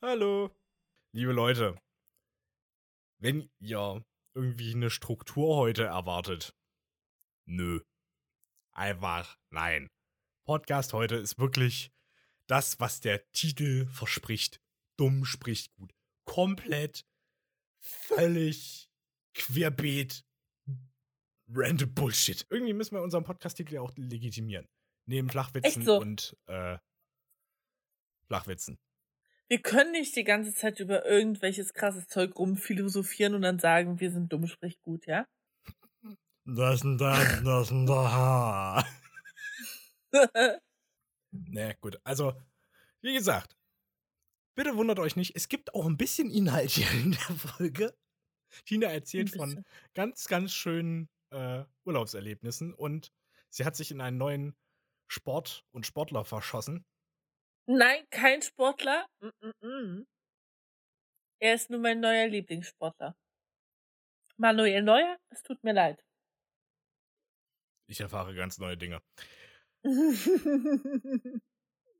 Hallo. 0.00 0.54
Liebe 1.12 1.32
Leute, 1.32 1.76
wenn 3.20 3.50
ihr 3.58 4.04
irgendwie 4.32 4.72
eine 4.72 4.90
Struktur 4.90 5.56
heute 5.56 5.86
erwartet, 5.86 6.54
nö. 7.46 7.80
Einfach 8.70 9.36
nein. 9.50 9.90
Podcast 10.46 10.92
heute 10.92 11.16
ist 11.16 11.40
wirklich 11.40 11.90
das, 12.46 12.78
was 12.78 13.00
der 13.00 13.28
Titel 13.32 13.86
verspricht. 13.88 14.60
Dumm 14.96 15.24
spricht 15.24 15.74
gut. 15.74 15.92
Komplett, 16.26 17.04
völlig 17.80 18.88
querbeet, 19.34 20.24
random 21.48 21.92
Bullshit. 21.92 22.46
Irgendwie 22.50 22.72
müssen 22.72 22.94
wir 22.94 23.02
unseren 23.02 23.24
Podcast-Titel 23.24 23.74
ja 23.74 23.80
auch 23.80 23.96
legitimieren. 23.96 24.68
Neben 25.06 25.28
Flachwitzen 25.28 25.84
so. 25.84 25.98
und 25.98 26.36
äh, 26.46 26.78
Flachwitzen. 28.28 28.78
Wir 29.48 29.62
können 29.62 29.92
nicht 29.92 30.14
die 30.14 30.24
ganze 30.24 30.54
Zeit 30.54 30.78
über 30.78 31.06
irgendwelches 31.06 31.72
krasses 31.72 32.06
Zeug 32.06 32.38
rumphilosophieren 32.38 33.34
und 33.34 33.42
dann 33.42 33.58
sagen, 33.58 33.98
wir 33.98 34.10
sind 34.10 34.30
dumm, 34.30 34.46
sprich 34.46 34.80
gut, 34.82 35.06
ja? 35.06 35.26
Das 36.44 36.82
und 36.82 36.98
das, 36.98 37.42
das 37.42 37.70
und 37.70 37.86
da. 37.86 38.86
naja, 41.30 41.74
gut. 41.80 41.98
Also, 42.04 42.34
wie 43.00 43.14
gesagt, 43.14 43.56
bitte 44.54 44.76
wundert 44.76 44.98
euch 44.98 45.16
nicht, 45.16 45.34
es 45.34 45.48
gibt 45.48 45.74
auch 45.74 45.86
ein 45.86 45.96
bisschen 45.96 46.30
Inhalt 46.30 46.70
hier 46.70 46.90
in 46.90 47.12
der 47.12 47.36
Folge. 47.36 47.94
Tina 48.66 48.88
erzählt 48.88 49.30
von 49.30 49.64
ganz, 49.94 50.26
ganz 50.26 50.52
schönen 50.52 51.08
äh, 51.30 51.64
Urlaubserlebnissen 51.84 52.74
und 52.74 53.12
sie 53.50 53.64
hat 53.64 53.76
sich 53.76 53.90
in 53.90 54.00
einen 54.00 54.18
neuen 54.18 54.56
Sport 55.06 55.64
und 55.70 55.86
Sportler 55.86 56.24
verschossen. 56.24 56.84
Nein, 57.70 58.06
kein 58.10 58.40
Sportler. 58.40 59.06
Mm 59.20 59.28
-mm 59.42 59.52
-mm. 59.60 60.06
Er 61.40 61.54
ist 61.54 61.68
nur 61.68 61.80
mein 61.80 62.00
neuer 62.00 62.26
Lieblingssportler. 62.26 63.14
Manuel 64.38 64.82
Neuer, 64.82 65.18
es 65.30 65.42
tut 65.42 65.62
mir 65.62 65.74
leid. 65.74 66.02
Ich 67.86 68.00
erfahre 68.00 68.34
ganz 68.34 68.58
neue 68.58 68.78
Dinge. 68.78 69.02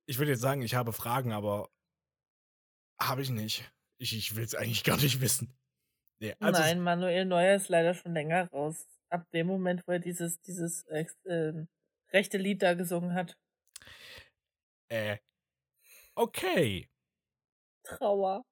ich 0.07 0.19
würde 0.19 0.31
jetzt 0.33 0.41
sagen, 0.41 0.62
ich 0.62 0.75
habe 0.75 0.92
Fragen, 0.95 1.33
aber 1.33 1.69
habe 2.98 3.20
ich 3.20 3.31
nicht. 3.31 3.70
Ich, 3.98 4.17
ich 4.17 4.37
will 4.37 4.45
es 4.45 4.55
eigentlich 4.55 4.85
gar 4.85 4.97
nicht 4.97 5.20
wissen. 5.20 5.55
Nee, 6.20 6.35
also 6.41 6.61
Nein, 6.61 6.81
Manuel 6.81 7.27
Neuer 7.27 7.57
ist 7.57 7.69
leider 7.69 7.92
schon 7.92 8.14
länger 8.14 8.48
raus. 8.51 8.87
Ab 9.11 9.31
dem 9.33 9.47
Moment, 9.47 9.87
wo 9.87 9.92
er 9.92 9.98
dieses, 9.98 10.41
dieses 10.41 10.85
äh, 10.85 11.05
äh, 11.25 11.67
rechte 12.11 12.39
Lied 12.39 12.62
da 12.62 12.73
gesungen 12.73 13.12
hat. 13.12 13.37
Äh. 14.89 15.19
Okay. 16.20 16.91
Trauer. 17.84 18.44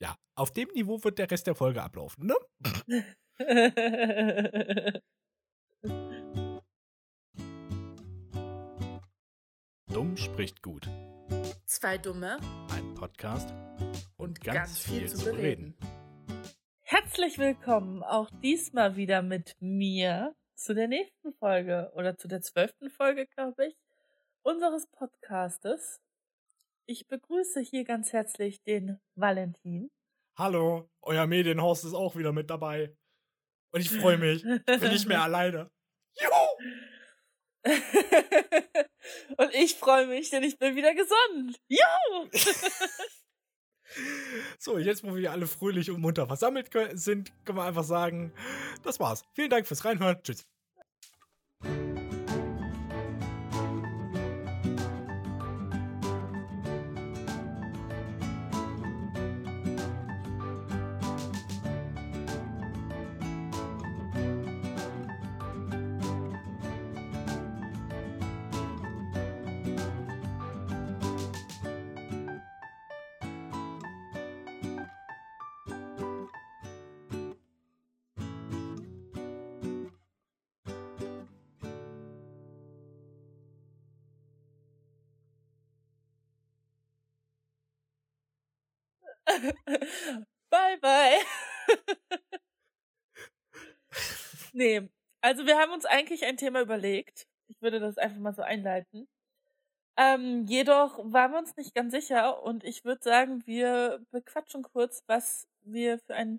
Ja, 0.00 0.16
auf 0.36 0.52
dem 0.52 0.68
Niveau 0.68 1.02
wird 1.02 1.18
der 1.18 1.28
Rest 1.28 1.48
der 1.48 1.56
Folge 1.56 1.82
ablaufen, 1.82 2.28
ne? 2.28 2.36
Dumm 9.92 10.16
spricht 10.16 10.62
gut. 10.62 10.88
Zwei 11.66 11.98
Dumme. 11.98 12.38
Ein 12.70 12.94
Podcast. 12.94 13.52
Und, 14.16 14.40
ganz, 14.40 14.56
ganz, 14.56 14.78
viel, 14.78 15.00
viel 15.00 15.08
zu 15.08 15.24
bereden. 15.24 15.76
Herzlich 16.82 17.36
willkommen 17.38 18.04
auch 18.04 18.30
diesmal 18.44 18.94
wieder 18.94 19.22
mit 19.22 19.56
mir 19.58 20.36
zu 20.54 20.72
der 20.76 20.86
nächsten 20.86 21.32
Folge 21.32 21.90
oder 21.96 22.16
zu 22.16 22.28
der 22.28 22.42
zwölften 22.42 22.90
Folge, 22.90 23.26
glaube 23.26 23.66
ich, 23.66 23.76
unseres 24.48 24.86
Podcastes. 24.86 26.00
Ich 26.86 27.06
begrüße 27.06 27.60
hier 27.60 27.84
ganz 27.84 28.14
herzlich 28.14 28.62
den 28.62 28.98
Valentin. 29.14 29.90
Hallo, 30.38 30.88
euer 31.02 31.26
Medienhorst 31.26 31.84
ist 31.84 31.92
auch 31.92 32.16
wieder 32.16 32.32
mit 32.32 32.48
dabei. 32.48 32.96
Und 33.72 33.80
ich 33.80 33.90
freue 33.90 34.16
mich. 34.16 34.42
Ich 34.44 34.64
bin 34.64 34.90
nicht 34.90 35.06
mehr 35.06 35.22
alleine. 35.28 35.70
Juhu! 36.14 36.32
Und 39.36 39.54
ich 39.54 39.74
freue 39.74 40.06
mich, 40.06 40.30
denn 40.30 40.42
ich 40.42 40.58
bin 40.58 40.76
wieder 40.76 40.94
gesund. 40.94 41.60
Juhu! 41.68 42.30
so, 44.58 44.78
jetzt, 44.78 45.04
wo 45.04 45.14
wir 45.14 45.30
alle 45.30 45.46
fröhlich 45.46 45.90
und 45.90 46.00
munter 46.00 46.26
versammelt 46.26 46.70
sind, 46.92 47.32
können 47.44 47.58
wir 47.58 47.64
einfach 47.64 47.84
sagen, 47.84 48.32
das 48.82 48.98
war's. 48.98 49.26
Vielen 49.34 49.50
Dank 49.50 49.66
fürs 49.66 49.84
Reinhören. 49.84 50.22
Tschüss. 50.22 50.46
Nee, 94.58 94.88
also 95.22 95.46
wir 95.46 95.56
haben 95.56 95.72
uns 95.72 95.86
eigentlich 95.86 96.24
ein 96.24 96.36
Thema 96.36 96.60
überlegt. 96.60 97.26
Ich 97.48 97.60
würde 97.62 97.80
das 97.80 97.96
einfach 97.96 98.18
mal 98.18 98.34
so 98.34 98.42
einleiten. 98.42 99.08
Ähm, 99.96 100.44
jedoch 100.46 100.98
waren 101.12 101.32
wir 101.32 101.38
uns 101.38 101.56
nicht 101.56 101.74
ganz 101.74 101.92
sicher 101.92 102.42
und 102.42 102.62
ich 102.62 102.84
würde 102.84 103.02
sagen, 103.02 103.44
wir 103.46 104.04
bequatschen 104.12 104.62
kurz, 104.62 105.02
was 105.08 105.48
wir 105.62 105.98
für 105.98 106.14
ein 106.14 106.38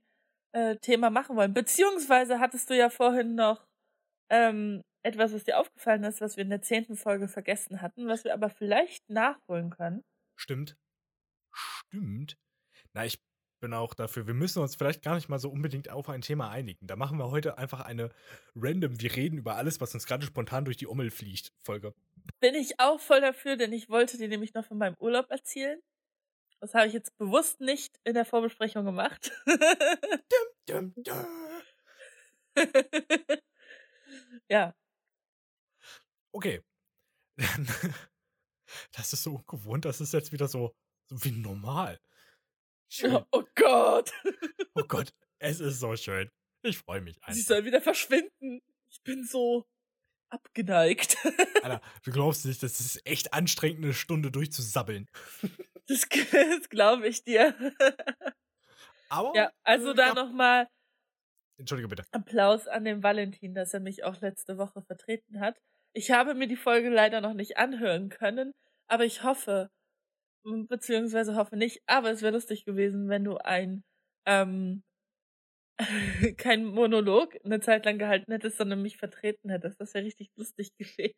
äh, 0.54 0.78
Thema 0.78 1.10
machen 1.10 1.36
wollen. 1.36 1.54
Beziehungsweise 1.54 2.40
hattest 2.40 2.70
du 2.70 2.78
ja 2.78 2.90
vorhin 2.90 3.36
noch 3.36 3.66
ähm, 4.30 4.82
etwas, 5.04 5.34
was 5.34 5.44
dir 5.44 5.60
aufgefallen 5.60 6.04
ist, 6.04 6.22
was 6.22 6.38
wir 6.38 6.44
in 6.44 6.50
der 6.50 6.62
zehnten 6.62 6.96
Folge 6.96 7.28
vergessen 7.28 7.82
hatten, 7.82 8.08
was 8.08 8.24
wir 8.24 8.34
aber 8.34 8.50
vielleicht 8.50 9.10
nachholen 9.10 9.72
können. 9.72 10.04
Stimmt. 10.38 10.78
Stimmt. 11.54 12.38
Na, 12.94 13.06
ich 13.06 13.20
bin 13.60 13.74
auch 13.74 13.94
dafür. 13.94 14.28
Wir 14.28 14.34
müssen 14.34 14.62
uns 14.62 14.76
vielleicht 14.76 15.04
gar 15.04 15.16
nicht 15.16 15.30
mal 15.30 15.40
so 15.40 15.50
unbedingt 15.50 15.90
auf 15.90 16.10
ein 16.10 16.22
Thema 16.22 16.50
einigen. 16.50 16.88
Da 16.88 16.96
machen 16.96 17.18
wir 17.18 17.32
heute 17.32 17.58
einfach 17.58 17.82
eine 17.82 18.10
random, 18.56 19.00
wir 19.00 19.16
reden 19.16 19.38
über 19.38 19.56
alles, 19.56 19.82
was 19.82 19.94
uns 19.94 20.06
gerade 20.06 20.26
spontan 20.26 20.66
durch 20.66 20.78
die 20.78 20.88
Ummel 20.88 21.12
fliegt, 21.12 21.52
Folge. 21.64 21.94
Bin 22.40 22.56
ich 22.56 22.80
auch 22.80 23.00
voll 23.00 23.22
dafür, 23.22 23.58
denn 23.58 23.74
ich 23.74 23.90
wollte 23.90 24.18
dir 24.18 24.28
nämlich 24.28 24.54
noch 24.54 24.66
von 24.66 24.78
meinem 24.78 24.96
Urlaub 25.00 25.30
erzählen. 25.30 25.80
Das 26.60 26.74
habe 26.74 26.88
ich 26.88 26.94
jetzt 26.94 27.18
bewusst 27.18 27.62
nicht 27.62 28.00
in 28.04 28.14
der 28.14 28.26
Vorbesprechung 28.26 28.86
gemacht. 28.86 29.32
dum, 30.68 30.94
dum, 30.94 31.04
dum. 31.04 31.26
ja. 34.50 34.74
Okay. 36.32 36.62
Das 38.92 39.14
ist 39.14 39.24
so 39.24 39.36
ungewohnt, 39.36 39.86
das 39.86 40.00
ist 40.00 40.14
jetzt 40.14 40.32
wieder 40.32 40.48
so, 40.48 40.76
so 41.08 41.24
wie 41.24 41.32
normal. 41.32 42.00
Schön. 42.90 43.24
Oh 43.32 43.44
Gott. 43.56 44.12
Oh 44.76 44.84
Gott, 44.88 45.14
es 45.40 45.60
ist 45.60 45.80
so 45.80 45.96
schön. 45.98 46.30
Ich 46.64 46.78
freue 46.78 47.02
mich 47.02 47.18
einfach. 47.18 47.34
Sie 47.34 47.42
soll 47.42 47.66
wieder 47.66 47.82
verschwinden. 47.82 48.62
Ich 48.90 49.04
bin 49.04 49.26
so 49.26 49.66
abgeneigt. 50.30 51.18
Alter, 51.64 51.82
du 52.04 52.12
glaubst 52.12 52.46
nicht, 52.46 52.64
das 52.64 52.80
ist 52.80 53.06
echt 53.06 53.34
anstrengend, 53.34 53.84
eine 53.84 53.94
Stunde 53.94 54.32
durchzusabbeln. 54.32 55.08
Das, 55.88 56.08
das 56.08 56.70
glaube 56.70 57.08
ich 57.08 57.24
dir. 57.24 57.56
Aber. 59.10 59.36
Ja, 59.36 59.52
also 59.64 59.90
äh, 59.90 59.96
da 59.96 60.14
nochmal. 60.14 60.68
Entschuldige 61.58 61.88
bitte. 61.88 62.04
Applaus 62.12 62.68
an 62.68 62.86
den 62.86 63.02
Valentin, 63.02 63.56
dass 63.56 63.74
er 63.74 63.80
mich 63.80 64.04
auch 64.04 64.22
letzte 64.22 64.60
Woche 64.60 64.84
vertreten 64.84 65.40
hat. 65.40 65.58
Ich 65.94 66.12
habe 66.12 66.36
mir 66.36 66.48
die 66.48 66.58
Folge 66.58 66.90
leider 66.90 67.22
noch 67.22 67.34
nicht 67.34 67.58
anhören 67.58 68.10
können, 68.10 68.52
aber 68.88 69.04
ich 69.04 69.24
hoffe, 69.24 69.72
beziehungsweise 70.44 71.36
hoffe 71.36 71.58
nicht, 71.58 71.82
aber 71.86 72.12
es 72.12 72.22
wäre 72.22 72.34
lustig 72.34 72.66
gewesen, 72.66 73.10
wenn 73.10 73.24
du 73.24 73.38
ein 73.38 73.84
ähm, 74.26 74.84
kein 76.38 76.66
Monolog 76.66 77.38
eine 77.44 77.60
Zeit 77.62 77.86
lang 77.86 77.98
gehalten 77.98 78.32
hättest, 78.32 78.58
sondern 78.58 78.82
mich 78.82 78.98
vertreten 78.98 79.50
hättest. 79.50 79.80
Das 79.80 79.94
wäre 79.94 80.06
richtig 80.06 80.30
lustig 80.36 80.72
gewesen. 80.78 81.16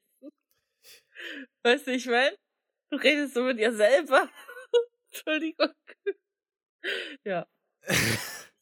Weißt 1.64 1.88
du, 1.88 1.92
ich 1.92 2.08
meine? 2.08 2.36
Du 2.92 2.98
redest 2.98 3.34
so 3.34 3.44
mit 3.44 3.60
dir 3.60 3.74
selber. 3.74 4.30
Entschuldigung. 5.12 5.72
ja. 7.26 7.48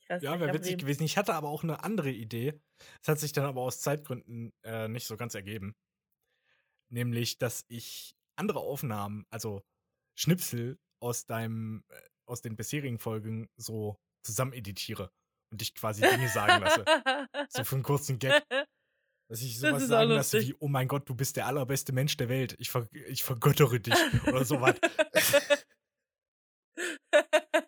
ja, 0.10 0.40
wäre 0.40 0.54
witzig 0.54 0.78
gewesen. 0.78 1.04
Ich 1.04 1.18
hatte 1.18 1.34
aber 1.34 1.50
auch 1.50 1.64
eine 1.64 1.84
andere 1.84 2.12
Idee. 2.12 2.60
Es 3.02 3.08
hat 3.08 3.20
sich 3.20 3.34
dann 3.34 3.46
aber 3.46 3.62
aus 3.62 3.82
Zeitgründen 3.82 4.52
äh, 4.64 4.88
nicht 4.88 5.08
so 5.08 5.18
ganz 5.18 5.36
ergeben. 5.36 5.76
Nämlich, 6.90 7.38
dass 7.38 7.66
ich 7.68 8.16
andere 8.36 8.60
Aufnahmen, 8.60 9.26
also 9.30 9.64
Schnipsel 10.20 10.78
aus 11.02 11.26
deinem, 11.26 11.84
äh, 11.90 12.02
aus 12.26 12.42
den 12.42 12.56
bisherigen 12.56 13.00
Folgen 13.00 13.50
so 13.56 13.98
zusammen 14.22 14.54
editiere 14.54 15.12
und 15.52 15.62
dich 15.62 15.74
quasi 15.74 16.02
Dinge 16.02 16.28
sagen 16.28 16.62
lasse. 16.62 16.84
So 17.50 17.64
für 17.64 17.76
einen 17.76 17.84
kurzen 17.84 18.20
Gag. 18.20 18.44
Dass 19.30 19.42
ich 19.42 19.60
sowas 19.60 19.88
sagen 19.88 20.10
lasse 20.10 20.42
wie, 20.42 20.56
oh 20.60 20.68
mein 20.68 20.88
Gott, 20.88 21.08
du 21.08 21.14
bist 21.14 21.38
der 21.38 21.46
allerbeste 21.46 21.94
Mensch 21.94 22.18
der 22.18 22.30
Welt. 22.30 22.56
Ich, 22.58 22.72
ver 22.72 22.88
ich 22.92 23.24
vergöttere 23.24 23.80
dich 23.80 23.94
oder 24.28 24.44
sowas. 24.44 24.76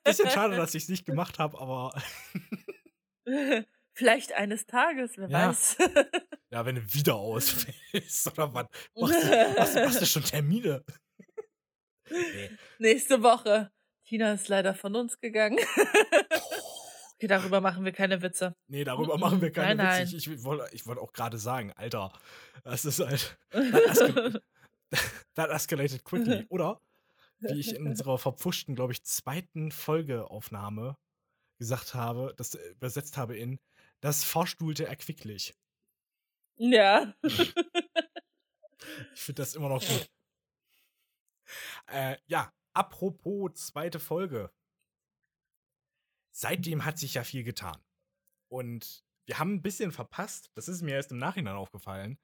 Bisschen 0.03 0.29
schade, 0.31 0.55
dass 0.55 0.73
ich 0.73 0.83
es 0.83 0.89
nicht 0.89 1.05
gemacht 1.05 1.37
habe, 1.37 1.59
aber. 1.59 1.93
Vielleicht 3.93 4.33
eines 4.33 4.65
Tages, 4.65 5.17
wer 5.17 5.29
ja. 5.29 5.49
weiß. 5.49 5.77
ja, 6.49 6.65
wenn 6.65 6.75
du 6.75 6.93
wieder 6.93 7.15
ausfällst 7.15 8.27
oder 8.31 8.53
was. 8.53 8.67
Machst 8.95 9.57
machst, 9.57 9.75
machst 9.75 10.01
du 10.01 10.05
schon 10.07 10.23
Termine? 10.23 10.83
Nee. 12.11 12.49
Nächste 12.79 13.23
Woche. 13.23 13.71
Tina 14.05 14.33
ist 14.33 14.47
leider 14.47 14.73
von 14.75 14.95
uns 14.95 15.19
gegangen. 15.19 15.57
okay, 17.15 17.27
darüber 17.27 17.61
machen 17.61 17.85
wir 17.85 17.91
keine 17.91 18.21
Witze. 18.21 18.55
Nee, 18.67 18.83
darüber 18.83 19.17
machen 19.17 19.41
wir 19.41 19.51
keine 19.51 19.75
nein, 19.75 20.01
Witze. 20.03 20.29
Nein. 20.29 20.37
Ich, 20.37 20.39
ich 20.39 20.43
wollte 20.43 20.85
wollt 20.85 20.99
auch 20.99 21.13
gerade 21.13 21.37
sagen, 21.37 21.71
Alter, 21.73 22.11
das 22.63 22.85
ist 22.85 22.99
halt. 22.99 23.37
That 25.35 25.49
escalated 25.49 26.03
quickly. 26.03 26.45
Oder 26.49 26.81
wie 27.39 27.59
ich 27.59 27.73
in 27.73 27.87
unserer 27.87 28.17
verpfuschten, 28.17 28.75
glaube 28.75 28.93
ich, 28.93 29.03
zweiten 29.03 29.71
Folgeaufnahme 29.71 30.97
gesagt 31.57 31.93
habe, 31.93 32.33
das 32.37 32.55
äh, 32.55 32.69
übersetzt 32.71 33.17
habe 33.17 33.37
in 33.37 33.59
das 34.01 34.23
Vorstuhlte 34.23 34.85
erquicklich. 34.85 35.53
Ja. 36.57 37.13
ich 37.23 37.53
finde 39.15 39.41
das 39.41 39.55
immer 39.55 39.69
noch 39.69 39.81
gut. 39.81 40.09
Äh, 41.87 42.17
ja, 42.27 42.53
apropos 42.73 43.53
zweite 43.53 43.99
Folge. 43.99 44.51
Seitdem 46.33 46.85
hat 46.85 46.97
sich 46.97 47.15
ja 47.15 47.23
viel 47.23 47.43
getan. 47.43 47.83
Und 48.49 49.03
wir 49.25 49.39
haben 49.39 49.55
ein 49.55 49.61
bisschen 49.61 49.91
verpasst, 49.91 50.51
das 50.55 50.67
ist 50.67 50.81
mir 50.81 50.95
erst 50.95 51.11
im 51.11 51.17
Nachhinein 51.17 51.55
aufgefallen. 51.55 52.17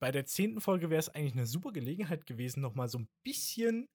Bei 0.00 0.10
der 0.10 0.26
zehnten 0.26 0.60
Folge 0.60 0.90
wäre 0.90 0.98
es 0.98 1.08
eigentlich 1.08 1.34
eine 1.34 1.46
super 1.46 1.72
Gelegenheit 1.72 2.26
gewesen, 2.26 2.60
nochmal 2.60 2.88
so 2.88 2.98
ein 2.98 3.08
bisschen 3.22 3.88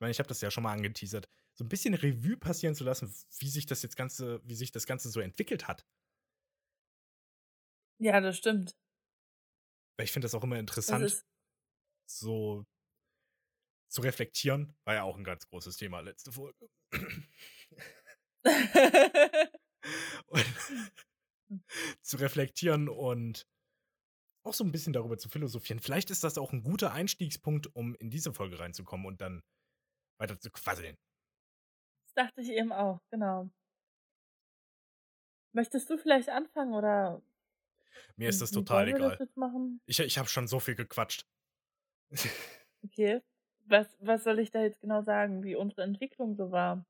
ich 0.00 0.02
meine, 0.02 0.12
ich 0.12 0.18
habe 0.18 0.30
das 0.30 0.40
ja 0.40 0.50
schon 0.50 0.62
mal 0.62 0.72
angeteasert, 0.72 1.28
so 1.52 1.62
ein 1.62 1.68
bisschen 1.68 1.92
Revue 1.92 2.38
passieren 2.38 2.74
zu 2.74 2.84
lassen, 2.84 3.14
wie 3.38 3.50
sich 3.50 3.66
das 3.66 3.82
jetzt 3.82 3.96
Ganze, 3.96 4.40
wie 4.44 4.54
sich 4.54 4.72
das 4.72 4.86
Ganze 4.86 5.10
so 5.10 5.20
entwickelt 5.20 5.68
hat. 5.68 5.86
Ja, 7.98 8.18
das 8.22 8.38
stimmt. 8.38 8.78
Weil 9.98 10.04
ich 10.04 10.12
finde 10.12 10.24
das 10.24 10.34
auch 10.34 10.42
immer 10.42 10.58
interessant, 10.58 11.22
so 12.08 12.64
zu 13.90 14.00
reflektieren. 14.02 14.74
War 14.84 14.94
ja 14.94 15.02
auch 15.02 15.16
ein 15.16 15.24
ganz 15.24 15.46
großes 15.48 15.76
Thema 15.76 16.00
letzte 16.00 16.32
Folge. 16.32 16.70
zu 22.02 22.16
reflektieren 22.16 22.88
und 22.88 23.46
auch 24.42 24.54
so 24.54 24.64
ein 24.64 24.72
bisschen 24.72 24.92
darüber 24.92 25.18
zu 25.18 25.28
philosophieren. 25.28 25.80
Vielleicht 25.80 26.10
ist 26.10 26.24
das 26.24 26.38
auch 26.38 26.52
ein 26.52 26.62
guter 26.62 26.92
Einstiegspunkt, 26.92 27.74
um 27.74 27.94
in 27.96 28.08
diese 28.10 28.32
Folge 28.32 28.58
reinzukommen 28.58 29.06
und 29.06 29.20
dann 29.20 29.42
weiter 30.18 30.38
zu 30.38 30.50
quasseln. 30.50 30.96
Das 32.06 32.14
dachte 32.26 32.40
ich 32.40 32.50
eben 32.50 32.72
auch, 32.72 33.00
genau. 33.10 33.50
Möchtest 35.52 35.90
du 35.90 35.98
vielleicht 35.98 36.28
anfangen 36.28 36.74
oder? 36.74 37.22
Mir 38.16 38.28
ist 38.28 38.40
das 38.40 38.52
total 38.52 38.88
egal. 38.88 39.16
Das 39.18 39.28
ich 39.86 40.00
ich 40.00 40.18
habe 40.18 40.28
schon 40.28 40.46
so 40.46 40.60
viel 40.60 40.76
gequatscht. 40.76 41.26
okay. 42.84 43.20
Was, 43.70 43.86
was 44.00 44.24
soll 44.24 44.40
ich 44.40 44.50
da 44.50 44.62
jetzt 44.62 44.80
genau 44.80 45.02
sagen, 45.02 45.44
wie 45.44 45.54
unsere 45.54 45.82
Entwicklung 45.82 46.34
so 46.34 46.50
war? 46.50 46.84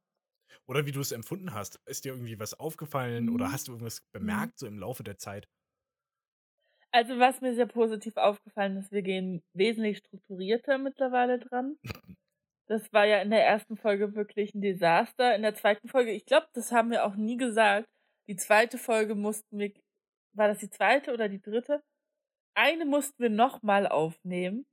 Oder 0.67 0.87
wie 0.87 0.93
du 0.93 1.01
es 1.01 1.13
empfunden 1.13 1.53
hast. 1.53 1.79
Ist 1.87 2.05
dir 2.05 2.13
irgendwie 2.13 2.39
was 2.39 2.59
aufgefallen 2.59 3.27
mhm. 3.27 3.35
oder 3.35 3.53
hast 3.53 3.69
du 3.69 3.73
irgendwas 3.73 4.01
mhm. 4.01 4.19
bemerkt, 4.19 4.59
so 4.59 4.67
im 4.67 4.79
Laufe 4.79 5.03
der 5.03 5.19
Zeit? 5.19 5.49
Also, 6.93 7.19
was 7.19 7.41
mir 7.41 7.55
sehr 7.55 7.67
positiv 7.67 8.17
aufgefallen 8.17 8.77
ist, 8.77 8.91
wir 8.91 9.03
gehen 9.03 9.43
wesentlich 9.55 9.99
strukturierter 9.99 10.79
mittlerweile 10.79 11.39
dran. 11.39 11.77
Das 12.69 12.93
war 12.93 13.05
ja 13.05 13.21
in 13.21 13.31
der 13.31 13.45
ersten 13.45 13.77
Folge 13.77 14.15
wirklich 14.15 14.55
ein 14.55 14.61
Desaster. 14.61 15.35
In 15.35 15.43
der 15.43 15.57
zweiten 15.57 15.89
Folge, 15.89 16.13
ich 16.13 16.25
glaube, 16.25 16.47
das 16.53 16.71
haben 16.71 16.93
wir 16.93 17.05
auch 17.05 17.17
nie 17.17 17.37
gesagt. 17.37 17.89
Die 18.29 18.37
zweite 18.37 18.79
Folge 18.79 19.17
mussten 19.17 19.59
wir, 19.59 19.73
war 20.37 20.47
das 20.47 20.59
die 20.59 20.71
zweite 20.71 21.13
oder 21.13 21.29
die 21.29 21.41
dritte? 21.41 21.83
Eine 22.55 22.85
mussten 22.85 23.21
wir 23.21 23.29
nochmal 23.29 23.89
aufnehmen. 23.89 24.67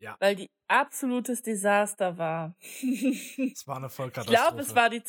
Ja. 0.00 0.16
Weil 0.20 0.36
die 0.36 0.50
absolutes 0.68 1.42
Desaster 1.42 2.18
war. 2.18 2.54
Es 3.52 3.66
war 3.66 3.76
eine 3.76 3.88
Vollkatastrophe. 3.88 4.32
Ich 4.32 4.40
glaube, 4.40 4.60
es 4.60 4.74
war 4.74 4.90
die, 4.90 5.02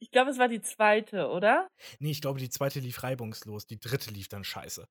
ich 0.00 0.10
glaube, 0.10 0.30
es 0.30 0.38
war 0.38 0.48
die 0.48 0.60
zweite, 0.60 1.28
oder? 1.28 1.68
Nee, 1.98 2.10
ich 2.10 2.20
glaube, 2.20 2.40
die 2.40 2.50
zweite 2.50 2.80
lief 2.80 3.02
reibungslos. 3.02 3.66
Die 3.66 3.78
dritte 3.78 4.10
lief 4.10 4.28
dann 4.28 4.44
scheiße. 4.44 4.88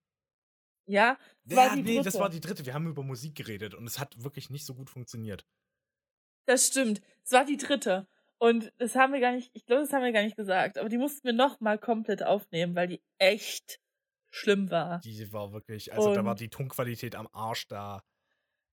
Ja, 0.86 1.18
es 1.46 1.52
ja, 1.52 1.58
war 1.58 1.76
die 1.76 1.82
nee, 1.82 1.96
dritte. 1.96 2.06
das 2.06 2.20
war 2.20 2.30
die 2.30 2.40
dritte. 2.40 2.66
Wir 2.66 2.74
haben 2.74 2.88
über 2.88 3.04
Musik 3.04 3.36
geredet 3.36 3.74
und 3.74 3.86
es 3.86 4.00
hat 4.00 4.24
wirklich 4.24 4.50
nicht 4.50 4.66
so 4.66 4.74
gut 4.74 4.90
funktioniert. 4.90 5.46
Das 6.46 6.68
stimmt. 6.68 7.02
Es 7.24 7.34
war 7.34 7.44
die 7.44 7.58
dritte. 7.58 8.08
Und 8.40 8.72
das 8.78 8.96
haben 8.96 9.14
wir 9.14 9.20
gar 9.20 9.32
nicht, 9.34 9.50
ich 9.54 9.66
glaube, 9.66 9.82
das 9.82 9.92
haben 9.92 10.04
wir 10.04 10.12
gar 10.12 10.24
nicht 10.24 10.38
gesagt, 10.38 10.78
aber 10.78 10.90
die 10.90 10.98
mussten 10.98 11.26
wir 11.26 11.34
nochmal 11.34 11.78
komplett 11.78 12.24
aufnehmen, 12.24 12.76
weil 12.76 12.88
die 12.88 13.02
echt 13.18 13.82
schlimm 14.30 14.70
war. 14.70 15.00
Die 15.00 15.34
war 15.34 15.52
wirklich, 15.52 15.92
also 15.92 16.10
und 16.10 16.16
da 16.16 16.24
war 16.24 16.36
die 16.36 16.50
Tonqualität 16.50 17.16
am 17.16 17.28
Arsch, 17.34 17.68
da 17.68 18.04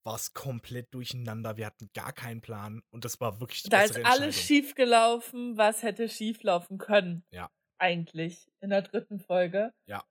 war 0.05 0.17
es 0.17 0.35
komplett 0.35 0.93
durcheinander, 0.95 1.57
wir 1.57 1.67
hatten 1.67 1.91
gar 1.95 2.13
keinen 2.13 2.41
Plan 2.41 2.83
und 2.91 3.05
das 3.05 3.21
war 3.21 3.41
wirklich 3.41 3.63
Da 3.65 3.83
ist 3.83 4.05
alles 4.05 4.41
schief 4.41 4.75
gelaufen, 4.75 5.57
was 5.57 5.83
hätte 5.83 6.09
schief 6.09 6.43
laufen 6.43 6.79
können. 6.79 7.25
Ja. 7.31 7.51
Eigentlich 7.79 8.51
in 8.61 8.71
der 8.71 8.83
dritten 8.83 9.19
Folge. 9.19 9.73
Ja. 9.87 10.05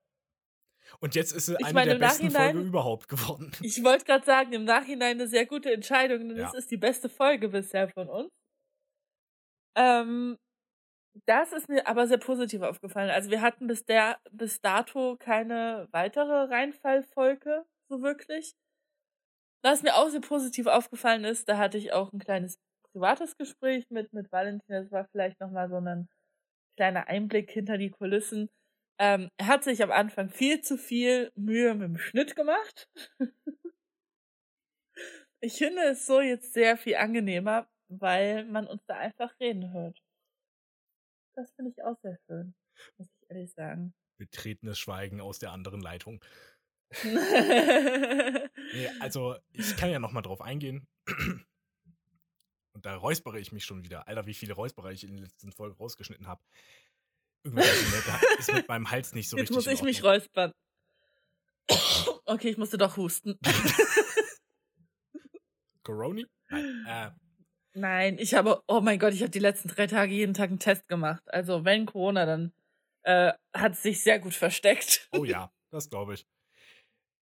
Und 1.00 1.16
jetzt 1.16 1.32
ist 1.32 1.48
ich 1.48 1.58
eine 1.64 1.74
meine, 1.74 1.92
der 1.92 2.00
besten 2.00 2.32
Folgen 2.32 2.66
überhaupt 2.66 3.08
geworden. 3.08 3.52
Ich 3.62 3.84
wollte 3.84 4.06
gerade 4.06 4.26
sagen, 4.26 4.52
im 4.54 4.66
Nachhinein 4.66 5.20
eine 5.20 5.28
sehr 5.28 5.46
gute 5.46 5.72
Entscheidung, 5.72 6.28
denn 6.28 6.38
ja. 6.38 6.48
es 6.48 6.54
ist 6.54 6.72
die 6.72 6.78
beste 6.78 7.08
Folge 7.08 7.50
bisher 7.50 7.88
von 7.90 8.10
uns. 8.10 8.30
Ähm, 9.76 10.38
das 11.26 11.54
ist 11.54 11.70
mir 11.70 11.88
aber 11.88 12.08
sehr 12.08 12.18
positiv 12.18 12.62
aufgefallen. 12.62 13.12
Also 13.12 13.30
wir 13.30 13.42
hatten 13.42 13.68
bis 13.68 13.86
der 13.86 14.20
bis 14.32 14.60
dato 14.62 15.16
keine 15.18 15.88
weitere 15.92 16.46
Reinfallfolge, 16.52 17.66
so 17.88 18.02
wirklich. 18.02 18.56
Was 19.64 19.82
mir 19.82 19.96
auch 19.96 20.10
sehr 20.10 20.20
positiv 20.20 20.68
aufgefallen 20.68 21.24
ist, 21.24 21.48
da 21.48 21.58
hatte 21.58 21.78
ich 21.78 21.94
auch 21.94 22.12
ein 22.12 22.20
kleines 22.20 22.60
privates 22.92 23.38
Gespräch 23.38 23.90
mit, 23.90 24.12
mit 24.12 24.32
Valentin. 24.32 24.68
Das 24.68 24.92
war 24.92 25.08
vielleicht 25.12 25.40
nochmal 25.40 25.70
so 25.70 25.78
ein 25.78 26.10
kleiner 26.76 27.08
Einblick 27.08 27.50
hinter 27.50 27.78
die 27.78 27.90
Kulissen. 27.90 28.50
Ähm, 29.00 29.30
er 29.38 29.48
hat 29.48 29.64
sich 29.64 29.82
am 29.82 29.92
Anfang 29.92 30.30
viel 30.30 30.62
zu 30.62 30.78
viel 30.78 31.32
Mühe 31.36 31.74
mit 31.76 31.88
dem 31.88 31.98
Schnitt 31.98 32.36
gemacht. 32.36 32.90
ich 35.42 35.58
finde 35.58 35.84
es 35.84 36.06
so 36.06 36.20
jetzt 36.20 36.54
sehr 36.54 36.78
viel 36.78 36.98
angenehmer, 36.98 37.68
weil 37.88 38.46
man 38.46 38.68
uns 38.68 38.84
da 38.86 38.98
einfach 38.98 39.34
reden 39.40 39.72
hört. 39.72 40.04
Das 41.36 41.52
finde 41.54 41.72
ich 41.72 41.84
auch 41.84 41.98
sehr 42.02 42.18
schön, 42.28 42.54
muss 42.98 43.08
ich 43.08 43.30
ehrlich 43.30 43.52
sagen. 43.54 43.94
Betretenes 44.18 44.78
Schweigen 44.78 45.22
aus 45.22 45.40
der 45.40 45.52
anderen 45.52 45.82
Leitung. 45.82 46.24
nee, 47.04 48.90
also, 49.00 49.36
ich 49.52 49.76
kann 49.76 49.90
ja 49.90 50.00
noch 50.00 50.12
mal 50.12 50.22
drauf 50.22 50.42
eingehen. 50.42 50.88
Und 52.74 52.86
da 52.86 52.96
räuspere 52.96 53.40
ich 53.40 53.52
mich 53.52 53.66
schon 53.66 53.84
wieder. 53.84 54.08
Alter, 54.08 54.26
wie 54.26 54.34
viele 54.34 54.54
Räusperer 54.54 54.92
ich 54.92 55.04
in 55.04 55.14
der 55.14 55.26
letzten 55.26 55.52
Folge 55.52 55.78
rausgeschnitten 55.78 56.28
habe. 56.28 56.44
Irgendwas 57.44 57.68
ist 58.40 58.54
mit 58.54 58.68
meinem 58.68 58.90
Hals 58.90 59.14
nicht 59.14 59.30
so 59.30 59.38
Jetzt 59.38 59.50
richtig. 59.50 59.66
Jetzt 59.66 59.66
muss 59.66 59.80
ich 59.80 59.84
mich 59.84 60.04
räuspern. 60.04 60.52
Okay, 62.26 62.50
ich 62.50 62.58
musste 62.58 62.78
doch 62.78 62.98
husten. 62.98 63.38
Coroni? 65.84 66.26
Nein. 66.50 66.86
Äh. 66.88 67.12
Nein, 67.76 68.18
ich 68.20 68.36
habe, 68.36 68.62
oh 68.68 68.82
mein 68.82 69.00
Gott, 69.00 69.14
ich 69.14 69.22
habe 69.22 69.32
die 69.32 69.40
letzten 69.40 69.68
drei 69.68 69.88
Tage 69.88 70.14
jeden 70.14 70.34
Tag 70.34 70.50
einen 70.50 70.60
Test 70.60 70.88
gemacht. 70.88 71.24
Also 71.28 71.66
wenn 71.66 71.86
Corona, 71.86 72.26
dann 72.26 72.54
äh, 73.02 73.34
hat 73.54 73.74
es 73.74 73.84
sich 73.84 74.04
sehr 74.04 74.20
gut 74.20 74.34
versteckt. 74.34 75.10
Oh 75.12 75.26
ja, 75.26 75.52
das 75.72 75.90
glaube 75.90 76.14
ich. 76.14 76.28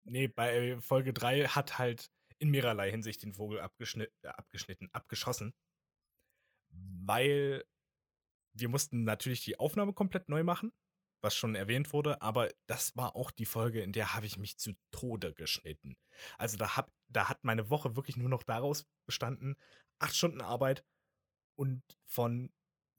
Nee, 0.09 0.29
bei 0.29 0.81
Folge 0.81 1.13
3 1.13 1.49
hat 1.49 1.79
halt 1.79 2.11
in 2.39 2.51
mehrerlei 2.51 2.91
Hinsicht 2.91 3.23
den 3.23 3.35
Vogel 3.35 3.61
abgeschnitten, 3.61 4.15
äh, 4.23 4.29
abgeschnitten, 4.29 4.89
abgeschossen. 4.93 5.55
Weil 6.71 7.65
wir 8.53 8.69
mussten 8.69 9.05
natürlich 9.05 9.45
die 9.45 9.59
Aufnahme 9.59 9.93
komplett 9.93 10.29
neu 10.29 10.43
machen, 10.43 10.73
was 11.23 11.35
schon 11.35 11.55
erwähnt 11.55 11.93
wurde, 11.93 12.23
aber 12.23 12.51
das 12.67 12.97
war 12.97 13.17
auch 13.17 13.31
die 13.31 13.45
Folge, 13.45 13.83
in 13.83 13.93
der 13.93 14.15
habe 14.15 14.27
ich 14.27 14.39
mich 14.39 14.59
zu 14.59 14.73
Tode 14.91 15.35
geschnitten. 15.35 15.97
Also 16.37 16.57
da, 16.57 16.77
hab, 16.77 16.93
da 17.09 17.29
hat 17.29 17.45
meine 17.45 17.71
Woche 17.71 17.97
wirklich 17.97 18.17
nur 18.17 18.29
noch 18.29 18.43
daraus 18.43 18.87
bestanden, 19.07 19.57
acht 19.99 20.15
Stunden 20.15 20.41
Arbeit 20.41 20.85
und 21.57 21.83
von 22.07 22.53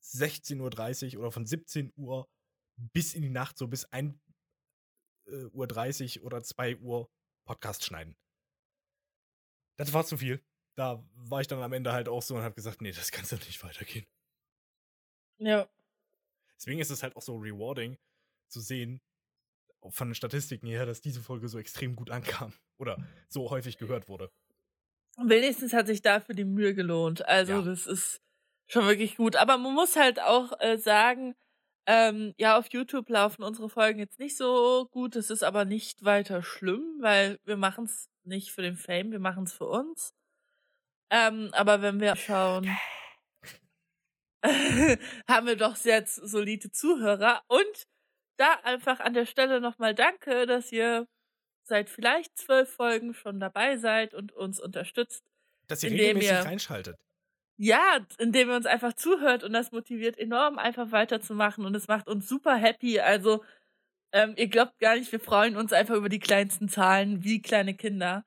16.30 0.04 1.16
Uhr 1.16 1.22
oder 1.22 1.32
von 1.32 1.46
17 1.46 1.94
Uhr 1.96 2.30
bis 2.78 3.14
in 3.14 3.22
die 3.22 3.30
Nacht, 3.30 3.58
so 3.58 3.68
bis 3.68 3.86
1 3.86 4.16
äh, 5.30 5.46
Uhr 5.46 5.68
30 5.68 6.24
oder 6.24 6.42
2 6.42 6.78
Uhr 6.78 7.10
Podcast 7.46 7.84
schneiden. 7.84 8.16
Das 9.78 9.94
war 9.94 10.06
zu 10.06 10.18
viel. 10.18 10.44
da 10.76 11.04
war 11.16 11.42
ich 11.42 11.48
dann 11.48 11.62
am 11.62 11.74
Ende 11.74 11.92
halt 11.92 12.08
auch 12.08 12.22
so 12.22 12.36
und 12.36 12.42
habe 12.42 12.56
gesagt, 12.56 12.82
nee, 12.82 12.92
das 12.92 13.12
kann 13.12 13.26
so 13.26 13.36
nicht 13.36 13.64
weitergehen. 13.64 14.06
Ja. 15.38 15.70
Deswegen 16.56 16.80
ist 16.80 16.90
es 16.90 17.04
halt 17.04 17.16
auch 17.16 17.22
so 17.22 17.38
rewarding 17.38 17.98
zu 18.50 18.60
sehen, 18.60 19.02
von 19.88 20.10
den 20.10 20.16
Statistiken 20.16 20.68
her, 20.68 20.86
dass 20.86 21.02
diese 21.02 21.22
Folge 21.22 21.48
so 21.48 21.58
extrem 21.58 21.96
gut 21.96 22.10
ankam 22.10 22.54
oder 22.78 22.98
so 23.30 23.50
häufig 23.50 23.78
gehört 23.78 24.08
wurde. 24.08 24.32
Wenigstens 25.18 25.74
hat 25.74 25.88
sich 25.88 26.02
dafür 26.02 26.36
die 26.36 26.46
Mühe 26.46 26.74
gelohnt. 26.74 27.26
Also 27.26 27.54
ja. 27.54 27.62
das 27.62 27.88
ist 27.88 28.22
schon 28.68 28.86
wirklich 28.86 29.18
gut. 29.18 29.36
Aber 29.36 29.58
man 29.58 29.74
muss 29.74 29.96
halt 29.96 30.22
auch 30.22 30.54
äh, 30.60 30.78
sagen, 30.78 31.36
ähm, 31.92 32.36
ja, 32.38 32.56
auf 32.56 32.68
YouTube 32.72 33.10
laufen 33.10 33.42
unsere 33.42 33.68
Folgen 33.68 33.98
jetzt 33.98 34.20
nicht 34.20 34.38
so 34.38 34.88
gut. 34.92 35.16
Das 35.16 35.32
ist 35.32 35.42
aber 35.44 35.66
nicht 35.66 36.06
weiter 36.06 36.44
schlimm, 36.44 36.84
weil 37.00 37.40
wir 37.46 37.58
machen 37.58 37.86
es 37.86 38.08
nicht 38.24 38.52
für 38.52 38.62
den 38.62 38.78
Fame, 38.78 39.12
wir 39.12 39.20
machen 39.20 39.46
es 39.46 39.54
für 39.54 39.66
uns. 39.66 40.14
Ähm, 41.10 41.50
aber 41.54 41.82
wenn 41.82 42.00
wir 42.00 42.16
schauen, 42.16 42.70
haben 45.28 45.48
wir 45.48 45.56
doch 45.56 45.76
sehr 45.76 46.06
solide 46.06 46.70
Zuhörer. 46.70 47.42
Und 47.48 47.88
da 48.38 48.54
einfach 48.64 49.00
an 49.00 49.16
der 49.16 49.26
Stelle 49.26 49.60
nochmal 49.60 49.96
danke, 49.96 50.46
dass 50.46 50.72
ihr 50.72 51.08
seit 51.64 51.90
vielleicht 51.90 52.38
zwölf 52.38 52.72
Folgen 52.72 53.16
schon 53.16 53.40
dabei 53.40 53.78
seid 53.78 54.14
und 54.14 54.32
uns 54.32 54.60
unterstützt. 54.60 55.24
Dass 55.66 55.82
ihr 55.82 55.90
regelmäßig 55.90 56.30
ihr, 56.30 56.46
reinschaltet. 56.46 56.98
Ja, 57.62 58.00
indem 58.20 58.50
ihr 58.50 58.56
uns 58.56 58.66
einfach 58.66 58.94
zuhört 58.94 59.44
und 59.44 59.52
das 59.52 59.74
motiviert 59.74 60.18
enorm, 60.18 60.58
einfach 60.58 60.94
weiterzumachen 60.94 61.66
und 61.66 61.76
es 61.76 61.90
macht 61.90 62.08
uns 62.08 62.30
super 62.30 62.56
happy. 62.56 63.02
Also, 63.02 63.44
ähm, 64.14 64.34
ihr 64.38 64.48
glaubt 64.48 64.80
gar 64.80 64.96
nicht, 64.96 65.12
wir 65.12 65.20
freuen 65.20 65.58
uns 65.58 65.74
einfach 65.74 65.96
über 65.96 66.08
die 66.08 66.20
kleinsten 66.20 66.70
Zahlen 66.70 67.22
wie 67.26 67.42
kleine 67.42 67.76
Kinder. 67.76 68.24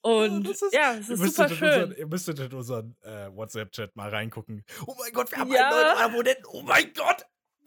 Und 0.00 0.46
ja, 0.46 0.50
ist, 0.52 0.72
ja 0.72 0.94
es 0.94 1.10
ist 1.10 1.20
super 1.20 1.50
schön. 1.50 1.68
Unseren, 1.68 1.96
ihr 1.98 2.06
müsstet 2.06 2.38
in 2.38 2.50
unseren 2.54 2.96
äh, 3.02 3.28
WhatsApp-Chat 3.36 3.94
mal 3.94 4.08
reingucken. 4.08 4.64
Oh 4.86 4.96
mein 4.98 5.12
Gott, 5.12 5.30
wir 5.30 5.38
haben 5.38 5.52
ja. 5.52 5.68
einen 5.68 5.76
neuen 5.76 5.98
Abonnenten. 5.98 6.46
Oh 6.46 6.62
mein 6.62 6.94
Gott. 6.94 7.26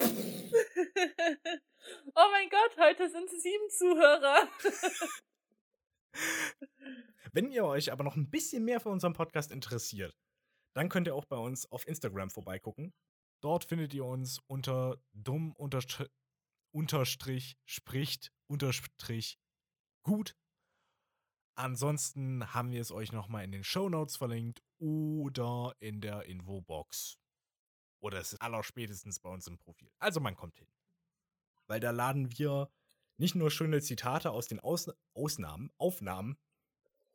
oh 2.16 2.28
mein 2.32 2.48
Gott, 2.50 2.76
heute 2.80 3.08
sind 3.08 3.30
sieben 3.30 3.70
Zuhörer. 3.70 4.48
Wenn 7.32 7.52
ihr 7.52 7.64
euch 7.64 7.92
aber 7.92 8.02
noch 8.02 8.16
ein 8.16 8.28
bisschen 8.28 8.64
mehr 8.64 8.80
für 8.80 8.88
unseren 8.88 9.12
Podcast 9.12 9.52
interessiert, 9.52 10.16
dann 10.76 10.88
könnt 10.88 11.06
ihr 11.06 11.14
auch 11.14 11.24
bei 11.24 11.36
uns 11.36 11.70
auf 11.70 11.86
Instagram 11.86 12.30
vorbeigucken. 12.30 12.92
Dort 13.42 13.64
findet 13.64 13.94
ihr 13.94 14.04
uns 14.04 14.40
unter 14.46 14.98
dumm 15.12 15.54
unterstrich 16.72 17.56
spricht 17.64 18.32
unterstrich 18.48 19.38
gut 20.02 20.36
Ansonsten 21.58 22.52
haben 22.52 22.70
wir 22.70 22.82
es 22.82 22.92
euch 22.92 23.12
nochmal 23.12 23.42
in 23.44 23.50
den 23.50 23.64
Show 23.64 23.88
Notes 23.88 24.16
verlinkt 24.16 24.62
oder 24.78 25.74
in 25.80 26.02
der 26.02 26.24
Infobox. 26.24 27.16
Oder 28.00 28.20
es 28.20 28.34
ist 28.34 28.42
allerspätestens 28.42 29.20
bei 29.20 29.30
uns 29.30 29.46
im 29.46 29.56
Profil. 29.56 29.90
Also 29.98 30.20
man 30.20 30.36
kommt 30.36 30.58
hin. 30.58 30.68
Weil 31.66 31.80
da 31.80 31.92
laden 31.92 32.38
wir 32.38 32.70
nicht 33.16 33.34
nur 33.34 33.50
schöne 33.50 33.80
Zitate 33.80 34.30
aus 34.32 34.48
den 34.48 34.60
Aus 34.60 34.90
Ausnahmen, 35.14 35.72
Aufnahmen 35.78 36.36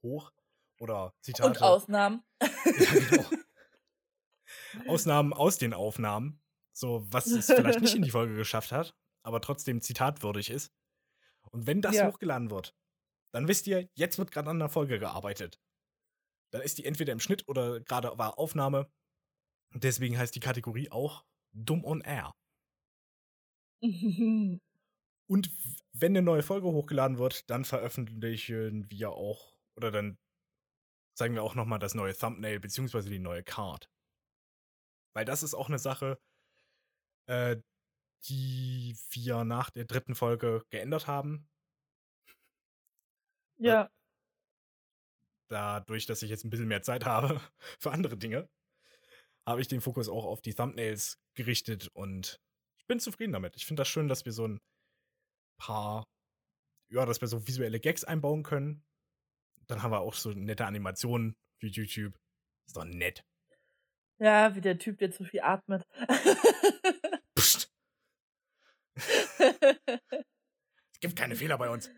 hoch 0.02 0.32
oder 0.80 1.14
Zitate. 1.22 1.48
Und 1.48 1.62
Ausnahmen. 1.62 2.24
Ja, 2.66 3.00
genau. 3.00 3.41
Ausnahmen 4.88 5.34
aus 5.34 5.58
den 5.58 5.74
Aufnahmen. 5.74 6.42
So, 6.74 7.06
was 7.12 7.28
es 7.28 7.48
vielleicht 7.48 7.82
nicht 7.82 7.96
in 7.96 8.02
die 8.02 8.12
Folge 8.12 8.36
geschafft 8.36 8.72
hat, 8.72 8.96
aber 9.24 9.42
trotzdem 9.42 9.82
zitatwürdig 9.82 10.50
ist. 10.50 10.72
Und 11.52 11.68
wenn 11.68 11.82
das 11.82 11.96
ja. 11.96 12.08
hochgeladen 12.08 12.50
wird, 12.50 12.76
dann 13.34 13.48
wisst 13.48 13.68
ihr, 13.68 13.90
jetzt 13.94 14.18
wird 14.18 14.32
gerade 14.32 14.50
an 14.50 14.60
der 14.60 14.70
Folge 14.70 15.00
gearbeitet. 15.00 15.60
Dann 16.52 16.62
ist 16.62 16.78
die 16.78 16.86
entweder 16.86 17.14
im 17.14 17.20
Schnitt 17.20 17.48
oder 17.48 17.80
gerade 17.82 18.18
war 18.18 18.38
Aufnahme. 18.38 18.92
Deswegen 19.74 20.18
heißt 20.18 20.36
die 20.36 20.42
Kategorie 20.42 20.92
auch 20.92 21.26
Dumm 21.54 21.84
on 21.86 22.02
Air. 22.02 22.34
Und 25.28 25.50
wenn 25.94 26.12
eine 26.12 26.22
neue 26.22 26.44
Folge 26.44 26.68
hochgeladen 26.68 27.18
wird, 27.18 27.50
dann 27.50 27.64
veröffentlichen 27.64 28.90
wir 28.92 29.12
auch, 29.12 29.56
oder 29.78 29.92
dann 29.92 30.18
zeigen 31.18 31.36
wir 31.36 31.44
auch 31.44 31.56
nochmal 31.56 31.80
das 31.80 31.96
neue 31.96 32.16
Thumbnail 32.16 32.60
beziehungsweise 32.60 33.10
die 33.10 33.20
neue 33.20 33.44
Card. 33.44 33.90
Weil 35.14 35.26
das 35.26 35.44
ist 35.44 35.54
auch 35.54 35.68
eine 35.68 35.80
Sache, 35.80 36.20
äh, 37.28 37.58
die 38.26 38.96
wir 39.12 39.44
nach 39.44 39.70
der 39.70 39.86
dritten 39.86 40.16
Folge 40.16 40.64
geändert 40.70 41.08
haben. 41.08 41.50
Ja. 43.58 43.90
Dadurch, 45.50 46.06
dass 46.06 46.24
ich 46.24 46.30
jetzt 46.30 46.46
ein 46.46 46.50
bisschen 46.50 46.68
mehr 46.68 46.82
Zeit 46.82 47.06
habe 47.06 47.42
für 47.80 47.92
andere 47.92 48.18
Dinge, 48.18 48.50
habe 49.46 49.62
ich 49.62 49.68
den 49.68 49.82
Fokus 49.82 50.08
auch 50.08 50.26
auf 50.26 50.42
die 50.42 50.54
Thumbnails 50.54 51.20
gerichtet 51.34 51.90
und 51.94 52.40
ich 52.78 52.88
bin 52.88 53.00
zufrieden 53.00 53.34
damit. 53.34 53.56
Ich 53.56 53.66
finde 53.66 53.82
das 53.82 53.88
schön, 53.88 54.08
dass 54.08 54.26
wir 54.26 54.32
so 54.32 54.48
ein 54.48 54.60
paar, 55.58 56.08
ja, 56.90 57.06
dass 57.06 57.22
wir 57.22 57.28
so 57.28 57.48
visuelle 57.48 57.80
Gags 57.80 58.04
einbauen 58.04 58.44
können. 58.44 58.84
Dann 59.68 59.84
haben 59.84 59.92
wir 59.92 60.02
auch 60.02 60.14
so 60.14 60.32
nette 60.32 60.66
Animationen 60.66 61.36
wie 61.60 61.68
YouTube. 61.68 62.20
Ist 62.66 62.76
doch 62.76 62.86
nett. 62.86 63.24
Ja, 64.22 64.56
wie 64.56 64.62
der 64.62 64.78
Typ, 64.78 65.00
der 65.00 65.10
zu 65.10 65.24
viel 65.24 65.42
atmet. 65.42 65.84
Psst. 67.34 67.74
es 68.94 69.40
gibt 71.02 71.16
keine 71.16 71.36
Fehler 71.36 71.58
bei 71.58 71.72
uns. 71.72 71.90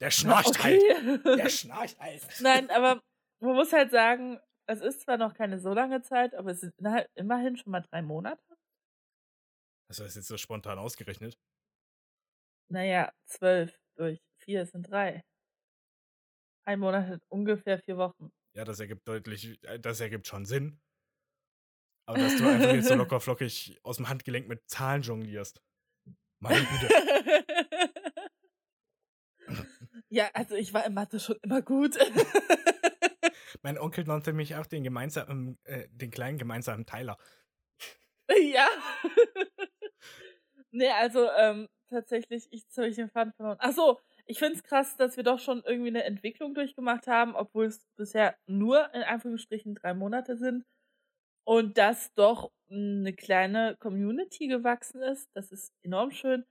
Der 0.00 0.12
schnarcht 0.12 0.50
okay. 0.50 0.78
halt. 0.94 1.26
Der 1.26 1.48
schnarcht 1.50 1.98
halt. 1.98 2.24
Nein, 2.40 2.70
aber 2.70 3.02
man 3.40 3.56
muss 3.56 3.72
halt 3.72 3.90
sagen, 3.90 4.38
es 4.66 4.80
ist 4.80 5.00
zwar 5.00 5.16
noch 5.16 5.34
keine 5.34 5.58
so 5.58 5.74
lange 5.74 6.02
Zeit, 6.02 6.36
aber 6.36 6.52
es 6.52 6.60
sind 6.60 6.72
immerhin 7.16 7.56
schon 7.56 7.72
mal 7.72 7.80
drei 7.80 8.00
Monate. 8.00 8.40
Hast 9.88 9.98
du 9.98 10.04
das 10.04 10.14
jetzt 10.14 10.28
so 10.28 10.36
spontan 10.36 10.78
ausgerechnet? 10.78 11.36
Naja, 12.68 13.12
zwölf 13.26 13.76
durch 13.96 14.20
vier 14.38 14.66
sind 14.66 14.88
drei. 14.88 15.24
Ein 16.64 16.78
Monat 16.78 17.08
hat 17.08 17.22
ungefähr 17.28 17.80
vier 17.80 17.96
Wochen. 17.96 18.30
Ja, 18.54 18.64
das 18.64 18.78
ergibt 18.78 19.08
deutlich, 19.08 19.60
äh, 19.64 19.80
das 19.80 19.98
ergibt 19.98 20.28
schon 20.28 20.46
Sinn. 20.46 20.80
Aber 22.06 22.18
dass 22.18 22.36
du 22.36 22.48
einfach 22.48 22.72
jetzt 22.72 22.88
so 22.88 22.94
locker 22.96 23.20
flockig 23.20 23.78
aus 23.82 23.96
dem 23.96 24.08
Handgelenk 24.08 24.48
mit 24.48 24.68
Zahlen 24.68 25.02
jonglierst. 25.02 25.62
Meine 26.40 26.64
Güte. 26.64 26.88
Ja, 30.12 30.28
also 30.34 30.56
ich 30.56 30.74
war 30.74 30.84
in 30.84 30.94
Mathe 30.94 31.20
schon 31.20 31.36
immer 31.42 31.62
gut. 31.62 31.96
mein 33.62 33.78
Onkel 33.78 34.04
nannte 34.04 34.32
mich 34.32 34.56
auch 34.56 34.66
den 34.66 34.82
gemeinsamen, 34.82 35.56
äh, 35.62 35.86
den 35.92 36.10
kleinen 36.10 36.36
gemeinsamen 36.36 36.84
Teiler. 36.84 37.16
Ja. 38.42 38.68
nee, 40.72 40.90
also 40.90 41.30
ähm, 41.30 41.68
tatsächlich, 41.88 42.48
ich 42.50 42.64
habe 42.76 42.88
ich 42.88 42.96
den 42.96 43.08
Faden 43.08 43.32
verloren. 43.32 43.58
Ach 43.60 43.72
so, 43.72 44.00
ich 44.26 44.38
finde 44.38 44.54
es 44.54 44.64
krass, 44.64 44.96
dass 44.96 45.16
wir 45.16 45.24
doch 45.24 45.38
schon 45.38 45.62
irgendwie 45.64 45.90
eine 45.90 46.04
Entwicklung 46.04 46.54
durchgemacht 46.54 47.06
haben, 47.06 47.36
obwohl 47.36 47.66
es 47.66 47.86
bisher 47.96 48.36
nur 48.46 48.92
in 48.94 49.02
Anführungsstrichen 49.02 49.76
drei 49.76 49.94
Monate 49.94 50.36
sind. 50.36 50.64
Und 51.50 51.78
dass 51.78 52.14
doch 52.14 52.52
eine 52.70 53.12
kleine 53.12 53.76
Community 53.80 54.46
gewachsen 54.46 55.02
ist. 55.02 55.28
Das 55.34 55.50
ist 55.50 55.72
enorm 55.82 56.12
schön. 56.12 56.44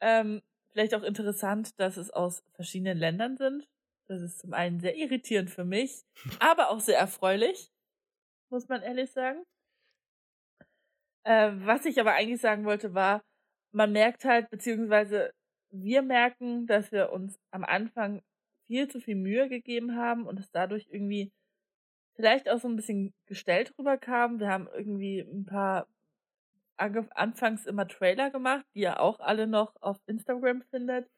Ähm, 0.00 0.42
Vielleicht 0.72 0.94
auch 0.94 1.02
interessant, 1.02 1.78
dass 1.80 1.96
es 1.96 2.10
aus 2.10 2.44
verschiedenen 2.54 2.98
Ländern 2.98 3.36
sind. 3.36 3.68
Das 4.06 4.22
ist 4.22 4.38
zum 4.38 4.52
einen 4.52 4.80
sehr 4.80 4.96
irritierend 4.96 5.50
für 5.50 5.64
mich, 5.64 6.04
aber 6.40 6.70
auch 6.70 6.80
sehr 6.80 6.98
erfreulich, 6.98 7.70
muss 8.50 8.68
man 8.68 8.82
ehrlich 8.82 9.10
sagen. 9.10 9.44
Äh, 11.24 11.52
was 11.54 11.84
ich 11.86 12.00
aber 12.00 12.14
eigentlich 12.14 12.40
sagen 12.40 12.64
wollte, 12.64 12.94
war, 12.94 13.22
man 13.72 13.92
merkt 13.92 14.24
halt, 14.24 14.48
beziehungsweise 14.50 15.32
wir 15.70 16.02
merken, 16.02 16.66
dass 16.66 16.92
wir 16.92 17.12
uns 17.12 17.38
am 17.50 17.64
Anfang 17.64 18.22
viel 18.66 18.88
zu 18.88 19.00
viel 19.00 19.16
Mühe 19.16 19.48
gegeben 19.48 19.96
haben 19.96 20.26
und 20.26 20.40
es 20.40 20.50
dadurch 20.50 20.86
irgendwie 20.90 21.32
vielleicht 22.20 22.50
auch 22.50 22.58
so 22.58 22.68
ein 22.68 22.76
bisschen 22.76 23.14
gestellt 23.26 23.72
rüberkam. 23.78 24.40
Wir 24.40 24.48
haben 24.48 24.68
irgendwie 24.74 25.20
ein 25.20 25.46
paar 25.46 25.88
anfangs 26.76 27.66
immer 27.66 27.88
Trailer 27.88 28.30
gemacht, 28.30 28.66
die 28.74 28.80
ihr 28.80 29.00
auch 29.00 29.20
alle 29.20 29.46
noch 29.46 29.74
auf 29.80 29.98
Instagram 30.06 30.62
findet. 30.70 31.08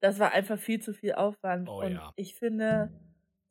Das 0.00 0.18
war 0.18 0.32
einfach 0.32 0.58
viel 0.58 0.80
zu 0.80 0.94
viel 0.94 1.14
Aufwand. 1.14 1.68
Oh, 1.68 1.82
und 1.82 1.92
ja. 1.92 2.12
ich 2.16 2.34
finde, 2.34 2.90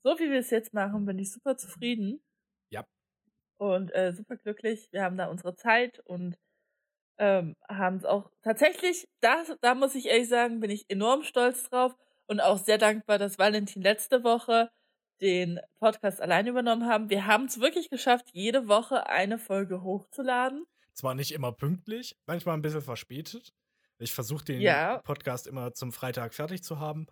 so 0.03 0.17
wie 0.19 0.29
wir 0.31 0.39
es 0.39 0.50
jetzt 0.50 0.74
machen, 0.74 1.05
bin 1.05 1.19
ich 1.19 1.31
super 1.31 1.55
zufrieden. 1.55 2.19
Ja. 2.69 2.86
Und 3.57 3.93
äh, 3.95 4.13
super 4.13 4.38
glücklich. 4.38 4.88
Wir 4.91 5.03
haben 5.03 5.17
da 5.17 5.27
unsere 5.27 5.55
Zeit 5.55 6.00
und 6.05 6.36
ähm, 7.17 7.55
haben 7.69 7.98
es 7.98 8.05
auch 8.05 8.31
tatsächlich, 8.41 9.07
das, 9.22 9.55
da 9.62 9.75
muss 9.75 9.95
ich 9.95 10.07
ehrlich 10.07 10.29
sagen, 10.29 10.60
bin 10.60 10.72
ich 10.72 10.86
enorm 10.89 11.24
stolz 11.24 11.69
drauf 11.69 11.95
und 12.27 12.39
auch 12.41 12.57
sehr 12.57 12.77
dankbar, 12.77 13.19
dass 13.19 13.39
Valentin 13.39 13.81
letzte 13.81 14.24
Woche 14.24 14.69
den 15.22 15.60
Podcast 15.79 16.22
allein 16.22 16.48
übernommen 16.48 16.86
haben. 16.88 17.10
Wir 17.10 17.25
haben 17.25 17.45
es 17.45 17.60
wirklich 17.60 17.89
geschafft, 17.89 18.29
jede 18.34 18.67
Woche 18.67 19.07
eine 19.07 19.38
Folge 19.38 19.81
hochzuladen. 19.81 20.65
Zwar 20.93 21.15
nicht 21.15 21.31
immer 21.31 21.51
pünktlich, 21.51 22.17
manchmal 22.25 22.55
ein 22.55 22.62
bisschen 22.62 22.81
verspätet. 22.81 23.53
Ich 23.98 24.13
versuche 24.13 24.45
den 24.45 24.62
ja. 24.62 25.00
Podcast 25.00 25.48
immer 25.48 25.74
zum 25.74 25.91
Freitag 25.91 26.34
fertig 26.34 26.63
zu 26.63 26.79
haben, 26.79 27.07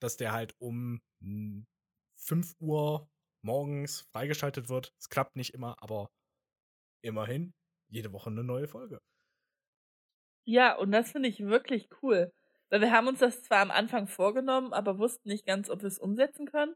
dass 0.00 0.16
der 0.16 0.32
halt 0.32 0.54
um 0.58 1.00
5 2.16 2.54
Uhr 2.60 3.08
morgens 3.42 4.00
freigeschaltet 4.12 4.68
wird. 4.68 4.92
Es 4.98 5.08
klappt 5.08 5.36
nicht 5.36 5.54
immer, 5.54 5.76
aber 5.82 6.10
immerhin 7.02 7.54
jede 7.88 8.12
Woche 8.12 8.30
eine 8.30 8.42
neue 8.42 8.66
Folge. 8.66 9.00
Ja, 10.46 10.76
und 10.76 10.92
das 10.92 11.12
finde 11.12 11.28
ich 11.28 11.40
wirklich 11.40 11.88
cool. 12.02 12.32
Weil 12.70 12.80
wir 12.80 12.92
haben 12.92 13.08
uns 13.08 13.20
das 13.20 13.42
zwar 13.42 13.60
am 13.60 13.70
Anfang 13.70 14.08
vorgenommen, 14.08 14.72
aber 14.72 14.98
wussten 14.98 15.28
nicht 15.28 15.46
ganz, 15.46 15.70
ob 15.70 15.82
wir 15.82 15.88
es 15.88 15.98
umsetzen 15.98 16.46
können. 16.46 16.74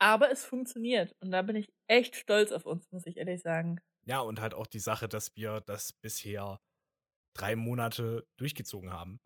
Aber 0.00 0.30
es 0.30 0.44
funktioniert. 0.44 1.14
Und 1.20 1.30
da 1.30 1.42
bin 1.42 1.56
ich 1.56 1.72
echt 1.86 2.16
stolz 2.16 2.52
auf 2.52 2.66
uns, 2.66 2.90
muss 2.90 3.06
ich 3.06 3.18
ehrlich 3.18 3.42
sagen. 3.42 3.80
Ja, 4.06 4.20
und 4.20 4.40
halt 4.40 4.54
auch 4.54 4.66
die 4.66 4.78
Sache, 4.78 5.08
dass 5.08 5.36
wir 5.36 5.60
das 5.60 5.92
bisher 5.92 6.58
drei 7.34 7.54
Monate 7.54 8.26
durchgezogen 8.38 8.92
haben. 8.92 9.20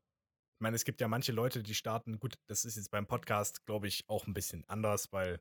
Ich 0.56 0.60
meine, 0.60 0.76
es 0.76 0.84
gibt 0.84 1.00
ja 1.00 1.08
manche 1.08 1.32
Leute, 1.32 1.62
die 1.62 1.74
starten, 1.74 2.18
gut, 2.18 2.34
das 2.48 2.64
ist 2.64 2.76
jetzt 2.76 2.90
beim 2.90 3.06
Podcast, 3.06 3.64
glaube 3.66 3.86
ich, 3.86 4.04
auch 4.08 4.26
ein 4.26 4.34
bisschen 4.34 4.64
anders, 4.68 5.12
weil 5.12 5.40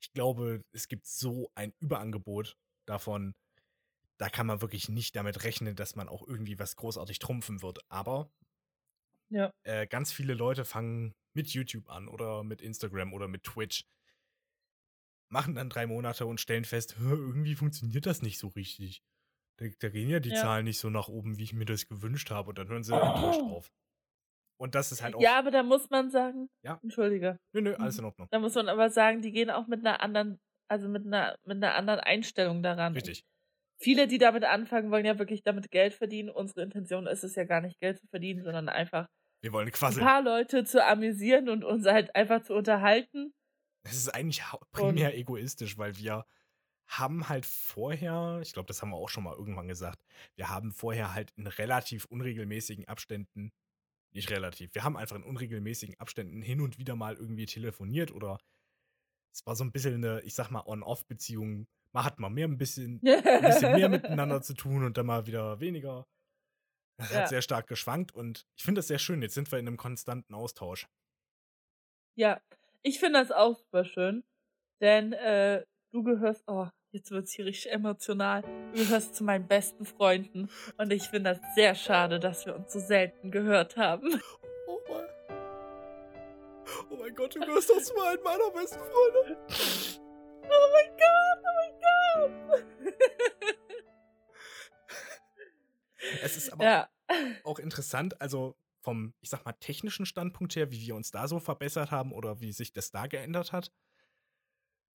ich 0.00 0.12
glaube, 0.12 0.64
es 0.72 0.88
gibt 0.88 1.06
so 1.06 1.50
ein 1.54 1.72
Überangebot 1.80 2.56
davon, 2.86 3.34
da 4.18 4.28
kann 4.28 4.46
man 4.46 4.60
wirklich 4.60 4.88
nicht 4.88 5.16
damit 5.16 5.44
rechnen, 5.44 5.76
dass 5.76 5.96
man 5.96 6.08
auch 6.08 6.26
irgendwie 6.26 6.58
was 6.58 6.76
großartig 6.76 7.20
trumpfen 7.20 7.62
wird. 7.62 7.80
Aber 7.88 8.30
ja. 9.30 9.52
äh, 9.62 9.86
ganz 9.86 10.12
viele 10.12 10.34
Leute 10.34 10.64
fangen 10.64 11.14
mit 11.34 11.48
YouTube 11.48 11.88
an 11.90 12.08
oder 12.08 12.44
mit 12.44 12.62
Instagram 12.62 13.12
oder 13.12 13.28
mit 13.28 13.44
Twitch, 13.44 13.86
machen 15.28 15.54
dann 15.54 15.70
drei 15.70 15.86
Monate 15.86 16.26
und 16.26 16.40
stellen 16.40 16.64
fest, 16.64 16.96
irgendwie 17.00 17.54
funktioniert 17.54 18.06
das 18.06 18.22
nicht 18.22 18.38
so 18.38 18.48
richtig. 18.48 19.02
Da, 19.56 19.66
da 19.80 19.88
gehen 19.88 20.08
ja 20.08 20.20
die 20.20 20.30
ja. 20.30 20.36
Zahlen 20.36 20.64
nicht 20.64 20.78
so 20.78 20.90
nach 20.90 21.08
oben, 21.08 21.38
wie 21.38 21.44
ich 21.44 21.52
mir 21.52 21.64
das 21.64 21.86
gewünscht 21.86 22.30
habe. 22.30 22.50
Und 22.50 22.58
dann 22.58 22.68
hören 22.68 22.82
sie 22.82 22.92
oh. 22.92 23.00
enttäuscht 23.00 23.40
auf. 23.40 23.72
Und 24.56 24.74
das 24.74 24.92
ist 24.92 25.02
halt 25.02 25.14
auch. 25.14 25.20
Ja, 25.20 25.38
aber 25.38 25.50
da 25.50 25.62
muss 25.62 25.90
man 25.90 26.10
sagen. 26.10 26.48
Ja. 26.62 26.78
Entschuldige. 26.82 27.38
Nö, 27.52 27.60
nö, 27.60 27.74
alles 27.74 27.98
in 27.98 28.04
Ordnung. 28.04 28.28
Da 28.30 28.38
muss 28.38 28.54
man 28.54 28.68
aber 28.68 28.90
sagen, 28.90 29.20
die 29.20 29.32
gehen 29.32 29.50
auch 29.50 29.66
mit 29.66 29.80
einer 29.80 30.00
anderen, 30.00 30.40
also 30.68 30.88
mit 30.88 31.06
einer, 31.06 31.36
mit 31.44 31.56
einer 31.56 31.74
anderen 31.74 32.00
Einstellung 32.00 32.62
daran. 32.62 32.94
Richtig. 32.94 33.24
Viele, 33.80 34.06
die 34.06 34.18
damit 34.18 34.44
anfangen, 34.44 34.90
wollen 34.90 35.04
ja 35.04 35.18
wirklich 35.18 35.42
damit 35.42 35.70
Geld 35.70 35.94
verdienen. 35.94 36.30
Unsere 36.30 36.62
Intention 36.62 37.06
ist 37.06 37.24
es 37.24 37.34
ja 37.34 37.44
gar 37.44 37.60
nicht, 37.60 37.80
Geld 37.80 37.98
zu 37.98 38.06
verdienen, 38.06 38.44
sondern 38.44 38.68
einfach 38.68 39.08
wir 39.44 39.52
wollen 39.52 39.70
quasi. 39.70 40.00
ein 40.00 40.06
paar 40.06 40.22
Leute 40.22 40.64
zu 40.64 40.82
amüsieren 40.82 41.50
und 41.50 41.64
uns 41.64 41.84
halt 41.84 42.16
einfach 42.16 42.42
zu 42.42 42.54
unterhalten. 42.54 43.34
Das 43.82 43.92
ist 43.92 44.08
eigentlich 44.08 44.42
primär 44.72 45.10
und 45.10 45.16
egoistisch, 45.16 45.76
weil 45.76 45.98
wir 45.98 46.24
haben 46.86 47.28
halt 47.28 47.44
vorher, 47.44 48.40
ich 48.42 48.54
glaube, 48.54 48.68
das 48.68 48.80
haben 48.80 48.90
wir 48.90 48.96
auch 48.96 49.10
schon 49.10 49.24
mal 49.24 49.36
irgendwann 49.36 49.68
gesagt, 49.68 49.98
wir 50.36 50.48
haben 50.48 50.72
vorher 50.72 51.12
halt 51.12 51.30
in 51.36 51.46
relativ 51.46 52.06
unregelmäßigen 52.06 52.88
Abständen, 52.88 53.52
nicht 54.12 54.30
relativ, 54.30 54.74
wir 54.74 54.82
haben 54.82 54.96
einfach 54.96 55.16
in 55.16 55.22
unregelmäßigen 55.22 56.00
Abständen 56.00 56.40
hin 56.40 56.62
und 56.62 56.78
wieder 56.78 56.96
mal 56.96 57.14
irgendwie 57.14 57.46
telefoniert 57.46 58.12
oder 58.12 58.38
es 59.30 59.44
war 59.44 59.56
so 59.56 59.64
ein 59.64 59.72
bisschen 59.72 59.96
eine, 59.96 60.22
ich 60.22 60.32
sag 60.32 60.50
mal, 60.50 60.62
On-Off-Beziehung. 60.64 61.66
Man 61.92 62.04
hat 62.04 62.18
mal 62.18 62.30
mehr 62.30 62.48
ein 62.48 62.56
bisschen, 62.56 63.00
ein 63.04 63.42
bisschen 63.42 63.72
mehr 63.72 63.90
miteinander 63.90 64.40
zu 64.40 64.54
tun 64.54 64.84
und 64.84 64.96
dann 64.96 65.04
mal 65.04 65.26
wieder 65.26 65.60
weniger. 65.60 66.06
Das 66.96 67.10
ja. 67.10 67.20
hat 67.20 67.28
sehr 67.28 67.42
stark 67.42 67.66
geschwankt 67.66 68.14
und 68.14 68.46
ich 68.56 68.62
finde 68.62 68.78
das 68.78 68.88
sehr 68.88 68.98
schön. 68.98 69.22
Jetzt 69.22 69.34
sind 69.34 69.50
wir 69.50 69.58
in 69.58 69.66
einem 69.66 69.76
konstanten 69.76 70.34
Austausch. 70.34 70.86
Ja, 72.16 72.40
ich 72.82 73.00
finde 73.00 73.20
das 73.20 73.32
auch 73.32 73.58
super 73.58 73.84
schön, 73.84 74.22
denn 74.80 75.12
äh, 75.12 75.64
du 75.90 76.04
gehörst, 76.04 76.44
oh, 76.46 76.68
jetzt 76.92 77.10
wird 77.10 77.24
es 77.24 77.32
hier 77.32 77.46
richtig 77.46 77.72
emotional, 77.72 78.42
du 78.42 78.78
gehörst 78.78 79.16
zu 79.16 79.24
meinen 79.24 79.48
besten 79.48 79.84
Freunden. 79.84 80.48
Und 80.76 80.92
ich 80.92 81.08
finde 81.08 81.34
das 81.34 81.54
sehr 81.54 81.74
schade, 81.74 82.20
dass 82.20 82.46
wir 82.46 82.54
uns 82.54 82.72
so 82.72 82.78
selten 82.78 83.30
gehört 83.30 83.76
haben. 83.76 84.20
Oh 84.66 84.80
mein, 84.88 85.04
oh 86.90 86.96
mein 86.96 87.14
Gott, 87.14 87.34
du 87.34 87.40
gehörst 87.40 87.68
doch 87.70 87.82
zu 87.82 88.00
einem 88.00 88.22
meiner 88.22 88.50
besten 88.50 88.78
Freunde. 88.78 89.36
Oh 90.44 90.68
mein 90.72 90.90
Gott, 90.96 91.40
oh 91.42 91.54
mein 91.58 91.72
Gott. 91.80 92.94
Es 96.24 96.36
ist 96.36 96.52
aber 96.52 96.64
ja. 96.64 96.90
auch 97.44 97.58
interessant, 97.58 98.20
also 98.20 98.56
vom, 98.80 99.14
ich 99.20 99.30
sag 99.30 99.44
mal, 99.44 99.52
technischen 99.52 100.06
Standpunkt 100.06 100.56
her, 100.56 100.70
wie 100.70 100.80
wir 100.80 100.94
uns 100.94 101.10
da 101.10 101.26
so 101.28 101.40
verbessert 101.40 101.90
haben 101.90 102.12
oder 102.12 102.40
wie 102.40 102.52
sich 102.52 102.72
das 102.72 102.90
da 102.90 103.06
geändert 103.06 103.52
hat 103.52 103.72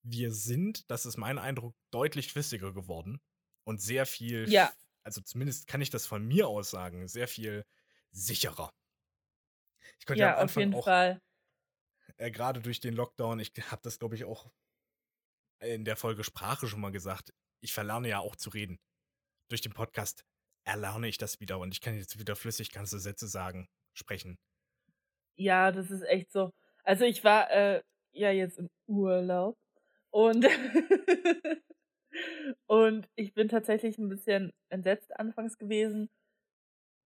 wir 0.03 0.31
sind, 0.31 0.89
das 0.89 1.05
ist 1.05 1.17
mein 1.17 1.37
Eindruck, 1.37 1.75
deutlich 1.91 2.31
flüssiger 2.31 2.73
geworden 2.73 3.21
und 3.63 3.81
sehr 3.81 4.05
viel, 4.05 4.49
ja. 4.49 4.71
also 5.03 5.21
zumindest 5.21 5.67
kann 5.67 5.81
ich 5.81 5.89
das 5.89 6.05
von 6.05 6.25
mir 6.25 6.47
aus 6.47 6.69
sagen, 6.69 7.07
sehr 7.07 7.27
viel 7.27 7.65
sicherer. 8.11 8.73
Ich 9.99 10.05
könnte 10.05 10.21
ja, 10.21 10.37
ja 10.37 10.43
auf 10.43 10.55
jeden 10.55 10.73
auch, 10.73 10.85
Fall. 10.85 11.21
Äh, 12.17 12.31
Gerade 12.31 12.61
durch 12.61 12.79
den 12.79 12.95
Lockdown, 12.95 13.39
ich 13.39 13.53
habe 13.71 13.81
das, 13.83 13.99
glaube 13.99 14.15
ich, 14.15 14.25
auch 14.25 14.51
in 15.59 15.83
der 15.83 15.97
Folge 15.97 16.23
Sprache 16.23 16.67
schon 16.67 16.81
mal 16.81 16.91
gesagt. 16.91 17.33
Ich 17.61 17.73
verlerne 17.73 18.07
ja 18.07 18.19
auch 18.19 18.35
zu 18.35 18.49
reden. 18.49 18.79
Durch 19.49 19.61
den 19.61 19.73
Podcast 19.73 20.25
erlerne 20.65 21.07
ich 21.07 21.17
das 21.17 21.39
wieder 21.39 21.59
und 21.59 21.73
ich 21.73 21.81
kann 21.81 21.97
jetzt 21.97 22.19
wieder 22.19 22.35
flüssig 22.35 22.71
ganze 22.71 22.99
Sätze 22.99 23.27
sagen, 23.27 23.67
sprechen. 23.93 24.37
Ja, 25.37 25.71
das 25.71 25.89
ist 25.91 26.03
echt 26.03 26.31
so. 26.31 26.51
Also 26.83 27.05
ich 27.05 27.23
war 27.23 27.49
äh, 27.51 27.81
ja 28.11 28.31
jetzt 28.31 28.59
im 28.59 28.69
Urlaub 28.87 29.57
und, 30.11 30.45
und 32.67 33.07
ich 33.15 33.33
bin 33.33 33.47
tatsächlich 33.47 33.97
ein 33.97 34.09
bisschen 34.09 34.51
entsetzt 34.69 35.17
anfangs 35.19 35.57
gewesen, 35.57 36.09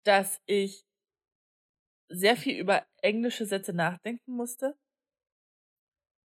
dass 0.04 0.42
ich 0.46 0.84
sehr 2.10 2.36
viel 2.36 2.60
über 2.60 2.86
englische 3.02 3.46
Sätze 3.46 3.74
nachdenken 3.74 4.34
musste. 4.34 4.76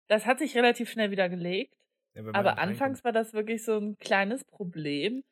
Das 0.08 0.26
hat 0.26 0.40
sich 0.40 0.56
relativ 0.56 0.90
schnell 0.90 1.12
wieder 1.12 1.30
gelegt. 1.30 1.76
Ja, 2.14 2.24
aber 2.34 2.58
anfangs 2.60 3.04
war 3.04 3.12
das 3.12 3.34
wirklich 3.34 3.64
so 3.64 3.78
ein 3.78 3.98
kleines 3.98 4.46
Problem, 4.46 5.24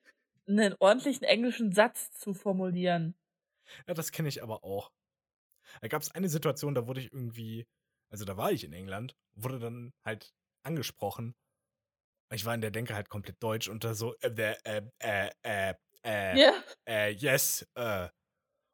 einen 0.47 0.75
ordentlichen 0.79 1.23
englischen 1.23 1.71
Satz 1.71 2.11
zu 2.11 2.33
formulieren. 2.33 3.15
Ja, 3.87 3.93
das 3.93 4.11
kenne 4.11 4.29
ich 4.29 4.43
aber 4.43 4.63
auch. 4.63 4.91
Da 5.81 5.87
gab 5.87 6.01
es 6.01 6.11
eine 6.11 6.29
Situation, 6.29 6.75
da 6.75 6.87
wurde 6.87 7.01
ich 7.01 7.11
irgendwie, 7.11 7.65
also 8.09 8.25
da 8.25 8.37
war 8.37 8.51
ich 8.51 8.63
in 8.63 8.73
England, 8.73 9.15
wurde 9.35 9.59
dann 9.59 9.93
halt 10.05 10.33
angesprochen. 10.63 11.35
Ich 12.31 12.45
war 12.45 12.55
in 12.55 12.61
der 12.61 12.71
Denke 12.71 12.95
halt 12.95 13.09
komplett 13.09 13.41
deutsch 13.41 13.69
und 13.69 13.83
da 13.83 13.93
so, 13.93 14.15
äh, 14.21 14.29
äh, 14.63 14.81
äh, 14.99 15.29
äh, 15.43 15.73
äh, 16.03 16.37
yeah. 16.37 16.63
äh, 16.87 17.11
yes, 17.11 17.67
äh. 17.75 18.09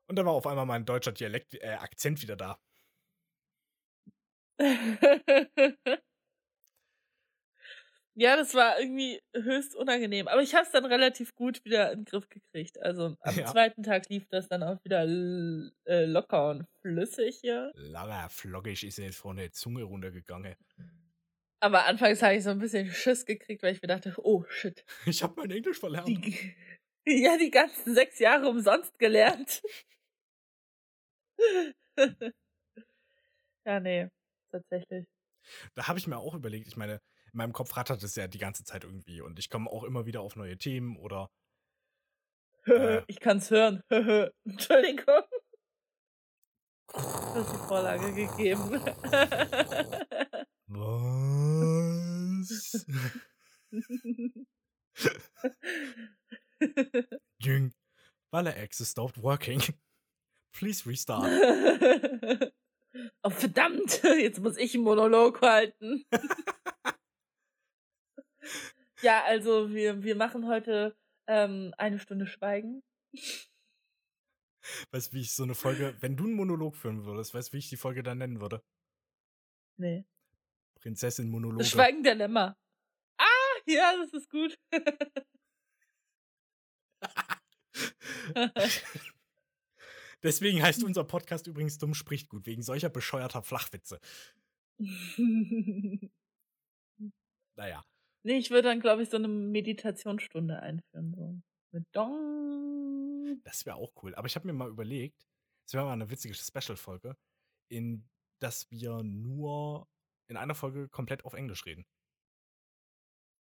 Und 0.07 0.15
dann 0.15 0.25
war 0.25 0.33
auf 0.33 0.47
einmal 0.47 0.65
mein 0.65 0.85
deutscher 0.85 1.11
Dialekt, 1.11 1.53
äh, 1.55 1.77
Akzent 1.79 2.21
wieder 2.21 2.35
da. 2.35 2.59
ja, 8.19 8.35
das 8.35 8.53
war 8.53 8.77
irgendwie 8.77 9.21
höchst 9.33 9.75
unangenehm. 9.75 10.27
Aber 10.27 10.41
ich 10.41 10.53
habe 10.53 10.65
es 10.65 10.71
dann 10.71 10.83
relativ 10.83 11.33
gut 11.35 11.63
wieder 11.63 11.93
in 11.93 11.99
den 11.99 12.05
Griff 12.05 12.27
gekriegt. 12.27 12.77
Also 12.81 13.15
am 13.21 13.37
ja. 13.37 13.45
zweiten 13.45 13.81
Tag 13.81 14.09
lief 14.09 14.27
das 14.27 14.49
dann 14.49 14.61
auch 14.61 14.83
wieder 14.83 15.03
äh, 15.03 16.03
locker 16.03 16.49
und 16.49 16.65
flüssig, 16.81 17.39
ja. 17.43 17.71
Locker, 17.75 18.27
flockig 18.29 18.83
ist 18.83 18.97
jetzt 18.97 19.15
von 19.19 19.37
der 19.37 19.53
Zunge 19.53 19.83
runtergegangen. 19.83 20.55
Aber 21.61 21.85
anfangs 21.85 22.21
habe 22.21 22.35
ich 22.35 22.43
so 22.43 22.49
ein 22.49 22.59
bisschen 22.59 22.91
Schiss 22.91 23.25
gekriegt, 23.25 23.63
weil 23.63 23.73
ich 23.73 23.81
mir 23.81 23.87
dachte, 23.87 24.13
oh 24.17 24.43
shit. 24.49 24.83
Ich 25.05 25.23
habe 25.23 25.35
mein 25.37 25.51
Englisch 25.51 25.79
verlernt. 25.79 26.09
Die, 26.09 26.55
ja, 27.23 27.37
die 27.37 27.51
ganzen 27.51 27.95
sechs 27.95 28.19
Jahre 28.19 28.49
umsonst 28.49 28.99
gelernt. 28.99 29.61
ja, 33.65 33.79
nee, 33.79 34.09
tatsächlich. 34.51 35.07
Da 35.73 35.87
habe 35.87 35.99
ich 35.99 36.07
mir 36.07 36.17
auch 36.17 36.33
überlegt, 36.33 36.67
ich 36.67 36.75
meine, 36.75 36.99
in 37.33 37.37
meinem 37.37 37.53
Kopf 37.53 37.75
rattert 37.75 38.03
es 38.03 38.15
ja 38.15 38.27
die 38.27 38.37
ganze 38.37 38.63
Zeit 38.63 38.83
irgendwie 38.83 39.21
und 39.21 39.39
ich 39.39 39.49
komme 39.49 39.69
auch 39.69 39.83
immer 39.83 40.05
wieder 40.05 40.21
auf 40.21 40.35
neue 40.35 40.57
Themen 40.57 40.97
oder. 40.97 41.31
Äh, 42.65 43.01
ich 43.07 43.19
kann's 43.19 43.51
hören. 43.51 43.83
Entschuldigung. 44.45 45.23
Du 46.91 47.35
hast 47.35 47.53
die 47.53 47.67
Vorlage 47.67 48.13
gegeben. 48.13 48.81
Was? 50.67 52.85
Jung, 57.41 57.71
Valer 58.31 58.57
X 58.63 58.89
stopped 58.89 59.21
working. 59.21 59.61
Please 60.51 60.89
restart. 60.89 61.25
Oh, 63.21 63.29
verdammt, 63.29 64.01
jetzt 64.03 64.39
muss 64.39 64.57
ich 64.57 64.73
einen 64.73 64.83
Monolog 64.83 65.41
halten. 65.41 66.05
Ja, 69.01 69.23
also 69.25 69.71
wir, 69.73 70.03
wir 70.03 70.15
machen 70.15 70.47
heute 70.47 70.95
ähm, 71.27 71.73
eine 71.77 71.99
Stunde 71.99 72.27
Schweigen. 72.27 72.83
Weißt 74.91 75.11
du, 75.11 75.15
wie 75.15 75.21
ich 75.21 75.33
so 75.33 75.43
eine 75.43 75.55
Folge, 75.55 75.95
wenn 75.99 76.15
du 76.17 76.25
einen 76.25 76.33
Monolog 76.33 76.75
führen 76.75 77.05
würdest, 77.05 77.33
weißt 77.33 77.49
du, 77.49 77.53
wie 77.53 77.59
ich 77.59 77.69
die 77.69 77.77
Folge 77.77 78.03
dann 78.03 78.17
nennen 78.19 78.41
würde? 78.41 78.63
Nee. 79.77 80.05
Prinzessin-Monologe. 80.75 81.63
Das 81.63 81.69
Schweigen 81.69 82.03
der 82.03 82.15
Lämmer. 82.15 82.57
Ah, 83.17 83.55
ja, 83.65 83.95
das 83.97 84.13
ist 84.13 84.29
gut. 84.29 84.59
Deswegen 90.23 90.61
heißt 90.61 90.83
unser 90.83 91.05
Podcast 91.05 91.47
übrigens 91.47 91.77
Dumm 91.77 91.93
spricht 91.93 92.27
gut, 92.29 92.45
wegen 92.45 92.61
solcher 92.61 92.89
bescheuerter 92.89 93.41
Flachwitze. 93.41 93.99
naja. 97.55 97.85
Nee, 98.23 98.37
ich 98.37 98.49
würde 98.49 98.69
dann, 98.69 98.79
glaube 98.79 99.03
ich, 99.03 99.09
so 99.09 99.17
eine 99.17 99.27
Meditationsstunde 99.27 100.59
einführen. 100.61 101.13
So. 101.15 101.41
Mit 101.71 101.85
Dong. 101.93 103.41
Das 103.43 103.65
wäre 103.65 103.77
auch 103.77 103.91
cool. 104.03 104.15
Aber 104.15 104.27
ich 104.27 104.35
habe 104.35 104.47
mir 104.47 104.53
mal 104.53 104.69
überlegt, 104.69 105.25
es 105.67 105.73
wäre 105.73 105.85
mal 105.85 105.93
eine 105.93 106.09
witzige 106.09 106.33
Special-Folge, 106.33 107.15
in 107.69 108.09
dass 108.39 108.69
wir 108.71 109.03
nur 109.03 109.87
in 110.29 110.37
einer 110.37 110.55
Folge 110.55 110.89
komplett 110.89 111.25
auf 111.25 111.33
Englisch 111.33 111.65
reden. 111.65 111.85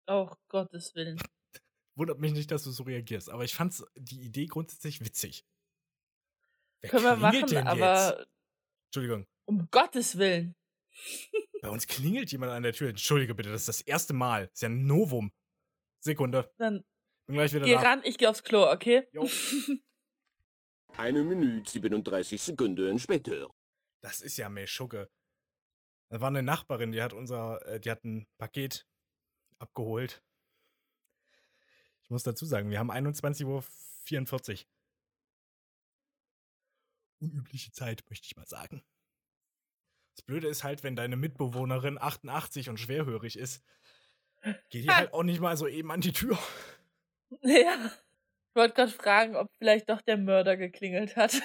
Oh, 0.08 0.34
Gottes 0.48 0.94
Willen. 0.94 1.18
Wundert 1.96 2.18
mich 2.18 2.32
nicht, 2.32 2.50
dass 2.50 2.64
du 2.64 2.70
so 2.70 2.84
reagierst, 2.84 3.28
aber 3.30 3.44
ich 3.44 3.54
fand 3.54 3.84
die 3.96 4.22
Idee 4.22 4.46
grundsätzlich 4.46 5.00
witzig. 5.00 5.44
Wer 6.80 6.90
Können 6.90 7.04
wir 7.04 7.16
machen, 7.16 7.66
aber. 7.66 8.18
Jetzt? 8.18 8.28
Entschuldigung. 8.88 9.26
Um 9.46 9.68
Gottes 9.70 10.16
Willen. 10.18 10.54
Bei 11.62 11.70
uns 11.70 11.86
klingelt 11.86 12.30
jemand 12.30 12.52
an 12.52 12.62
der 12.62 12.72
Tür. 12.72 12.90
Entschuldige 12.90 13.34
bitte, 13.34 13.50
das 13.50 13.62
ist 13.62 13.68
das 13.68 13.80
erste 13.80 14.14
Mal. 14.14 14.46
Das 14.46 14.54
ist 14.54 14.62
ja 14.62 14.68
ein 14.68 14.86
Novum. 14.86 15.32
Sekunde. 16.00 16.52
Dann 16.58 16.84
Bin 17.26 17.34
gleich 17.34 17.52
wieder 17.52 17.64
geh 17.64 17.74
da. 17.74 17.80
ran, 17.80 18.00
ich 18.04 18.18
geh 18.18 18.26
aufs 18.26 18.42
Klo, 18.44 18.70
okay? 18.70 19.06
Jo. 19.12 19.28
Eine 20.96 21.22
Minute 21.22 21.70
37 21.70 22.40
Sekunden 22.40 22.98
später. 22.98 23.48
Das 24.00 24.20
ist 24.20 24.36
ja 24.36 24.48
Meschugge. 24.48 25.10
Da 26.08 26.20
war 26.20 26.28
eine 26.28 26.42
Nachbarin, 26.42 26.92
die 26.92 27.02
hat 27.02 27.12
unser, 27.12 27.64
äh, 27.66 27.78
die 27.80 27.90
hat 27.90 28.04
ein 28.04 28.26
Paket 28.38 28.86
abgeholt. 29.58 30.22
Ich 32.02 32.10
muss 32.10 32.22
dazu 32.22 32.46
sagen, 32.46 32.70
wir 32.70 32.78
haben 32.78 32.90
21.44 32.90 33.44
Uhr. 33.44 34.66
Unübliche 37.20 37.72
Zeit, 37.72 38.02
möchte 38.08 38.26
ich 38.26 38.36
mal 38.36 38.46
sagen. 38.46 38.82
Das 40.18 40.24
Blöde 40.24 40.48
ist 40.48 40.64
halt, 40.64 40.82
wenn 40.82 40.96
deine 40.96 41.14
Mitbewohnerin 41.14 41.96
88 41.96 42.70
und 42.70 42.80
schwerhörig 42.80 43.38
ist, 43.38 43.62
geht 44.68 44.82
die 44.82 44.90
halt 44.90 45.12
auch 45.12 45.22
nicht 45.22 45.38
mal 45.38 45.56
so 45.56 45.68
eben 45.68 45.92
an 45.92 46.00
die 46.00 46.10
Tür. 46.10 46.36
Ja. 47.42 47.86
Ich 47.86 48.56
wollte 48.56 48.74
gerade 48.74 48.90
fragen, 48.90 49.36
ob 49.36 49.48
vielleicht 49.58 49.88
doch 49.88 50.00
der 50.00 50.16
Mörder 50.16 50.56
geklingelt 50.56 51.14
hat. 51.14 51.40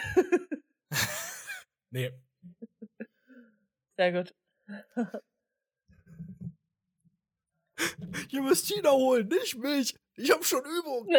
nee. 1.91 2.13
Sehr 3.95 4.11
gut. 4.11 4.33
Ihr 8.31 8.41
müsst 8.41 8.69
Tina 8.69 8.89
holen, 8.89 9.27
nicht 9.27 9.55
mich. 9.55 9.95
Ich 10.15 10.31
habe 10.31 10.43
schon 10.43 10.63
Übung. 10.65 11.07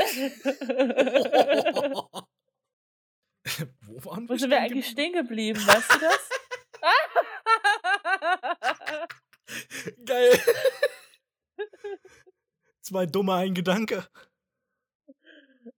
Wo 3.82 4.04
waren 4.06 4.28
Wo 4.28 4.36
sind 4.36 4.50
wir 4.50 4.60
eigentlich 4.60 4.88
stehen 4.88 5.12
geblieben, 5.12 5.64
weißt 5.64 5.94
du 5.94 5.98
das? 6.00 6.30
Geil. 10.14 10.38
Zwei 12.82 13.06
dumme, 13.06 13.34
ein 13.34 13.54
Gedanke. 13.54 14.06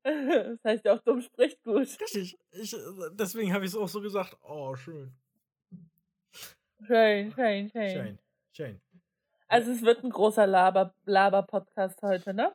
Das 0.03 0.65
heißt 0.65 0.85
ja 0.85 0.95
auch, 0.95 1.01
dumm 1.01 1.23
spricht 1.23 1.63
gut. 1.63 1.89
Richtig. 2.01 2.37
Ich, 2.51 2.77
deswegen 3.13 3.55
habe 3.55 3.65
ich 3.65 3.71
es 3.71 3.77
auch 3.77 3.89
so 3.89 4.01
gesagt. 4.01 4.37
Oh, 4.43 4.75
schön. 4.77 5.17
Schön, 6.87 7.33
schön, 7.33 7.71
schön. 7.71 7.91
Schön. 7.91 8.19
Schön. 8.53 8.81
Also 9.49 9.71
es 9.71 9.83
wird 9.83 10.05
ein 10.05 10.11
großer 10.11 10.47
Laber, 10.47 10.95
Laber-Podcast 11.05 12.03
heute, 12.03 12.35
ne? 12.35 12.55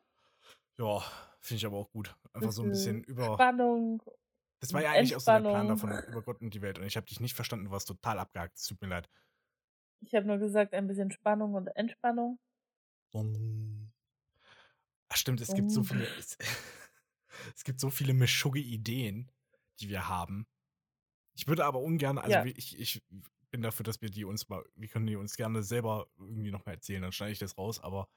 Ja, 0.78 1.00
finde 1.40 1.58
ich 1.58 1.66
aber 1.66 1.78
auch 1.78 1.90
gut. 1.92 2.16
Einfach 2.34 2.52
so 2.52 2.64
ein 2.64 2.70
bisschen 2.70 3.04
über. 3.06 3.34
Spannung. 3.34 4.04
Das 4.60 4.74
war 4.74 4.84
ja 4.84 4.92
eigentlich 4.92 5.16
auch 5.16 5.22
so 5.22 5.32
der 5.32 5.40
Plan 5.40 5.68
davon 5.68 5.92
über 6.08 6.22
Gott 6.22 6.42
und 6.42 6.54
die 6.54 6.62
Welt. 6.62 6.78
Und 6.78 6.86
ich 6.86 6.96
habe 6.96 7.08
dich 7.08 7.20
nicht 7.20 7.34
verstanden, 7.34 7.66
du 7.66 7.72
warst 7.72 7.88
total 7.88 8.20
abgehakt. 8.20 8.58
Es 8.58 8.68
tut 8.68 8.80
mir 8.82 8.90
leid. 8.90 9.10
Ich 10.02 10.14
habe 10.14 10.28
nur 10.28 10.38
gesagt, 10.38 10.76
ein 10.76 10.86
bisschen 10.88 11.10
Spannung 11.10 11.56
und 11.56 11.68
Entspannung. 11.76 12.38
Ach 15.10 15.16
stimmt, 15.18 15.42
es 15.42 15.54
gibt 15.54 15.72
so 15.72 15.84
viele. 15.84 16.06
Es, 16.18 16.38
es 17.56 17.64
gibt 17.64 17.80
so 17.80 17.90
viele 17.90 18.14
Mischugge-Ideen, 18.14 19.32
die 19.80 19.90
wir 19.90 20.08
haben. 20.08 20.48
Ich 21.36 21.48
würde 21.48 21.66
aber 21.66 21.82
ungern, 21.82 22.18
also 22.20 22.40
Ja. 22.40 22.46
ich, 22.46 22.80
ich 22.80 23.04
bin 23.52 23.62
dafür, 23.62 23.84
dass 23.86 24.02
wir 24.02 24.10
die 24.10 24.26
uns 24.26 24.50
mal, 24.50 24.64
wir 24.76 24.90
können 24.90 25.08
die 25.08 25.16
uns 25.18 25.38
gerne 25.38 25.64
selber 25.64 26.10
irgendwie 26.20 26.52
nochmal 26.52 26.76
erzählen, 26.76 27.02
dann 27.04 27.14
schneide 27.14 27.34
ich 27.34 27.40
das 27.40 27.58
raus, 27.58 27.80
aber 27.82 28.10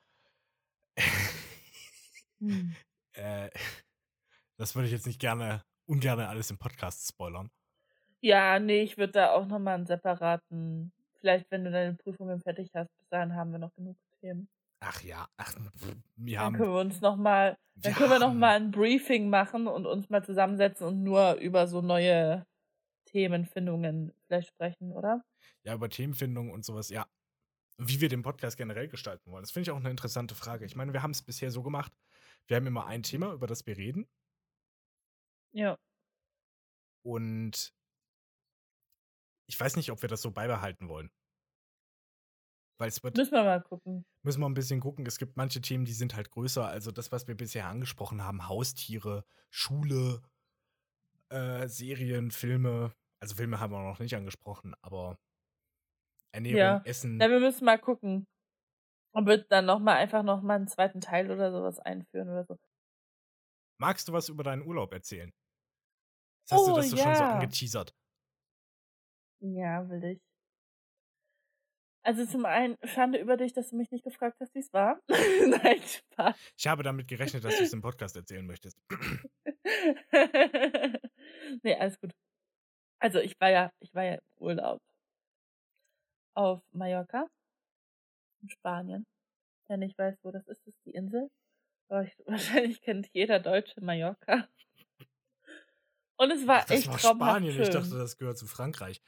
Hm. 2.41 2.75
äh, 3.15 3.51
das 4.57 4.75
würde 4.75 4.87
ich 4.87 4.93
jetzt 4.93 5.07
nicht 5.07 5.21
gerne, 5.21 5.65
ungern 5.87 6.21
alles 6.21 6.51
im 6.51 6.59
Podcast 6.59 7.07
spoilern. 7.09 7.51
Ja, 8.21 8.59
nee, 8.59 8.83
ich 8.83 8.97
würde 8.97 9.13
da 9.13 9.33
auch 9.33 9.47
nochmal 9.47 9.75
einen 9.75 9.87
separaten, 9.87 10.93
vielleicht 11.25 11.51
wenn 11.51 11.65
du 11.65 11.71
deine 11.71 11.95
Prüfungen 11.95 12.41
fertig 12.43 12.71
hast, 12.75 12.91
bis 12.99 13.09
dahin 13.09 13.35
haben 13.35 13.51
wir 13.51 13.59
noch 13.59 13.75
genug 13.75 13.97
Themen. 14.21 14.47
Ach 14.81 15.03
ja, 15.03 15.27
ach, 15.39 15.57
wir 16.17 16.37
Dann 16.37 16.45
haben, 16.45 16.57
können 16.57 16.73
wir 16.73 16.81
uns 16.81 17.01
noch 17.01 17.17
mal, 17.17 17.57
dann 17.77 17.93
wir 17.93 17.97
können 17.97 18.11
wir 18.11 18.19
noch 18.19 18.35
mal 18.35 18.57
ein 18.57 18.71
Briefing 18.71 19.31
machen 19.31 19.67
und 19.67 19.87
uns 19.87 20.11
mal 20.11 20.23
zusammensetzen 20.23 20.87
und 20.87 21.03
nur 21.03 21.35
über 21.37 21.67
so 21.67 21.81
neue 21.81 22.45
Themenfindungen 23.07 24.13
vielleicht 24.27 24.49
sprechen, 24.49 24.93
oder? 24.93 25.25
ja, 25.65 25.75
über 25.75 25.89
Themenfindung 25.89 26.51
und 26.51 26.65
sowas, 26.65 26.91
ja. 26.91 27.07
Wie 27.79 28.01
wir 28.01 28.09
den 28.09 28.23
Podcast 28.23 28.57
generell 28.57 28.87
gestalten 28.89 29.33
wollen. 29.33 29.43
Das 29.43 29.51
finde 29.51 29.69
ich 29.69 29.71
auch 29.73 29.81
eine 29.81 29.91
interessante 29.91 30.35
Frage. 30.35 30.65
Ich 30.65 30.77
meine, 30.77 30.93
wir 30.93 31.03
haben 31.03 31.11
es 31.11 31.23
bisher 31.23 31.51
so 31.51 31.63
gemacht, 31.63 31.93
wir 32.47 32.57
haben 32.57 32.67
immer 32.67 32.87
ein 32.87 33.03
Thema, 33.03 33.33
über 33.33 33.47
das 33.47 33.67
wir 33.67 33.77
reden. 33.77 34.07
Ja. 35.53 35.79
Und 37.03 37.73
ich 39.47 39.59
weiß 39.59 39.77
nicht, 39.77 39.91
ob 39.91 40.03
wir 40.03 40.09
das 40.09 40.23
so 40.23 40.31
beibehalten 40.31 40.89
wollen. 40.89 41.11
Weil 42.79 42.89
es 42.89 43.03
wird, 43.05 43.17
Müssen 43.17 43.33
wir 43.33 43.45
mal 43.45 43.63
gucken. 43.63 44.05
müssen 44.23 44.41
wir 44.41 44.49
ein 44.49 44.55
bisschen 44.55 44.81
gucken. 44.81 45.07
Es 45.07 45.19
gibt 45.19 45.37
manche 45.37 45.61
Themen, 45.61 45.85
die 45.85 45.93
sind 45.93 46.17
halt 46.17 46.31
größer. 46.31 46.67
Also 46.67 46.91
das, 46.91 47.13
was 47.13 47.29
wir 47.29 47.37
bisher 47.37 47.67
angesprochen 47.67 48.23
haben, 48.25 48.49
Haustiere, 48.49 49.25
Schule, 49.51 50.23
äh, 51.31 51.69
Serien, 51.69 52.31
Filme. 52.33 52.93
Also 53.21 53.37
Filme 53.37 53.61
haben 53.61 53.73
wir 53.73 53.81
noch 53.83 54.01
nicht 54.01 54.15
angesprochen, 54.17 54.75
aber 54.83 55.19
Ernährung, 56.33 56.59
Ja. 56.59 56.83
Essen. 56.85 57.21
Ja, 57.21 57.31
wir 57.31 57.39
müssen 57.41 57.65
mal 57.65 57.79
gucken. 57.79 58.27
Und 59.13 59.27
wird 59.27 59.51
dann 59.53 59.67
noch 59.67 59.79
mal 59.79 59.95
einfach 59.95 60.25
noch 60.25 60.43
mal 60.43 60.57
einen 60.57 60.67
zweiten 60.67 61.01
Teil 61.01 61.31
oder 61.31 61.53
sowas 61.53 61.79
einführen 61.79 62.29
oder 62.29 62.45
so. 62.45 62.59
Magst 63.79 64.09
du 64.09 64.13
was 64.13 64.29
über 64.29 64.43
deinen 64.43 64.63
Urlaub 64.63 64.93
erzählen? 64.93 65.33
Das 66.49 66.59
hast 66.59 66.67
du 66.67 66.73
Oh, 66.73 66.77
das 66.77 66.91
so 66.91 66.97
schon 66.97 67.15
so 67.15 67.23
ja. 67.23 67.35
angeteasert. 67.35 67.95
Ja, 69.45 69.87
will 69.91 70.03
ich. 70.05 70.21
Also 72.03 72.25
zum 72.27 72.47
einen, 72.47 72.77
Schande 72.85 73.19
über 73.19 73.37
dich, 73.37 73.53
dass 73.53 73.71
du 73.71 73.77
mich 73.77 73.91
nicht 73.91 74.05
gefragt 74.05 74.39
hast, 74.41 74.55
wie 74.55 74.61
es 74.61 74.73
war. 74.73 75.01
Nein, 75.09 75.81
Spaß. 75.83 76.37
Ich 76.57 76.67
habe 76.67 76.83
damit 76.83 77.09
gerechnet, 77.09 77.45
dass 77.45 77.57
du 77.57 77.65
es 77.65 77.73
im 77.73 77.83
Podcast 77.83 78.17
erzählen 78.17 78.47
möchtest. 78.47 78.79
nee, 81.63 81.75
alles 81.75 82.01
gut. 82.01 82.13
Also 83.01 83.21
ich 83.21 83.39
war 83.41 83.51
ja, 83.51 83.71
ich 83.81 83.95
war 83.95 84.05
ja 84.05 84.15
im 84.15 84.21
Urlaub 84.37 84.81
auf 86.35 86.63
Mallorca 86.73 87.29
in 88.43 88.49
Spanien. 88.49 89.07
Wer 89.69 89.79
nicht 89.79 89.99
weiß, 89.99 90.17
wo 90.23 90.31
das 90.31 90.47
ist, 90.47 90.67
ist 90.67 90.79
die 90.87 90.93
Insel. 90.93 91.31
Aber 91.89 92.05
ich, 92.05 92.15
wahrscheinlich 92.27 92.81
kennt 92.81 93.09
jeder 93.13 93.41
Deutsche 93.41 93.83
Mallorca. 93.83 94.49
Und 96.17 96.31
es 96.31 96.47
war 96.47 96.61
Ach, 96.61 96.65
das 96.67 96.79
echt 96.79 96.89
war 96.89 96.99
Spanien. 96.99 97.53
schön. 97.53 97.63
Ich 97.63 97.71
dachte, 97.71 97.97
das 97.97 98.17
gehört 98.17 98.39
zu 98.39 98.47
Frankreich. 98.47 99.03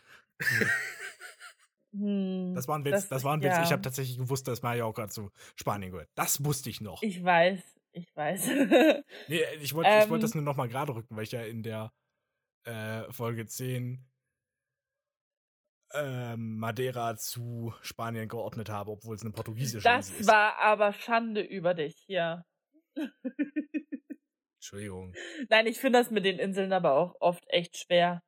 Hm, 1.93 2.53
Das 2.55 2.69
war 2.69 2.79
ein 2.79 2.85
Witz. 2.85 3.09
Das, 3.09 3.25
war 3.25 3.33
ein 3.35 3.43
Witz. 3.43 3.53
ja. 3.57 3.63
Ich 3.63 3.73
habe 3.73 3.83
tatsächlich 3.83 4.19
gewusst, 4.19 4.47
dass 4.49 4.63
Mallorca 4.63 5.09
zu 5.09 5.31
Spanien 5.55 5.93
gehört. 5.93 6.11
Das 6.15 6.45
wusste 6.45 6.69
ich 6.71 6.81
noch. 6.81 7.03
Ich 7.03 7.23
weiß, 7.25 7.63
ich 7.93 8.15
weiß. 8.15 8.47
nee, 9.29 9.41
ich 9.61 9.73
wollte 9.75 9.91
ich 9.91 10.09
wollt 10.11 10.19
Ähm. 10.19 10.21
das 10.21 10.35
nur 10.35 10.45
noch 10.45 10.57
mal 10.57 10.69
gerade 10.69 10.95
rücken, 10.95 11.17
weil 11.17 11.25
ich 11.25 11.33
ja 11.33 11.43
in 11.43 11.63
der 11.63 11.93
äh, 12.65 13.11
Folge 13.13 13.47
10 13.47 14.05
ähm, 15.95 16.59
Madeira 16.59 17.17
zu 17.17 17.73
Spanien 17.81 18.29
geordnet 18.29 18.69
habe, 18.69 18.91
obwohl 18.91 19.15
es 19.15 19.23
eine 19.23 19.31
portugiesische 19.31 19.89
Insel 19.89 19.97
das 19.97 20.11
ist. 20.11 20.29
war 20.29 20.59
aber 20.59 20.93
Schande 20.93 21.41
über 21.43 21.75
dich, 21.75 22.05
ja. 22.09 22.45
Entschuldigung. 24.57 25.15
Nein, 25.49 25.67
ich 25.67 25.79
finde 25.79 26.01
das 26.01 26.11
mit 26.11 26.25
den 26.25 26.39
Inseln 26.39 26.73
aber 26.73 26.95
auch 26.95 27.15
oft 27.21 27.45
echt 27.49 27.79
schwer 27.79 28.23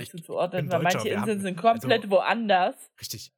zuzuordnen, 0.00 0.66
bin 0.66 0.72
weil 0.72 0.82
manche 0.82 1.08
Inseln 1.08 1.40
sind 1.40 1.56
komplett 1.56 2.02
also- 2.04 2.10
woanders 2.10 2.90
Richtig. 3.00 3.32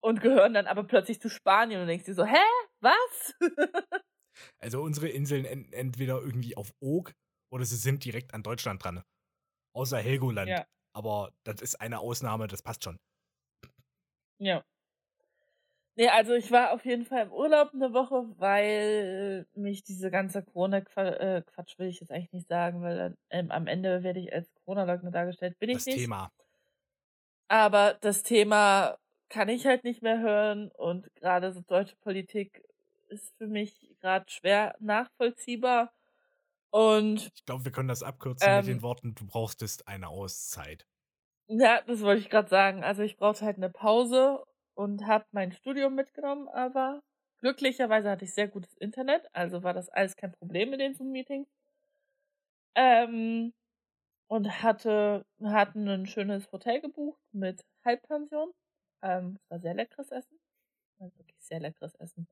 und 0.00 0.20
gehören 0.20 0.54
dann 0.54 0.66
aber 0.66 0.84
plötzlich 0.84 1.20
zu 1.20 1.28
Spanien 1.30 1.80
und 1.80 1.86
denkst 1.88 2.04
dir 2.06 2.14
so, 2.14 2.24
hä? 2.24 2.36
Was? 2.80 3.34
Also 4.60 4.82
unsere 4.82 5.08
Inseln 5.08 5.44
en 5.44 5.72
entweder 5.72 6.20
irgendwie 6.22 6.56
auf 6.56 6.72
Oog 6.80 7.12
oder 7.52 7.64
sie 7.64 7.74
sind 7.74 8.04
direkt 8.04 8.34
an 8.34 8.44
Deutschland 8.44 8.84
dran. 8.84 9.02
Außer 9.74 9.98
Helgoland. 9.98 10.48
Ja. 10.48 10.64
Aber 10.94 11.32
das 11.42 11.60
ist 11.60 11.80
eine 11.80 11.98
Ausnahme, 11.98 12.46
das 12.46 12.62
passt 12.62 12.84
schon. 12.84 12.98
ja. 14.38 14.64
Nee, 15.96 16.06
also 16.10 16.34
ich 16.34 16.52
war 16.52 16.70
auf 16.70 16.84
jeden 16.84 17.04
Fall 17.04 17.24
im 17.24 17.32
Urlaub 17.32 17.72
eine 17.74 17.92
Woche, 17.92 18.26
weil 18.38 19.48
mich 19.54 19.82
diese 19.82 20.12
ganze 20.12 20.44
Corona-Quatsch 20.44 21.76
will 21.80 21.88
ich 21.88 21.98
jetzt 21.98 22.12
eigentlich 22.12 22.30
nicht 22.30 22.46
sagen, 22.46 22.80
weil 22.82 22.96
dann, 22.96 23.18
ähm, 23.30 23.50
am 23.50 23.66
Ende 23.66 24.04
werde 24.04 24.20
ich 24.20 24.32
als 24.32 24.48
Corona-Leugner 24.68 25.10
dargestellt. 25.10 25.58
Bin 25.58 25.70
ich 25.70 25.76
Das 25.78 25.86
nicht. 25.86 25.96
Thema. 25.96 26.30
Aber 27.48 27.94
das 28.00 28.22
Thema 28.22 28.98
kann 29.28 29.48
ich 29.48 29.66
halt 29.66 29.84
nicht 29.84 30.02
mehr 30.02 30.20
hören 30.20 30.70
und 30.72 31.14
gerade 31.14 31.52
so 31.52 31.60
deutsche 31.60 31.96
Politik 31.96 32.62
ist 33.08 33.34
für 33.38 33.46
mich 33.46 33.94
gerade 34.00 34.30
schwer 34.30 34.74
nachvollziehbar. 34.80 35.92
Und 36.70 37.32
Ich 37.36 37.44
glaube, 37.46 37.64
wir 37.64 37.72
können 37.72 37.88
das 37.88 38.02
abkürzen 38.02 38.54
mit 38.54 38.66
den 38.66 38.80
ähm, 38.80 38.82
Worten, 38.82 39.14
du 39.14 39.26
brauchst 39.26 39.88
eine 39.88 40.08
Auszeit. 40.08 40.86
ja, 41.48 41.82
das 41.82 42.00
wollte 42.02 42.20
ich 42.22 42.30
gerade 42.30 42.48
sagen. 42.48 42.84
Also 42.84 43.02
ich 43.02 43.16
brauchte 43.16 43.44
halt 43.44 43.56
eine 43.56 43.70
Pause 43.70 44.44
und 44.74 45.06
habe 45.06 45.26
mein 45.32 45.52
Studium 45.52 45.94
mitgenommen, 45.94 46.48
aber 46.48 47.02
glücklicherweise 47.40 48.10
hatte 48.10 48.24
ich 48.24 48.34
sehr 48.34 48.48
gutes 48.48 48.74
Internet, 48.76 49.28
also 49.32 49.62
war 49.62 49.74
das 49.74 49.88
alles 49.90 50.16
kein 50.16 50.32
Problem 50.32 50.70
mit 50.70 50.80
den 50.80 50.94
Zoom-Meetings. 50.94 51.48
Ähm, 52.74 53.52
und 54.28 54.62
hatte, 54.62 55.26
hatten 55.42 55.88
ein 55.88 56.06
schönes 56.06 56.50
Hotel 56.52 56.80
gebucht 56.80 57.20
mit 57.32 57.64
Halbpension. 57.84 58.52
Ähm, 59.02 59.38
es 59.42 59.50
war 59.50 59.60
sehr 59.60 59.74
leckeres 59.74 60.10
Essen. 60.10 60.38
Also 61.00 61.16
wirklich 61.18 61.38
sehr 61.40 61.60
leckeres 61.60 61.94
Essen. 61.96 62.28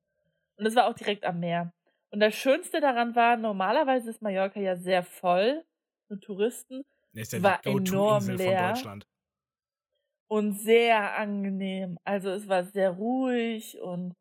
Und 0.57 0.65
es 0.65 0.75
war 0.75 0.87
auch 0.87 0.95
direkt 0.95 1.25
am 1.25 1.39
Meer. 1.39 1.73
Und 2.11 2.19
das 2.21 2.35
Schönste 2.35 2.81
daran 2.81 3.15
war, 3.15 3.37
normalerweise 3.37 4.09
ist 4.09 4.21
Mallorca 4.21 4.59
ja 4.59 4.77
sehr 4.77 5.03
voll 5.03 5.65
mit 6.09 6.23
Touristen. 6.23 6.83
Ist 7.13 7.33
ja 7.33 7.43
war 7.43 7.65
enorm 7.65 8.29
leer 8.29 8.73
Deutschland. 8.73 9.07
und 10.27 10.53
sehr 10.53 11.17
angenehm. 11.17 11.97
Also 12.03 12.29
es 12.29 12.47
war 12.47 12.63
sehr 12.65 12.91
ruhig 12.91 13.79
und 13.79 14.13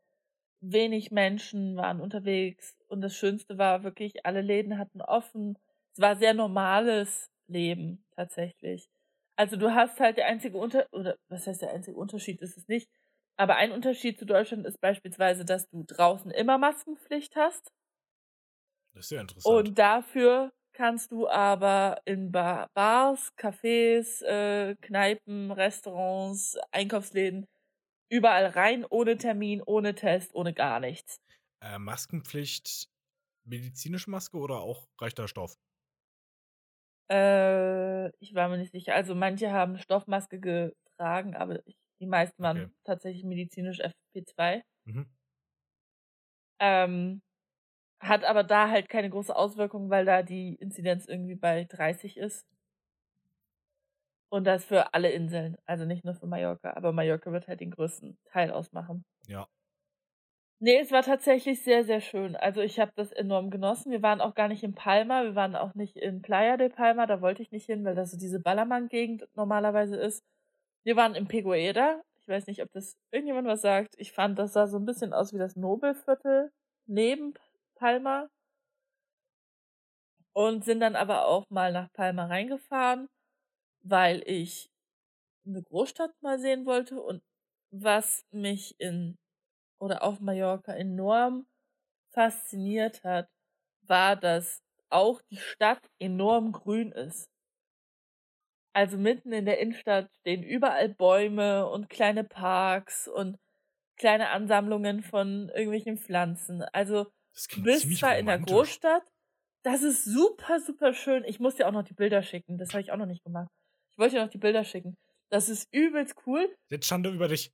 wenig 0.60 1.10
Menschen 1.10 1.76
waren 1.76 2.00
unterwegs. 2.00 2.78
Und 2.88 3.02
das 3.02 3.16
Schönste 3.16 3.58
war 3.58 3.84
wirklich, 3.84 4.26
alle 4.26 4.42
Läden 4.42 4.78
hatten 4.78 5.00
offen. 5.02 5.58
Es 5.94 6.00
war 6.00 6.16
sehr 6.16 6.34
normales 6.34 7.30
Leben 7.48 8.04
tatsächlich. 8.16 8.88
Also 9.36 9.56
du 9.56 9.74
hast 9.74 10.00
halt 10.00 10.16
der 10.18 10.26
einzige 10.26 10.56
Unter 10.58 10.86
oder 10.92 11.16
was 11.28 11.46
heißt 11.46 11.62
der 11.62 11.72
einzige 11.72 11.96
Unterschied 11.98 12.40
ist 12.40 12.56
es 12.56 12.68
nicht. 12.68 12.90
Aber 13.38 13.56
ein 13.56 13.72
Unterschied 13.72 14.18
zu 14.18 14.24
Deutschland 14.26 14.66
ist 14.66 14.80
beispielsweise, 14.80 15.44
dass 15.44 15.68
du 15.68 15.84
draußen 15.86 16.30
immer 16.30 16.58
Maskenpflicht 16.58 17.36
hast. 17.36 17.70
Das 18.94 19.06
ist 19.06 19.10
ja 19.12 19.20
interessant. 19.20 19.70
Und 19.70 19.78
dafür 19.78 20.52
kannst 20.72 21.12
du 21.12 21.28
aber 21.28 22.00
in 22.04 22.32
Bar 22.32 22.68
Bars, 22.74 23.30
Cafés, 23.36 24.22
äh, 24.22 24.74
Kneipen, 24.80 25.50
Restaurants, 25.52 26.58
Einkaufsläden 26.72 27.46
überall 28.10 28.46
rein, 28.46 28.84
ohne 28.88 29.18
Termin, 29.18 29.62
ohne 29.66 29.94
Test, 29.94 30.34
ohne 30.34 30.54
gar 30.54 30.80
nichts. 30.80 31.18
äh, 31.60 31.78
Maskenpflicht, 31.78 32.88
medizinische 33.44 34.10
Maske 34.10 34.38
oder 34.38 34.60
auch 34.60 34.88
reichter 35.00 35.28
Stoff? 35.28 35.58
Äh, 37.10 38.08
ich 38.20 38.34
war 38.34 38.48
mir 38.48 38.58
nicht 38.58 38.72
sicher. 38.72 38.94
Also 38.94 39.14
manche 39.14 39.52
haben 39.52 39.78
Stoffmaske 39.78 40.40
getragen, 40.40 41.36
aber 41.36 41.64
ich, 41.66 41.76
die 42.00 42.06
meisten 42.06 42.42
waren 42.42 42.64
Okay. 42.64 42.70
tatsächlich 42.84 43.24
medizinisch 43.24 43.80
FP2. 43.80 44.62
Mhm. 44.86 45.06
Ähm, 46.60 47.22
hat 48.00 48.24
aber 48.24 48.44
da 48.44 48.70
halt 48.70 48.88
keine 48.90 49.10
große 49.10 49.34
Auswirkung, 49.36 49.90
weil 49.90 50.04
da 50.06 50.22
die 50.24 50.54
Inzidenz 50.56 51.06
irgendwie 51.06 51.36
bei 51.36 51.64
30 51.66 52.16
ist. 52.18 52.46
Und 54.28 54.44
das 54.44 54.64
für 54.64 54.94
alle 54.94 55.10
Inseln, 55.10 55.56
also 55.66 55.84
nicht 55.84 56.04
nur 56.04 56.14
für 56.14 56.26
Mallorca, 56.28 56.74
aber 56.76 56.92
Mallorca 56.92 57.32
wird 57.32 57.48
halt 57.48 57.60
den 57.60 57.70
größten 57.72 58.18
Teil 58.24 58.50
ausmachen. 58.52 59.04
Ja. 59.28 59.48
Nee, 60.60 60.78
es 60.80 60.90
war 60.90 61.02
tatsächlich 61.02 61.62
sehr, 61.62 61.84
sehr 61.84 62.00
schön. 62.00 62.34
Also 62.34 62.62
ich 62.62 62.78
habe 62.80 62.90
das 62.96 63.12
enorm 63.12 63.50
genossen. 63.50 63.90
Wir 63.92 64.02
waren 64.02 64.22
auch 64.22 64.34
gar 64.34 64.48
nicht 64.48 64.62
in 64.62 64.74
Palma, 64.74 65.22
wir 65.22 65.34
waren 65.34 65.54
auch 65.54 65.74
nicht 65.74 65.96
in 65.96 66.22
Playa 66.22 66.56
de 66.56 66.70
Palma, 66.70 67.06
da 67.06 67.20
wollte 67.20 67.42
ich 67.42 67.50
nicht 67.50 67.66
hin, 67.66 67.84
weil 67.84 67.94
das 67.94 68.10
so 68.10 68.16
diese 68.16 68.40
Ballermann-Gegend 68.40 69.28
normalerweise 69.34 69.96
ist. 69.96 70.24
Wir 70.84 70.96
waren 70.96 71.14
in 71.14 71.28
Peguera. 71.28 72.02
Ich 72.22 72.28
weiß 72.28 72.46
nicht, 72.46 72.62
ob 72.62 72.72
das 72.72 72.96
irgendjemand 73.12 73.48
was 73.48 73.60
sagt. 73.62 73.94
Ich 73.98 74.12
fand, 74.12 74.38
das 74.38 74.54
sah 74.54 74.66
so 74.66 74.78
ein 74.78 74.86
bisschen 74.86 75.12
aus 75.12 75.34
wie 75.34 75.38
das 75.38 75.56
Nobelviertel 75.56 76.50
neben 76.86 77.34
Palma. 77.76 78.28
Und 80.32 80.64
sind 80.64 80.80
dann 80.80 80.96
aber 80.96 81.26
auch 81.26 81.44
mal 81.50 81.72
nach 81.72 81.92
Palma 81.92 82.26
reingefahren, 82.26 83.08
weil 83.82 84.22
ich 84.26 84.70
eine 85.46 85.62
Großstadt 85.62 86.12
mal 86.22 86.38
sehen 86.38 86.66
wollte 86.66 87.00
und 87.02 87.22
was 87.70 88.24
mich 88.32 88.74
in 88.78 89.16
oder 89.78 90.02
auf 90.02 90.20
Mallorca 90.20 90.72
enorm 90.72 91.46
fasziniert 92.12 93.04
hat, 93.04 93.28
war, 93.82 94.16
dass 94.16 94.62
auch 94.88 95.20
die 95.30 95.36
Stadt 95.36 95.90
enorm 95.98 96.52
grün 96.52 96.92
ist. 96.92 97.28
Also 98.72 98.98
mitten 98.98 99.32
in 99.32 99.46
der 99.46 99.58
Innenstadt 99.58 100.10
stehen 100.20 100.42
überall 100.42 100.90
Bäume 100.90 101.66
und 101.68 101.88
kleine 101.88 102.24
Parks 102.24 103.08
und 103.08 103.38
kleine 103.96 104.30
Ansammlungen 104.30 105.02
von 105.02 105.48
irgendwelchen 105.48 105.96
Pflanzen. 105.96 106.62
Also 106.72 107.06
du 107.50 107.62
bist 107.62 107.96
zwar 107.96 108.18
in 108.18 108.26
der. 108.26 108.38
Großstadt, 108.38 109.02
das 109.62 109.82
ist 109.82 110.04
super, 110.04 110.60
super 110.60 110.92
schön. 110.92 111.24
Ich 111.24 111.40
muss 111.40 111.56
dir 111.56 111.66
auch 111.66 111.72
noch 111.72 111.84
die 111.84 111.94
Bilder 111.94 112.22
schicken. 112.22 112.58
Das 112.58 112.70
habe 112.70 112.82
ich 112.82 112.92
auch 112.92 112.98
noch 112.98 113.06
nicht 113.06 113.24
gemacht. 113.24 113.48
Ich 113.92 113.98
wollte 113.98 114.16
dir 114.16 114.22
noch 114.22 114.30
die 114.30 114.38
Bilder 114.38 114.64
schicken. 114.64 114.96
Das 115.30 115.48
ist 115.48 115.72
übelst 115.72 116.14
cool. 116.26 116.54
Jetzt 116.68 116.86
Schande 116.86 117.10
über 117.10 117.28
dich. 117.28 117.52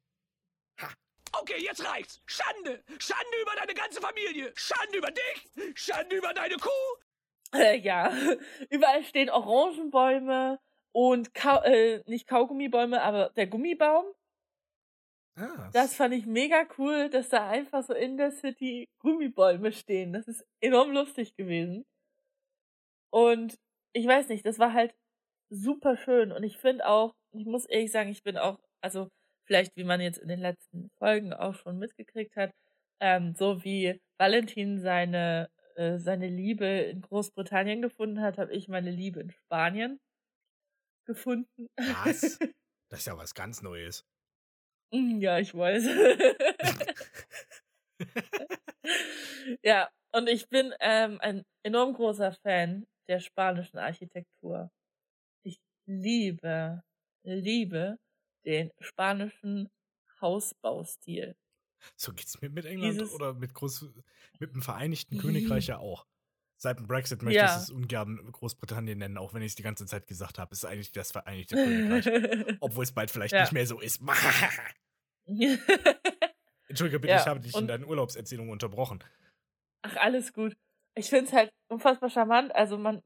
Okay, 1.42 1.60
jetzt 1.60 1.84
reicht's. 1.84 2.22
Schande. 2.24 2.84
Schande 3.00 3.36
über 3.42 3.50
deine 3.56 3.74
ganze 3.74 4.00
Familie. 4.00 4.52
Schande 4.54 4.98
über 4.98 5.10
dich. 5.10 5.50
Schande 5.74 6.14
über 6.14 6.32
deine 6.32 6.54
Kuh. 6.54 6.94
Äh, 7.52 7.78
ja, 7.80 8.12
überall 8.70 9.02
stehen 9.02 9.28
Orangenbäume 9.28 10.60
und 10.92 11.34
Kau 11.34 11.60
äh, 11.62 12.00
nicht 12.06 12.28
Kaugummibäume, 12.28 13.02
aber 13.02 13.30
der 13.30 13.48
Gummibaum. 13.48 14.04
Ah, 15.36 15.68
Das 15.72 15.96
fand 15.96 16.14
ich 16.14 16.26
mega 16.26 16.64
cool, 16.78 17.10
dass 17.10 17.28
da 17.30 17.48
einfach 17.48 17.82
so 17.82 17.92
in 17.92 18.16
der 18.16 18.30
City 18.30 18.88
Gummibäume 19.00 19.72
stehen. 19.72 20.12
Das 20.12 20.28
ist 20.28 20.46
enorm 20.60 20.92
lustig 20.92 21.34
gewesen. 21.34 21.84
Und 23.10 23.58
ich 23.92 24.06
weiß 24.06 24.28
nicht, 24.28 24.46
das 24.46 24.60
war 24.60 24.72
halt 24.72 24.94
super 25.50 25.96
schön. 25.96 26.30
Und 26.30 26.44
ich 26.44 26.56
finde 26.56 26.86
auch, 26.86 27.16
ich 27.32 27.46
muss 27.46 27.66
ehrlich 27.66 27.90
sagen, 27.90 28.10
ich 28.10 28.22
bin 28.22 28.38
auch, 28.38 28.60
also 28.80 29.08
vielleicht 29.46 29.76
wie 29.76 29.84
man 29.84 30.00
jetzt 30.00 30.18
in 30.18 30.28
den 30.28 30.40
letzten 30.40 30.90
Folgen 30.98 31.32
auch 31.32 31.54
schon 31.54 31.78
mitgekriegt 31.78 32.36
hat, 32.36 32.52
ähm, 33.00 33.34
so 33.36 33.64
wie 33.64 34.00
Valentin 34.18 34.80
seine, 34.80 35.50
äh, 35.76 35.98
seine 35.98 36.28
Liebe 36.28 36.66
in 36.66 37.02
Großbritannien 37.02 37.82
gefunden 37.82 38.20
hat, 38.22 38.38
habe 38.38 38.52
ich 38.52 38.68
meine 38.68 38.90
Liebe 38.90 39.20
in 39.20 39.30
Spanien 39.30 40.00
gefunden. 41.06 41.68
Was? 41.88 42.38
Das 42.90 43.00
ist 43.00 43.06
ja 43.06 43.16
was 43.16 43.32
ganz 43.32 43.62
Neues. 43.62 44.04
Mm, 44.92 45.20
Ja, 45.20 45.38
ich 45.38 45.54
weiß. 45.54 45.84
ja, 49.62 49.88
und 50.12 50.28
ich 50.28 50.48
bin 50.48 50.72
ähm, 50.80 51.18
ein 51.20 51.42
enorm 51.62 51.94
großer 51.94 52.32
Fan 52.32 52.86
der 53.08 53.20
spanischen 53.20 53.78
Architektur. 53.78 54.70
Ich 55.44 55.58
liebe, 55.88 56.82
liebe 57.24 57.98
den 58.44 58.70
spanischen 58.80 59.68
Hausbaustil. 60.20 61.34
So 61.96 62.12
geht's 62.12 62.40
mir 62.40 62.50
mit 62.50 62.64
England 62.64 62.94
Dieses- 62.94 63.12
oder 63.12 63.34
mit, 63.34 63.54
Groß 63.54 63.90
mit 64.38 64.54
dem 64.54 64.62
Vereinigten 64.62 65.18
Königreich 65.18 65.66
ja 65.66 65.78
auch. 65.78 66.06
Seit 66.56 66.78
dem 66.78 66.86
Brexit 66.86 67.22
möchte 67.22 67.38
Ja. 67.40 67.56
ich 67.56 67.62
es 67.62 67.70
ungern 67.70 68.20
Großbritannien 68.30 68.96
nennen, 68.98 69.18
auch 69.18 69.34
wenn 69.34 69.42
ich 69.42 69.48
es 69.48 69.54
die 69.56 69.64
ganze 69.64 69.84
Zeit 69.86 70.06
gesagt 70.06 70.38
habe. 70.38 70.52
Es 70.52 70.58
ist 70.58 70.64
eigentlich 70.64 70.92
das 70.92 71.10
Vereinigte 71.10 71.56
Königreich. 71.56 72.06
Obwohl 72.60 72.84
es 72.84 72.92
bald 72.92 73.10
vielleicht 73.10 73.34
Ja. 73.34 73.40
nicht 73.42 73.52
mehr 73.52 73.66
so 73.66 73.80
ist. 73.80 74.00
Entschuldige 76.68 77.00
bitte, 77.00 77.14
Ja, 77.14 77.20
ich 77.20 77.26
habe 77.26 77.40
dich 77.40 77.54
in 77.54 77.62
und- 77.62 77.66
deinen 77.68 77.84
Urlaubserzählungen 77.84 78.52
unterbrochen. 78.52 79.02
Ach, 79.82 79.96
alles 79.96 80.32
gut. 80.32 80.54
Ich 80.94 81.08
finde 81.10 81.26
es 81.26 81.32
halt 81.32 81.50
unfassbar 81.68 82.10
charmant. 82.10 82.54
Also 82.54 82.78
man, 82.78 83.02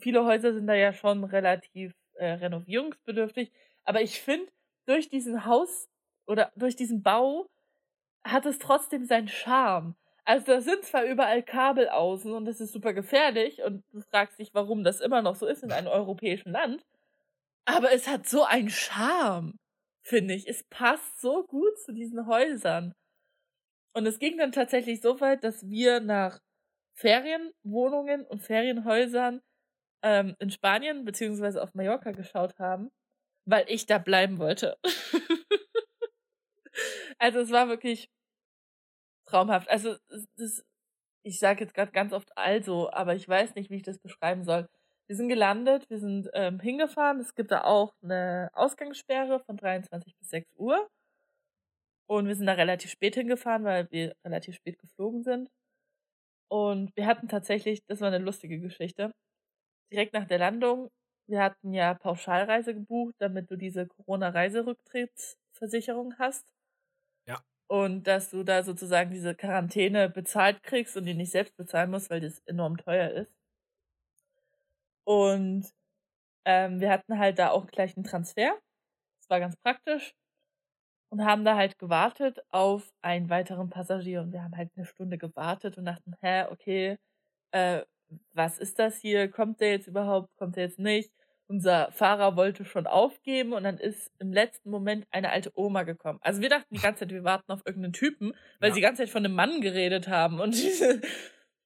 viele 0.00 0.24
Häuser 0.24 0.54
sind 0.54 0.66
da 0.68 0.74
ja 0.74 0.92
schon 0.92 1.24
relativ 1.24 1.92
äh, 2.14 2.26
renovierungsbedürftig. 2.34 3.52
Aber 3.84 4.00
ich 4.02 4.20
finde, 4.20 4.50
durch 4.86 5.08
diesen 5.08 5.44
Haus 5.44 5.88
oder 6.26 6.52
durch 6.56 6.76
diesen 6.76 7.02
Bau 7.02 7.46
hat 8.26 8.46
es 8.46 8.58
trotzdem 8.58 9.04
seinen 9.04 9.28
Charme. 9.28 9.94
Also 10.24 10.46
da 10.46 10.60
sind 10.60 10.84
zwar 10.84 11.04
überall 11.04 11.42
Kabel 11.42 11.88
außen 11.88 12.32
und 12.32 12.46
das 12.46 12.60
ist 12.60 12.72
super 12.72 12.94
gefährlich 12.94 13.62
und 13.62 13.84
du 13.92 14.00
fragst 14.00 14.38
dich, 14.38 14.54
warum 14.54 14.82
das 14.82 15.00
immer 15.00 15.20
noch 15.20 15.36
so 15.36 15.46
ist 15.46 15.62
in 15.62 15.72
einem 15.72 15.88
europäischen 15.88 16.50
Land. 16.52 16.84
Aber 17.66 17.92
es 17.92 18.08
hat 18.08 18.26
so 18.28 18.44
einen 18.44 18.70
Charme, 18.70 19.58
finde 20.02 20.34
ich. 20.34 20.48
Es 20.48 20.64
passt 20.64 21.20
so 21.20 21.44
gut 21.44 21.78
zu 21.78 21.92
diesen 21.92 22.26
Häusern. 22.26 22.94
Und 23.94 24.06
es 24.06 24.18
ging 24.18 24.38
dann 24.38 24.52
tatsächlich 24.52 25.00
so 25.00 25.20
weit, 25.20 25.44
dass 25.44 25.68
wir 25.68 26.00
nach 26.00 26.40
Ferienwohnungen 26.96 28.26
und 28.26 28.42
Ferienhäusern 28.42 29.40
ähm, 30.02 30.36
in 30.38 30.50
Spanien 30.50 31.04
beziehungsweise 31.04 31.62
auf 31.62 31.74
Mallorca 31.74 32.12
geschaut 32.12 32.58
haben, 32.58 32.90
weil 33.46 33.64
ich 33.68 33.86
da 33.86 33.98
bleiben 33.98 34.38
wollte. 34.38 34.78
also 37.18 37.40
es 37.40 37.50
war 37.50 37.68
wirklich 37.68 38.08
traumhaft. 39.26 39.68
Also 39.68 39.96
das, 40.36 40.64
ich 41.24 41.38
sage 41.38 41.64
jetzt 41.64 41.74
gerade 41.74 41.92
ganz 41.92 42.12
oft 42.12 42.36
also, 42.36 42.90
aber 42.90 43.14
ich 43.14 43.28
weiß 43.28 43.54
nicht, 43.54 43.70
wie 43.70 43.76
ich 43.76 43.82
das 43.82 43.98
beschreiben 43.98 44.44
soll. 44.44 44.68
Wir 45.06 45.16
sind 45.16 45.28
gelandet, 45.28 45.88
wir 45.90 45.98
sind 45.98 46.30
ähm, 46.32 46.60
hingefahren. 46.60 47.20
Es 47.20 47.34
gibt 47.34 47.50
da 47.50 47.64
auch 47.64 47.94
eine 48.02 48.50
Ausgangssperre 48.54 49.40
von 49.40 49.56
23 49.56 50.16
bis 50.16 50.30
6 50.30 50.48
Uhr. 50.56 50.88
Und 52.06 52.28
wir 52.28 52.34
sind 52.34 52.46
da 52.46 52.52
relativ 52.52 52.90
spät 52.90 53.14
hingefahren, 53.14 53.64
weil 53.64 53.90
wir 53.90 54.14
relativ 54.24 54.56
spät 54.56 54.78
geflogen 54.78 55.22
sind. 55.22 55.50
Und 56.50 56.94
wir 56.96 57.06
hatten 57.06 57.28
tatsächlich, 57.28 57.84
das 57.86 58.00
war 58.00 58.08
eine 58.08 58.18
lustige 58.18 58.60
Geschichte, 58.60 59.12
direkt 59.92 60.12
nach 60.14 60.26
der 60.26 60.38
Landung, 60.38 60.90
wir 61.26 61.42
hatten 61.42 61.72
ja 61.72 61.94
Pauschalreise 61.94 62.74
gebucht, 62.74 63.14
damit 63.18 63.50
du 63.50 63.56
diese 63.56 63.86
Corona-Reiserücktrittsversicherung 63.86 66.18
hast. 66.18 66.46
Ja. 67.26 67.42
Und 67.68 68.06
dass 68.06 68.30
du 68.30 68.44
da 68.44 68.62
sozusagen 68.62 69.10
diese 69.10 69.34
Quarantäne 69.34 70.08
bezahlt 70.10 70.62
kriegst 70.62 70.96
und 70.96 71.06
die 71.06 71.14
nicht 71.14 71.32
selbst 71.32 71.56
bezahlen 71.56 71.90
musst, 71.90 72.10
weil 72.10 72.20
das 72.20 72.40
enorm 72.46 72.76
teuer 72.76 73.10
ist. 73.10 73.32
Und 75.04 75.72
ähm, 76.44 76.80
wir 76.80 76.90
hatten 76.90 77.18
halt 77.18 77.38
da 77.38 77.50
auch 77.50 77.66
gleich 77.66 77.96
einen 77.96 78.04
Transfer. 78.04 78.58
Das 79.20 79.30
war 79.30 79.40
ganz 79.40 79.56
praktisch. 79.56 80.14
Und 81.10 81.24
haben 81.24 81.44
da 81.44 81.56
halt 81.56 81.78
gewartet 81.78 82.40
auf 82.50 82.92
einen 83.02 83.30
weiteren 83.30 83.70
Passagier. 83.70 84.22
Und 84.22 84.32
wir 84.32 84.42
haben 84.42 84.56
halt 84.56 84.70
eine 84.76 84.86
Stunde 84.86 85.18
gewartet 85.18 85.78
und 85.78 85.84
dachten, 85.86 86.14
hä, 86.20 86.44
okay, 86.50 86.98
äh, 87.52 87.84
was 88.32 88.58
ist 88.58 88.78
das 88.78 88.98
hier? 88.98 89.28
Kommt 89.30 89.60
der 89.60 89.72
jetzt 89.72 89.86
überhaupt? 89.88 90.28
Kommt 90.36 90.56
der 90.56 90.64
jetzt 90.64 90.78
nicht? 90.78 91.12
Unser 91.46 91.92
Fahrer 91.92 92.36
wollte 92.36 92.64
schon 92.64 92.86
aufgeben 92.86 93.52
und 93.52 93.64
dann 93.64 93.76
ist 93.78 94.10
im 94.18 94.32
letzten 94.32 94.70
Moment 94.70 95.06
eine 95.10 95.30
alte 95.30 95.52
Oma 95.54 95.82
gekommen. 95.82 96.18
Also 96.22 96.40
wir 96.40 96.48
dachten 96.48 96.74
die 96.74 96.80
ganze 96.80 97.00
Zeit, 97.00 97.10
wir 97.12 97.24
warten 97.24 97.52
auf 97.52 97.62
irgendeinen 97.66 97.92
Typen, 97.92 98.32
weil 98.60 98.70
Ja. 98.70 98.74
sie 98.74 98.80
die 98.80 98.82
ganze 98.82 99.02
Zeit 99.02 99.10
von 99.10 99.24
einem 99.24 99.34
Mann 99.34 99.60
geredet 99.60 100.08
haben. 100.08 100.40
Und, 100.40 100.54
diese, 100.54 101.00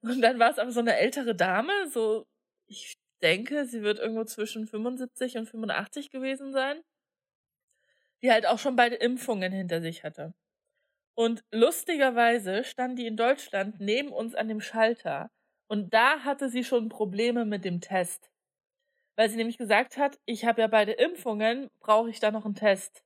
und 0.03 0.21
dann 0.23 0.39
war 0.41 0.51
es 0.51 0.59
aber 0.59 0.73
so 0.73 0.81
eine 0.81 0.97
ältere 0.97 1.35
Dame, 1.37 1.73
so, 1.93 2.27
ich 2.67 2.97
denke, 3.23 3.67
sie 3.67 3.83
wird 3.83 3.99
irgendwo 4.01 4.25
zwischen 4.25 4.67
75 4.67 5.37
und 5.39 5.47
85 5.49 6.11
gewesen 6.11 6.53
sein, 6.53 6.81
die 8.23 8.31
halt 8.33 8.47
auch 8.47 8.59
schon 8.59 8.77
beide 8.77 8.97
Impfungen 8.97 9.53
hinter 9.53 9.81
sich 9.81 10.05
hatte. 10.05 10.35
Und 11.15 11.43
lustigerweise 11.53 12.65
stand 12.65 12.99
die 12.99 13.07
in 13.07 13.17
Deutschland 13.17 13.81
neben 13.81 14.11
uns 14.13 14.35
an 14.35 14.49
dem 14.49 14.61
Schalter. 14.61 15.31
Und 15.69 15.93
da 15.93 16.21
hatte 16.21 16.49
sie 16.49 16.65
schon 16.65 16.89
Probleme 16.89 17.45
mit 17.45 17.65
dem 17.65 17.81
Test. 17.81 18.31
Weil 19.17 19.29
sie 19.29 19.37
nämlich 19.37 19.59
gesagt 19.59 19.97
hat, 19.99 20.19
ich 20.27 20.45
habe 20.45 20.61
ja 20.63 20.67
beide 20.69 20.93
Impfungen, 20.93 21.69
brauche 21.81 22.11
ich 22.11 22.21
da 22.21 22.31
noch 22.31 22.45
einen 22.45 22.55
Test. 22.55 23.03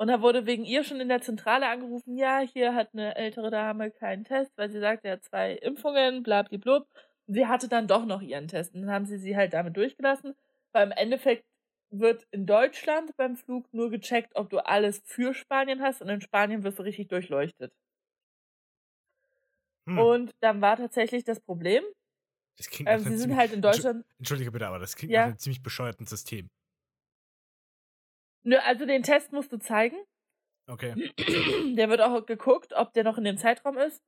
Und 0.00 0.08
da 0.08 0.22
wurde 0.22 0.46
wegen 0.46 0.64
ihr 0.64 0.84
schon 0.84 1.00
in 1.00 1.08
der 1.08 1.20
Zentrale 1.22 1.68
angerufen, 1.68 2.16
ja, 2.16 2.38
hier 2.40 2.74
hat 2.74 2.90
eine 2.92 3.16
ältere 3.16 3.50
Dame 3.50 3.90
keinen 3.90 4.24
Test, 4.24 4.52
weil 4.56 4.70
sie 4.70 4.78
sagt, 4.80 5.04
er 5.04 5.14
hat 5.14 5.24
zwei 5.24 5.54
Impfungen, 5.54 6.22
blablablub. 6.22 6.86
Und 7.26 7.34
sie 7.34 7.46
hatte 7.46 7.68
dann 7.68 7.88
doch 7.88 8.04
noch 8.06 8.22
ihren 8.22 8.48
Test. 8.48 8.74
Und 8.74 8.82
dann 8.82 8.90
haben 8.90 9.06
sie 9.06 9.18
sie 9.18 9.36
halt 9.36 9.52
damit 9.54 9.76
durchgelassen. 9.76 10.34
Weil 10.72 10.86
im 10.86 10.92
Endeffekt 10.92 11.44
wird 11.90 12.26
in 12.30 12.46
Deutschland 12.46 13.16
beim 13.16 13.36
Flug 13.36 13.66
nur 13.72 13.90
gecheckt, 13.90 14.36
ob 14.36 14.50
du 14.50 14.58
alles 14.64 15.02
für 15.04 15.34
Spanien 15.34 15.82
hast. 15.82 16.00
Und 16.02 16.08
in 16.08 16.20
Spanien 16.20 16.62
wirst 16.62 16.78
du 16.78 16.82
richtig 16.84 17.08
durchleuchtet. 17.08 17.72
Hm, 19.88 19.98
Und 19.98 20.34
dann 20.40 20.60
war 20.60 20.76
tatsächlich 20.76 21.24
das 21.24 21.40
Problem, 21.40 21.82
das 22.58 22.68
klingt 22.68 22.90
ähm, 22.90 22.98
sie 23.00 23.10
sind 23.10 23.18
ziemlich- 23.20 23.38
halt 23.38 23.52
in 23.52 23.62
Deutschland. 23.62 24.04
Entschuldige 24.18 24.50
bitte, 24.52 24.66
aber 24.66 24.78
das 24.78 24.96
klingt 24.96 25.12
Ja. 25.12 25.20
nach 25.22 25.26
einem 25.28 25.38
ziemlich 25.38 25.62
bescheuerten 25.62 26.06
System. 26.06 26.48
Nö, 28.44 28.56
also 28.58 28.86
den 28.86 29.02
Test 29.02 29.32
musst 29.32 29.52
du 29.52 29.58
zeigen. 29.58 29.96
Okay. 30.66 30.94
Der 31.76 31.88
wird 31.88 32.00
auch 32.00 32.24
geguckt, 32.26 32.72
ob 32.74 32.92
der 32.92 33.04
noch 33.04 33.18
in 33.18 33.24
dem 33.24 33.38
Zeitraum 33.38 33.78
ist. 33.78 34.02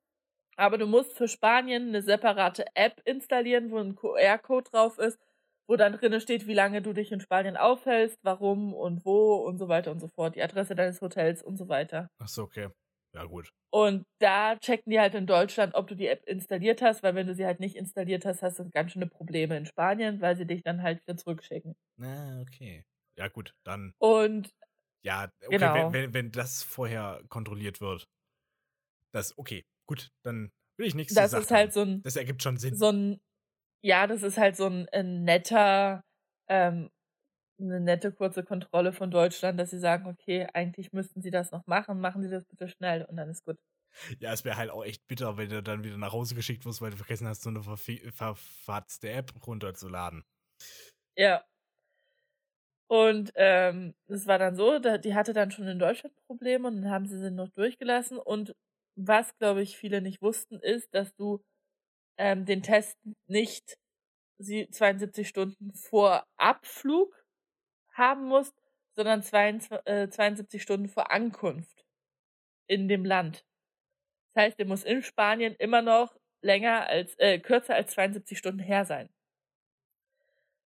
Aber 0.57 0.77
du 0.79 0.87
musst 0.87 1.17
für 1.17 1.29
Spanien 1.29 1.89
eine 1.89 2.03
separate 2.03 2.67
App 2.75 3.01
installieren, 3.07 3.71
wo 3.71 3.79
ein 3.79 3.95
QR-Code 3.97 4.71
drauf 4.71 4.99
ist, 4.99 5.19
wo 5.67 5.77
dann 5.77 5.95
drin 5.95 6.21
steht, 6.21 6.47
wie 6.47 6.55
lange 6.55 6.83
du 6.83 6.93
dich 6.93 7.13
in 7.13 7.21
Spanien 7.21 7.57
aufhältst, 7.57 8.19
warum 8.23 8.75
und 8.75 9.05
wo 9.07 9.37
und 9.37 9.59
so 9.59 9.69
weiter 9.69 9.91
und 9.91 10.01
so 10.01 10.09
fort, 10.09 10.35
die 10.37 10.43
Adresse 10.43 10.75
deines 10.75 11.01
Hotels 11.01 11.43
und 11.43 11.57
so 11.57 11.69
weiter. 11.69 12.11
Ach 12.19 12.29
so, 12.29 12.43
okay. 12.43 12.69
Ja, 13.13 13.25
gut. 13.25 13.53
Und 13.73 14.05
da 14.21 14.57
checken 14.57 14.91
die 14.91 14.99
halt 15.01 15.15
in 15.15 15.27
Deutschland, 15.27 15.75
ob 15.75 15.87
du 15.87 15.95
die 15.95 16.09
App 16.09 16.25
installiert 16.27 16.83
hast, 16.83 17.03
weil 17.03 17.15
wenn 17.15 17.27
du 17.29 17.35
sie 17.35 17.47
halt 17.47 17.61
nicht 17.61 17.77
installiert 17.77 18.25
hast, 18.25 18.43
hast 18.43 18.59
du 18.59 18.69
ganz 18.71 18.93
schöne 18.93 19.07
Probleme 19.07 19.57
in 19.57 19.67
Spanien, 19.67 20.21
weil 20.21 20.37
sie 20.37 20.47
dich 20.47 20.63
dann 20.63 20.83
halt 20.83 21.03
wieder 21.03 21.17
zurückschicken. 21.17 21.77
Na, 21.97 22.41
okay. 22.41 22.85
Ja, 23.17 23.29
gut, 23.29 23.55
dann. 23.65 23.95
Und 24.01 24.51
Ja, 25.03 25.31
okay, 25.47 25.59
Genau. 25.59 25.75
wenn, 25.75 25.93
wenn, 25.93 26.15
wenn 26.15 26.33
das 26.33 26.63
vorher 26.63 27.23
kontrolliert 27.29 27.81
wird. 27.81 28.09
Das, 29.13 29.37
okay, 29.39 29.65
gut, 29.87 30.11
dann 30.23 30.53
will 30.77 30.87
ich 30.87 30.95
nichts 30.95 31.15
das 31.15 31.33
gesagt 31.33 31.45
ist 31.45 31.51
halt 31.51 31.73
so 31.73 31.83
ein 31.83 32.05
Das 32.05 32.17
ergibt 32.17 32.43
schon 32.43 32.57
Sinn. 32.57 32.79
so 32.79 32.91
ein, 32.91 33.21
ja, 33.83 34.07
das 34.07 34.23
ist 34.25 34.39
halt 34.39 34.57
so 34.57 34.67
ein, 34.67 34.89
ein 34.93 35.25
netter, 35.25 36.03
ähm, 36.49 36.91
eine 37.61 37.81
nette 37.81 38.13
kurze 38.13 38.45
Kontrolle 38.45 38.93
von 38.93 39.11
Deutschland, 39.11 39.59
dass 39.61 39.71
sie 39.71 39.79
sagen, 39.79 40.07
okay, 40.07 40.47
eigentlich 40.55 40.93
müssten 40.93 41.23
sie 41.23 41.31
das 41.31 41.51
noch 41.53 41.67
machen, 41.67 42.01
machen 42.01 42.23
sie 42.23 42.31
das 42.31 42.45
bitte 42.45 42.69
schnell 42.69 43.05
und 43.05 43.17
dann 43.17 43.29
ist 43.31 43.45
gut. 43.45 43.59
Ja, 44.21 44.33
es 44.33 44.45
wäre 44.45 44.57
halt 44.57 44.71
auch 44.71 44.85
echt 44.85 45.07
bitter, 45.09 45.37
wenn 45.37 45.49
du 45.51 45.63
dann 45.63 45.85
wieder 45.85 45.97
nach 45.97 46.13
Hause 46.13 46.35
geschickt 46.35 46.65
wirst, 46.65 46.81
weil 46.81 46.91
du 46.91 46.97
vergessen 46.97 47.27
hast, 47.27 47.43
so 47.43 47.51
eine 47.51 47.63
verfatzte 47.63 49.11
App 49.11 49.33
runterzuladen. 49.47 50.25
Ja. 51.17 51.45
Und 52.89 53.33
ähm, 53.37 53.95
es 54.09 54.27
war 54.27 54.39
dann 54.39 54.57
so, 54.57 54.79
die 54.81 55.15
hatte 55.15 55.33
dann 55.33 55.53
schon 55.53 55.69
in 55.69 55.79
Deutschland 55.79 56.15
Probleme 56.27 56.67
und 56.69 56.83
dann 56.83 56.91
haben 56.91 57.07
sie 57.07 57.19
sie 57.19 57.31
noch 57.31 57.49
durchgelassen. 57.51 58.19
Und 58.19 58.57
was, 58.97 59.37
glaube 59.39 59.63
ich, 59.63 59.77
viele 59.77 60.01
nicht 60.03 60.21
wussten, 60.23 60.59
ist, 60.59 60.93
dass 60.93 61.15
du 61.15 61.41
ähm, 62.19 62.47
den 62.47 62.63
Test 62.63 62.99
nicht 63.29 63.79
sie 64.39 64.69
72 64.71 65.29
Stunden 65.29 65.75
vor 65.75 66.27
Abflug 66.39 67.15
haben 67.93 68.25
musst, 68.27 68.55
sondern 68.97 69.23
22, 69.23 69.87
äh, 69.87 70.09
72 70.11 70.63
Stunden 70.63 70.89
vor 70.89 71.11
Ankunft 71.13 71.85
in 72.69 72.89
dem 72.89 73.05
Land. 73.05 73.45
Das 74.35 74.45
heißt, 74.47 74.59
der 74.59 74.67
muss 74.67 74.85
in 74.85 75.03
Spanien 75.03 75.55
immer 75.59 75.83
noch 75.83 76.17
länger 76.43 76.87
als, 76.89 77.15
äh, 77.19 77.39
kürzer 77.41 77.75
als 77.77 77.93
72 77.93 78.39
Stunden 78.39 78.61
her 78.61 78.85
sein. 78.85 79.11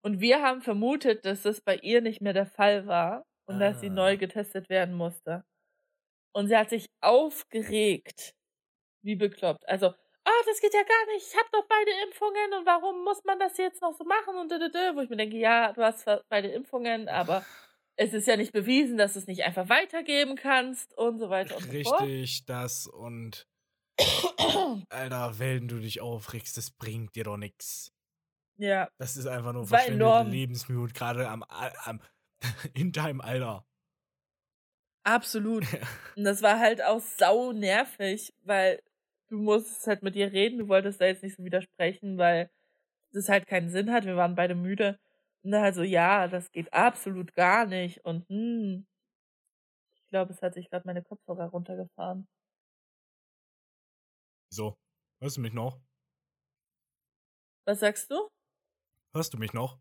Und 0.04 0.20
wir 0.20 0.42
haben 0.42 0.62
vermutet, 0.62 1.26
dass 1.26 1.44
das 1.44 1.62
bei 1.62 1.76
ihr 1.78 2.02
nicht 2.02 2.22
mehr 2.22 2.34
der 2.34 2.46
Fall 2.48 2.88
war 2.88 3.26
und 3.46 3.60
dass 3.60 3.80
sie 3.80 3.90
Ah. 3.90 3.92
neu 3.92 4.18
getestet 4.18 4.70
werden 4.70 4.96
musste. 4.96 5.44
Und 6.34 6.48
sie 6.48 6.58
hat 6.58 6.70
sich 6.70 6.88
aufgeregt, 7.02 8.36
wie 9.04 9.16
bekloppt. 9.16 9.68
Also, 9.70 9.94
oh, 10.26 10.44
das 10.46 10.62
geht 10.62 10.74
ja 10.74 10.84
gar 10.84 11.14
nicht, 11.14 11.28
ich 11.28 11.38
habe 11.38 11.50
doch 11.52 11.66
beide 11.68 11.92
Impfungen 12.04 12.54
und 12.60 12.66
warum 12.66 13.04
muss 13.04 13.24
man 13.24 13.40
das 13.40 13.58
jetzt 13.58 13.82
noch 13.82 13.94
so 13.98 14.04
machen 14.04 14.36
und 14.36 14.52
dödödö. 14.52 14.96
Wo 14.96 15.02
ich 15.02 15.10
mir 15.10 15.18
denke, 15.18 15.38
ja, 15.38 15.74
du 15.74 15.84
hast 15.84 16.00
zwar 16.02 16.24
beide 16.30 16.50
Impfungen, 16.50 17.08
aber 17.10 17.46
es 17.96 18.14
ist 18.14 18.28
ja 18.28 18.38
nicht 18.38 18.54
bewiesen, 18.54 18.98
dass 18.98 19.14
du 19.14 19.20
es 19.20 19.28
nicht 19.28 19.44
einfach 19.44 19.70
weitergeben 19.70 20.36
kannst 20.36 20.94
und 20.98 21.20
so 21.20 21.30
weiter 21.30 21.58
und 21.58 21.70
so 21.70 21.78
fort. 21.84 22.02
Richtig, 22.02 22.46
das 22.46 22.88
und. 22.88 23.48
Alter, 24.90 25.38
wenn 25.40 25.68
du 25.68 25.80
dich 25.80 26.02
aufregst, 26.02 26.58
das 26.58 26.72
bringt 26.72 27.16
dir 27.16 27.24
doch 27.26 27.38
nichts. 27.38 27.94
Ja, 28.58 28.90
Das 28.98 29.18
ist 29.18 29.26
einfach 29.28 29.54
nur 29.54 29.66
verschwendete. 29.68 30.24
Lebensmühe, 30.24 30.82
und 30.82 30.94
gerade 30.94 31.28
am, 31.30 31.44
am 31.44 32.02
in 32.74 32.92
deinem 32.92 33.22
Alter. 33.22 33.66
absolut. 35.04 35.66
Und 36.16 36.24
das 36.24 36.42
war 36.42 36.60
halt 36.60 36.84
auch 36.84 37.00
sau 37.02 37.52
nervig, 37.54 38.34
weil 38.44 38.82
du 39.32 39.38
musstest 39.38 39.88
halt 39.88 40.04
mit 40.04 40.16
ihr 40.16 40.32
reden, 40.32 40.60
du 40.60 40.68
wolltest 40.68 41.00
da 41.02 41.06
jetzt 41.06 41.24
nicht 41.24 41.38
so 41.38 41.44
widersprechen, 41.44 42.18
weil 42.18 42.52
das 43.14 43.30
halt 43.30 43.48
keinen 43.48 43.70
Sinn 43.70 43.92
hat. 43.92 44.06
Wir 44.06 44.18
waren 44.18 44.36
beide 44.36 44.56
müde. 44.56 45.00
Und 45.44 45.52
dann 45.52 45.64
halt 45.64 45.76
so, 45.76 45.84
ja, 45.84 46.28
das 46.28 46.52
geht 46.52 46.74
absolut 46.74 47.34
gar 47.36 47.66
nicht. 47.66 48.06
Und 48.06 48.28
hm, 48.30 48.86
ich 49.96 50.08
glaube, 50.10 50.34
es 50.34 50.42
hat 50.42 50.54
sich 50.54 50.70
gerade 50.70 50.86
meine 50.86 51.02
Kopfhörer 51.02 51.46
runtergefahren. 51.48 52.28
Wieso? 54.52 54.76
Hörst 55.22 55.38
du 55.38 55.42
mich 55.42 55.54
noch? 55.54 55.82
Was 57.66 57.80
sagst 57.80 58.12
du? 58.12 58.28
Hörst 59.14 59.34
du 59.34 59.38
mich 59.38 59.54
noch? 59.54 59.80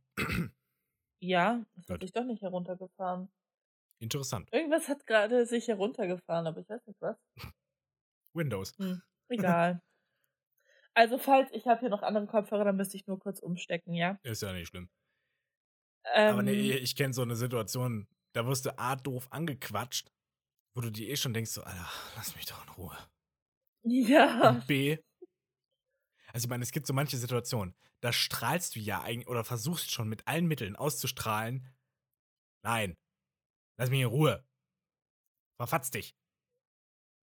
Ja, 1.22 1.64
das 1.74 1.86
Gut. 1.86 1.94
hat 1.94 2.00
sich 2.02 2.12
doch 2.12 2.24
nicht 2.24 2.42
heruntergefahren. 2.42 3.30
Interessant. 4.00 4.48
Irgendwas 4.52 4.88
hat 4.88 5.06
gerade 5.06 5.44
sich 5.46 5.68
heruntergefahren, 5.68 6.46
aber 6.46 6.60
ich 6.60 6.68
weiß 6.68 6.86
nicht 6.86 7.00
was. 7.00 7.16
Windows. 8.34 8.72
Hm, 8.78 9.02
egal. 9.30 9.80
also, 10.94 11.18
falls 11.18 11.50
ich 11.52 11.66
habe 11.66 11.80
hier 11.80 11.88
noch 11.88 12.02
andere 12.02 12.26
Kopfhörer, 12.26 12.64
dann 12.64 12.76
müsste 12.76 12.96
ich 12.96 13.06
nur 13.06 13.18
kurz 13.18 13.40
umstecken, 13.40 13.94
ja? 13.94 14.18
Ist 14.22 14.42
ja 14.42 14.52
nicht 14.52 14.68
schlimm. 14.68 14.88
Ähm, 16.14 16.32
Aber 16.32 16.42
nee, 16.42 16.72
ich 16.72 16.96
kenne 16.96 17.12
so 17.14 17.22
eine 17.22 17.36
Situation, 17.36 18.08
da 18.32 18.46
wirst 18.46 18.66
du 18.66 18.78
A 18.78 18.96
doof 18.96 19.28
angequatscht, 19.30 20.10
wo 20.74 20.80
du 20.80 20.90
dir 20.90 21.08
eh 21.08 21.16
schon 21.16 21.34
denkst, 21.34 21.50
so, 21.50 21.62
Alter, 21.62 21.88
lass 22.16 22.34
mich 22.36 22.46
doch 22.46 22.62
in 22.66 22.72
Ruhe. 22.74 22.96
Ja. 23.82 24.50
Und 24.50 24.66
B, 24.66 24.98
also 26.32 26.44
ich 26.46 26.48
meine, 26.48 26.62
es 26.62 26.72
gibt 26.72 26.86
so 26.86 26.92
manche 26.92 27.16
Situationen, 27.16 27.74
da 28.00 28.12
strahlst 28.12 28.76
du 28.76 28.80
ja 28.80 29.02
eigentlich 29.02 29.28
oder 29.28 29.44
versuchst 29.44 29.90
schon 29.90 30.08
mit 30.08 30.26
allen 30.26 30.46
Mitteln 30.46 30.76
auszustrahlen. 30.76 31.68
Nein, 32.62 32.96
lass 33.78 33.90
mich 33.90 34.00
in 34.00 34.06
Ruhe. 34.06 34.44
Verfatz 35.58 35.90
dich. 35.90 36.14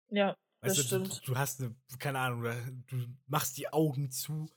Ja, 0.10 0.36
Weißt 0.66 0.78
das 0.80 0.88
du, 0.90 1.00
du, 1.00 1.06
stimmt. 1.06 1.28
du 1.28 1.38
hast 1.38 1.62
eine, 1.62 1.76
keine 2.00 2.20
Ahnung, 2.20 2.44
du- 2.88 3.08
machst 3.28 3.58
die 3.58 3.72
Augen 3.72 4.12
zu, 4.12 4.50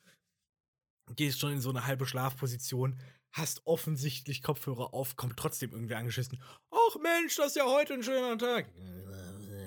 gehst 1.17 1.41
schon 1.41 1.53
in 1.53 1.61
so 1.61 1.71
eine 1.71 1.87
halbe 1.87 2.07
Schlafposition, 2.07 3.01
hast 3.33 3.67
offensichtlich 3.67 4.43
Kopfhörer 4.43 4.95
auf, 4.95 5.17
kommt 5.17 5.37
trotzdem 5.39 5.73
irgendwie 5.73 5.95
angeschissen. 5.95 6.43
Ach 6.71 6.97
Mensch, 7.01 7.37
das 7.37 7.49
ist 7.49 7.57
ja 7.57 7.65
heute 7.67 7.95
ein 7.95 8.03
schöner 8.03 8.37
Tag. 8.39 8.67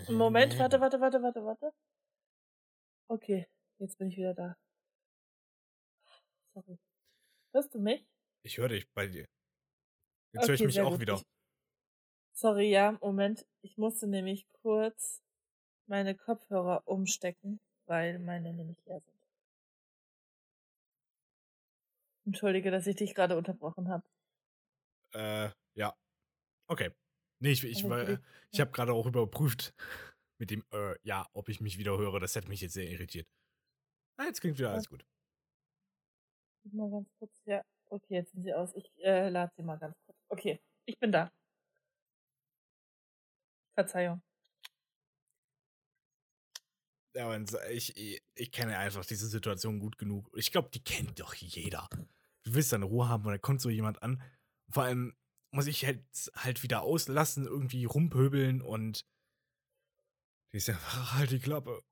Moment, 0.09 0.57
warte, 0.59 0.79
warte, 0.81 0.99
warte, 0.99 1.21
warte, 1.21 1.43
warte. 1.43 1.71
Okay, 3.09 3.47
jetzt 3.79 3.97
bin 3.97 4.09
ich 4.09 4.17
wieder 4.17 4.33
da. 4.33 4.55
Sorry. 6.53 6.77
Hörst 7.53 7.73
du 7.75 7.79
mich? 7.79 8.05
Ich 8.43 8.57
höre 8.57 8.69
dich 8.69 8.89
bei 8.93 9.07
dir. 9.07 9.25
Jetzt 10.33 10.47
höre 10.47 10.55
ich 10.55 10.61
Okay, 10.61 10.67
mich 10.67 10.81
auch 10.81 10.91
gut. 10.91 11.01
wieder. 11.01 11.15
Ich, 11.15 11.23
sorry, 12.33 12.69
ja, 12.71 12.97
Moment. 13.01 13.45
Ich 13.61 13.77
musste 13.77 14.07
nämlich 14.07 14.47
kurz 14.61 15.21
meine 15.87 16.15
Kopfhörer 16.15 16.87
umstecken, 16.87 17.59
weil 17.87 18.19
meine 18.19 18.53
nämlich 18.53 18.77
leer 18.85 18.99
sind. 18.99 19.13
Entschuldige, 22.25 22.71
dass 22.71 22.87
ich 22.87 22.95
dich 22.95 23.13
gerade 23.13 23.37
unterbrochen 23.37 23.89
habe. 23.89 24.03
Äh, 25.13 25.49
ja. 25.75 25.93
Okay. 26.67 26.91
Nee, 27.41 27.51
ich, 27.51 27.63
ich, 27.63 27.83
ich- 27.83 28.19
ich 28.51 28.59
habe 28.61 28.71
gerade 28.71 28.93
auch 28.93 29.05
überprüft 29.07 29.73
mit 30.39 30.51
dem, 30.51 30.63
äh, 30.73 30.95
ja, 31.03 31.27
ob 31.33 31.49
ich 31.49 31.61
mich 31.61 31.77
wieder 31.77 31.97
höre. 31.97 32.19
Das 32.19 32.35
hätte 32.35 32.49
mich 32.49 32.61
jetzt 32.61 32.73
sehr 32.73 32.89
irritiert. 32.89 33.27
Ah, 34.17 34.25
jetzt 34.25 34.41
klingt 34.41 34.57
wieder 34.59 34.71
alles 34.71 34.89
gut. 34.89 35.05
Mal 36.71 36.89
ganz 36.89 37.07
kurz. 37.19 37.41
Ja, 37.45 37.61
okay, 37.89 38.15
jetzt 38.15 38.31
sind 38.31 38.43
sie 38.43 38.53
aus. 38.53 38.73
Ich 38.75 38.91
äh, 39.03 39.29
lade 39.29 39.51
sie 39.55 39.63
mal 39.63 39.77
ganz 39.77 39.95
kurz. 40.05 40.17
Okay, 40.29 40.59
ich 40.85 40.97
bin 40.99 41.11
da. 41.11 41.31
Verzeihung. 43.75 44.21
Ja, 47.13 47.25
aber 47.25 47.39
ich, 47.69 48.21
ich, 48.35 48.51
kenne 48.51 48.77
einfach 48.77 49.05
diese 49.05 49.27
Situation 49.27 49.79
gut 49.79 49.97
genug. 49.97 50.29
Ich 50.35 50.51
glaube, 50.51 50.69
die 50.73 50.83
kennt 50.83 51.19
doch 51.19 51.33
jeder. 51.33 51.89
Du 52.43 52.53
willst 52.53 52.71
deine 52.71 52.85
Ruhe 52.85 53.09
haben 53.09 53.25
und 53.25 53.31
dann 53.31 53.41
kommt 53.41 53.61
so 53.61 53.69
jemand 53.69 54.01
an. 54.01 54.21
Vor 54.69 54.83
allem 54.83 55.13
muss 55.53 55.67
ich 55.67 55.85
halt, 55.85 56.03
halt 56.35 56.63
wieder 56.63 56.83
auslassen, 56.83 57.45
irgendwie 57.45 57.83
rumpöbeln 57.85 58.61
und 58.61 59.05
die 60.53 60.57
ist 60.57 60.69
einfach 60.69 61.13
halt 61.17 61.31
die 61.31 61.39
Klappe. 61.39 61.83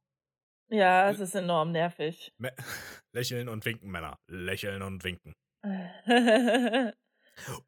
Ja, 0.71 1.09
es 1.09 1.19
ist 1.19 1.35
enorm 1.35 1.71
nervig. 1.71 2.33
Lächeln 3.13 3.49
und 3.49 3.65
winken, 3.65 3.89
Männer. 3.89 4.19
Lächeln 4.27 4.81
und 4.83 5.03
winken. 5.03 5.33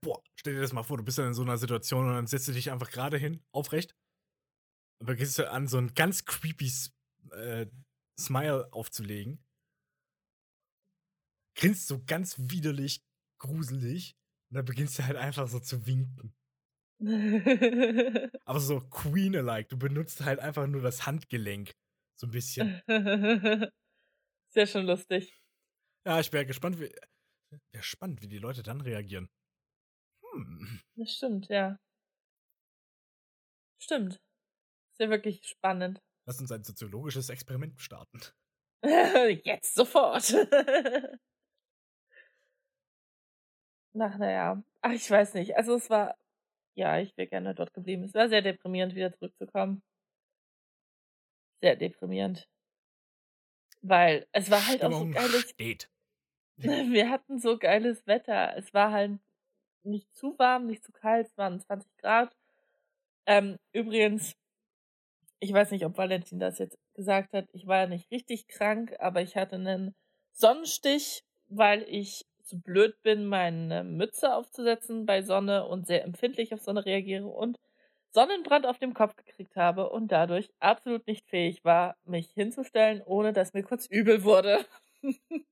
Boah, 0.02 0.22
stell 0.36 0.54
dir 0.54 0.62
das 0.62 0.74
mal 0.74 0.84
vor, 0.84 0.98
du 0.98 1.04
bist 1.04 1.18
dann 1.18 1.28
in 1.28 1.34
so 1.34 1.42
einer 1.42 1.58
Situation 1.58 2.08
und 2.08 2.14
dann 2.14 2.28
setzt 2.28 2.48
du 2.48 2.52
dich 2.52 2.72
einfach 2.72 2.92
gerade 2.92 3.18
hin, 3.18 3.44
aufrecht. 3.52 3.96
Und 5.00 5.10
dann 5.10 5.18
gehst 5.18 5.40
du 5.40 5.50
an, 5.50 5.68
so 5.68 5.78
ein 5.78 5.94
ganz 5.96 6.26
creepy 6.26 6.72
äh, 7.32 7.68
Smile 8.20 8.72
aufzulegen. 8.72 9.44
Grinst 11.56 11.88
so 11.88 12.04
ganz 12.04 12.36
widerlich, 12.38 13.04
gruselig. 13.40 14.16
Und 14.50 14.58
dann 14.58 14.66
beginnst 14.66 15.00
du 15.00 15.06
halt 15.06 15.18
einfach 15.18 15.48
so 15.48 15.60
zu 15.60 15.86
winken. 15.86 16.36
Aber 18.46 18.60
so 18.60 18.80
Queen-alike. 18.82 19.70
Du 19.70 19.78
benutzt 19.78 20.22
halt 20.22 20.40
einfach 20.40 20.68
nur 20.68 20.82
das 20.82 21.06
Handgelenk. 21.06 21.74
So 22.16 22.28
ein 22.28 22.32
bisschen. 22.32 22.82
Sehr 24.54 24.68
schon 24.68 24.86
lustig. 24.86 25.42
Ja, 26.06 26.20
ich 26.20 26.32
wäre 26.32 26.46
gespannt, 26.46 26.80
wie. 26.80 26.92
Wäre 27.72 27.84
spannend, 27.84 28.22
wie 28.22 28.28
die 28.28 28.38
Leute 28.38 28.64
dann 28.64 28.82
reagieren. 28.82 29.30
Hm. 30.24 30.82
Das 30.96 31.14
stimmt, 31.16 31.48
ja. 31.50 31.78
Stimmt. 33.80 34.14
Ist 34.14 35.00
ja 35.00 35.10
wirklich 35.10 35.46
spannend. 35.46 36.02
Lass 36.32 36.40
uns 36.40 36.54
ein 36.54 36.64
soziologisches 36.64 37.28
Experiment 37.30 37.82
starten. 37.82 38.22
Jetzt 39.44 39.76
sofort. 39.76 40.34
Ach, 44.00 44.18
naja. 44.18 44.64
Ach, 44.80 44.94
ich 44.94 45.12
weiß 45.12 45.34
nicht. 45.34 45.58
Also 45.58 45.76
es 45.76 45.90
war, 45.90 46.18
ja, 46.76 47.00
ich 47.00 47.18
wäre 47.18 47.28
gerne 47.28 47.54
dort 47.54 47.74
geblieben. 47.74 48.06
Es 48.06 48.14
war 48.14 48.30
sehr 48.30 48.42
deprimierend, 48.42 48.96
wieder 48.96 49.12
zurückzukommen. 49.12 49.84
Sehr 51.62 51.76
deprimierend. 51.76 52.48
Weil 53.82 54.26
es 54.32 54.50
war 54.50 54.66
halt 54.66 54.86
auch 54.86 54.92
so 54.92 54.96
Stimmung 55.00 55.12
geiles, 55.12 55.50
steht. 55.50 55.92
wir 56.56 57.10
hatten 57.10 57.40
so 57.40 57.58
geiles 57.58 58.08
Wetter. 58.08 58.56
Es 58.56 58.74
war 58.74 58.94
halt 58.94 59.20
nicht 59.84 60.16
zu 60.16 60.40
warm, 60.40 60.68
nicht 60.68 60.86
zu 60.86 60.94
kalt, 60.94 61.28
es 61.28 61.38
waren 61.38 61.60
20 61.60 61.98
Grad. 61.98 62.34
Ähm, 63.26 63.60
übrigens, 63.74 64.38
ich 65.42 65.54
weiß 65.54 65.72
nicht, 65.72 65.86
ob 65.86 65.98
Valentin 65.98 66.40
das 66.40 66.60
jetzt 66.60 66.78
gesagt 66.96 67.34
hat, 67.34 67.48
ich 67.54 67.68
war 67.68 67.80
ja 67.80 67.88
nicht 67.88 68.12
richtig 68.12 68.48
krank, 68.48 68.96
aber 69.00 69.22
ich 69.24 69.36
hatte 69.38 69.58
einen 69.58 69.96
Sonnenstich, 70.34 71.24
weil 71.50 71.84
ich 71.90 72.26
zu 72.44 72.62
blöd 72.62 73.02
bin, 73.04 73.28
meine 73.28 73.84
Mütze 73.84 74.34
aufzusetzen 74.36 75.06
bei 75.08 75.24
Sonne 75.24 75.68
und 75.68 75.88
sehr 75.88 76.04
empfindlich 76.06 76.54
auf 76.54 76.62
Sonne 76.62 76.86
reagiere 76.86 77.28
und 77.28 77.58
Sonnenbrand 78.14 78.66
auf 78.68 78.80
dem 78.80 78.94
Kopf 78.94 79.16
gekriegt 79.16 79.56
habe 79.58 79.90
und 79.90 80.12
dadurch 80.12 80.52
absolut 80.60 81.08
nicht 81.08 81.28
fähig 81.30 81.64
war, 81.66 81.98
mich 82.06 82.32
hinzustellen, 82.34 83.02
ohne 83.06 83.34
dass 83.34 83.54
mir 83.54 83.64
kurz 83.64 83.88
übel 83.88 84.24
wurde. 84.24 84.66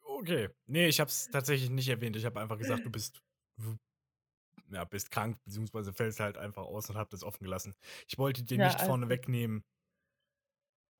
Okay. 0.00 0.48
Nee, 0.66 0.88
ich 0.88 1.00
hab's 1.00 1.28
tatsächlich 1.30 1.70
nicht 1.70 1.88
erwähnt. 1.88 2.16
Ich 2.16 2.24
habe 2.24 2.40
einfach 2.40 2.58
gesagt, 2.58 2.86
du 2.86 2.90
bist 2.90 3.22
ja, 4.70 4.84
bist 4.84 5.10
krank, 5.10 5.38
beziehungsweise 5.44 5.92
fällst 5.92 6.20
halt 6.20 6.36
einfach 6.38 6.62
aus 6.64 6.88
und 6.90 6.96
hab 6.96 7.10
das 7.10 7.22
offen 7.24 7.44
gelassen. 7.44 7.74
Ich 8.08 8.18
wollte 8.18 8.44
dir 8.44 8.58
Ja, 8.58 8.64
nicht 8.66 8.78
alles 8.78 8.86
vorne 8.86 9.08
wegnehmen, 9.08 9.64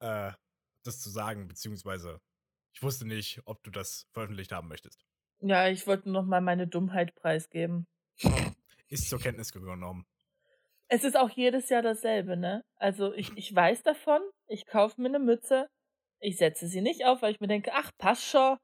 äh, 0.00 0.32
das 0.84 1.00
zu 1.00 1.10
sagen, 1.10 1.48
beziehungsweise 1.48 2.20
ich 2.72 2.82
wusste 2.82 3.06
nicht, 3.06 3.42
ob 3.46 3.62
du 3.64 3.70
das 3.70 4.06
veröffentlicht 4.12 4.52
haben 4.52 4.68
möchtest. 4.68 5.04
Ja, 5.40 5.66
ich 5.68 5.84
wollte 5.88 6.10
noch 6.10 6.24
mal 6.24 6.40
meine 6.40 6.68
Dummheit 6.68 7.12
preisgeben. 7.16 7.86
Ist 8.88 9.08
zur 9.08 9.18
Kenntnis 9.20 9.52
genommen. 9.52 10.06
Es 10.90 11.04
ist 11.04 11.16
auch 11.16 11.30
jedes 11.30 11.68
Jahr 11.68 11.82
dasselbe, 11.82 12.36
ne? 12.36 12.62
Also 12.76 13.12
ich, 13.12 13.36
ich 13.36 13.54
weiß 13.54 13.82
davon, 13.82 14.20
ich 14.48 14.66
kaufe 14.66 15.00
mir 15.00 15.08
eine 15.08 15.18
Mütze, 15.18 15.66
ich 16.20 16.36
setze 16.38 16.66
sie 16.68 16.80
nicht 16.82 17.04
auf, 17.04 17.22
weil 17.22 17.32
ich 17.32 17.40
mir 17.40 17.48
denke, 17.48 17.72
ach, 17.74 17.90
passt 17.98 18.24
schon. 18.24 18.56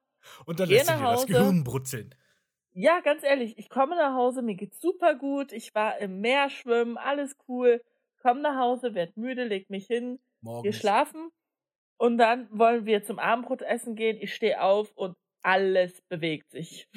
Und 0.47 0.61
dann 0.61 0.69
lässt 0.69 0.89
du 0.89 0.95
dir 0.95 1.07
das. 1.07 1.27
Gehirn 1.27 1.65
brutzeln. 1.65 2.15
Ja, 2.77 3.01
ganz 3.01 3.23
ehrlich, 3.23 3.57
ich 3.59 3.69
komme 3.69 3.95
nach 3.97 4.15
Hause, 4.15 4.43
mir 4.43 4.55
geht's 4.57 4.81
super 4.81 5.15
gut, 5.15 5.53
ich 5.53 5.75
war 5.77 5.99
im 5.99 6.21
Meer 6.21 6.51
schwimmen, 6.51 6.97
alles 6.99 7.37
cool, 7.49 7.83
komm 8.21 8.41
nach 8.41 8.57
Hause, 8.59 8.95
werd 8.95 9.17
müde, 9.17 9.45
leg 9.45 9.71
mich 9.71 9.87
hin, 9.87 10.19
wir 10.61 10.73
Morgens. 10.73 10.73
schlafen 10.73 11.31
und 11.99 12.19
dann 12.19 12.49
wollen 12.59 12.87
wir 12.87 13.05
zum 13.05 13.19
Abendbrot 13.21 13.63
essen 13.63 13.97
gehen, 13.97 14.19
ich 14.21 14.35
stehe 14.35 14.63
auf 14.63 14.93
und 14.97 15.17
alles 15.43 16.03
bewegt 16.09 16.51
sich. 16.53 16.89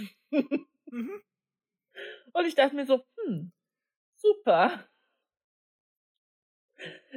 Mhm. 0.91 1.19
Und 2.34 2.45
ich 2.45 2.55
dachte 2.55 2.75
mir 2.75 2.86
so, 2.86 3.03
hm, 3.25 3.51
super. 4.15 4.89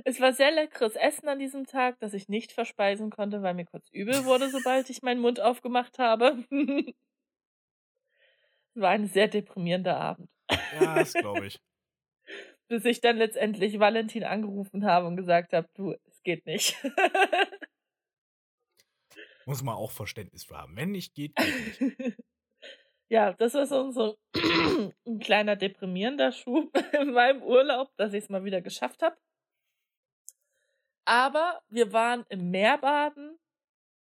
Es 0.05 0.21
war 0.21 0.33
sehr 0.33 0.51
leckeres 0.51 0.95
Essen 0.97 1.29
an 1.29 1.39
diesem 1.39 1.67
Tag, 1.67 1.99
das 2.01 2.13
ich 2.15 2.29
nicht 2.29 2.53
verspeisen 2.53 3.11
konnte, 3.11 3.43
weil 3.43 3.55
mir 3.55 3.65
kurz 3.67 3.89
übel 3.91 4.25
wurde, 4.25 4.51
sobald 4.51 4.91
ich 4.91 5.03
meinen 5.03 5.21
Mund 5.21 5.41
aufgemacht 5.41 5.99
habe. 5.99 6.45
Es 8.75 8.81
war 8.81 8.91
ein 8.91 9.07
sehr 9.07 9.29
deprimierender 9.29 9.97
Abend. 9.97 10.31
Ja, 10.81 10.95
das 10.97 11.13
glaube 11.15 11.47
ich. 11.47 11.61
Bis 12.69 12.85
ich 12.85 13.01
dann 13.01 13.17
letztendlich 13.17 13.81
Valentin 13.81 14.25
angerufen 14.25 14.85
habe 14.85 15.07
und 15.07 15.17
gesagt 15.17 15.53
habe, 15.53 15.69
du, 15.75 15.95
es 16.07 16.23
geht 16.23 16.47
nicht. 16.47 16.77
Muss 19.47 19.63
man 19.63 19.75
auch 19.75 19.91
Verständnis 19.91 20.45
für 20.45 20.57
haben. 20.57 20.77
Wenn 20.77 20.93
nicht 20.93 21.15
geht, 21.15 21.35
geht 21.35 21.81
nicht. 21.81 22.17
ja, 23.09 23.33
das 23.33 23.55
war 23.55 23.67
so, 23.67 23.91
so 23.91 24.17
ein 25.07 25.19
kleiner 25.19 25.57
deprimierender 25.57 26.31
Schub 26.31 26.71
in 26.93 27.13
meinem 27.13 27.43
Urlaub, 27.43 27.91
dass 27.97 28.13
ich 28.13 28.25
es 28.25 28.29
mal 28.29 28.45
wieder 28.45 28.61
geschafft 28.61 29.03
habe. 29.03 29.17
Aber 31.05 31.61
wir 31.69 31.93
waren 31.93 32.25
im 32.29 32.51
Meer 32.51 32.79
baden. 32.79 33.37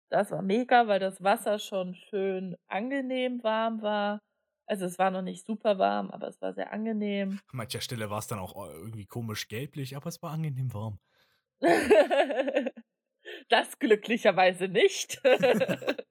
Das 0.10 0.32
war 0.32 0.42
mega, 0.42 0.88
weil 0.88 1.00
das 1.00 1.22
Wasser 1.22 1.60
schon 1.60 1.96
schön 1.96 2.56
angenehm 2.68 3.44
warm 3.44 3.82
war. 3.82 4.22
Also 4.68 4.86
es 4.86 5.00
war 5.00 5.10
noch 5.12 5.22
nicht 5.24 5.46
super 5.46 5.78
warm, 5.80 6.12
aber 6.12 6.28
es 6.28 6.42
war 6.42 6.54
sehr 6.54 6.72
angenehm. 6.72 7.42
An 7.48 7.58
mancher 7.58 7.82
Stelle 7.82 8.12
war 8.12 8.20
es 8.20 8.28
dann 8.28 8.38
auch 8.38 8.56
irgendwie 8.56 9.08
komisch 9.08 9.48
gelblich, 9.48 9.96
aber 9.96 10.10
es 10.10 10.22
war 10.22 10.30
angenehm 10.32 10.72
warm. 10.76 11.00
das 13.50 13.80
glücklicherweise 13.80 14.68
nicht. 14.68 15.22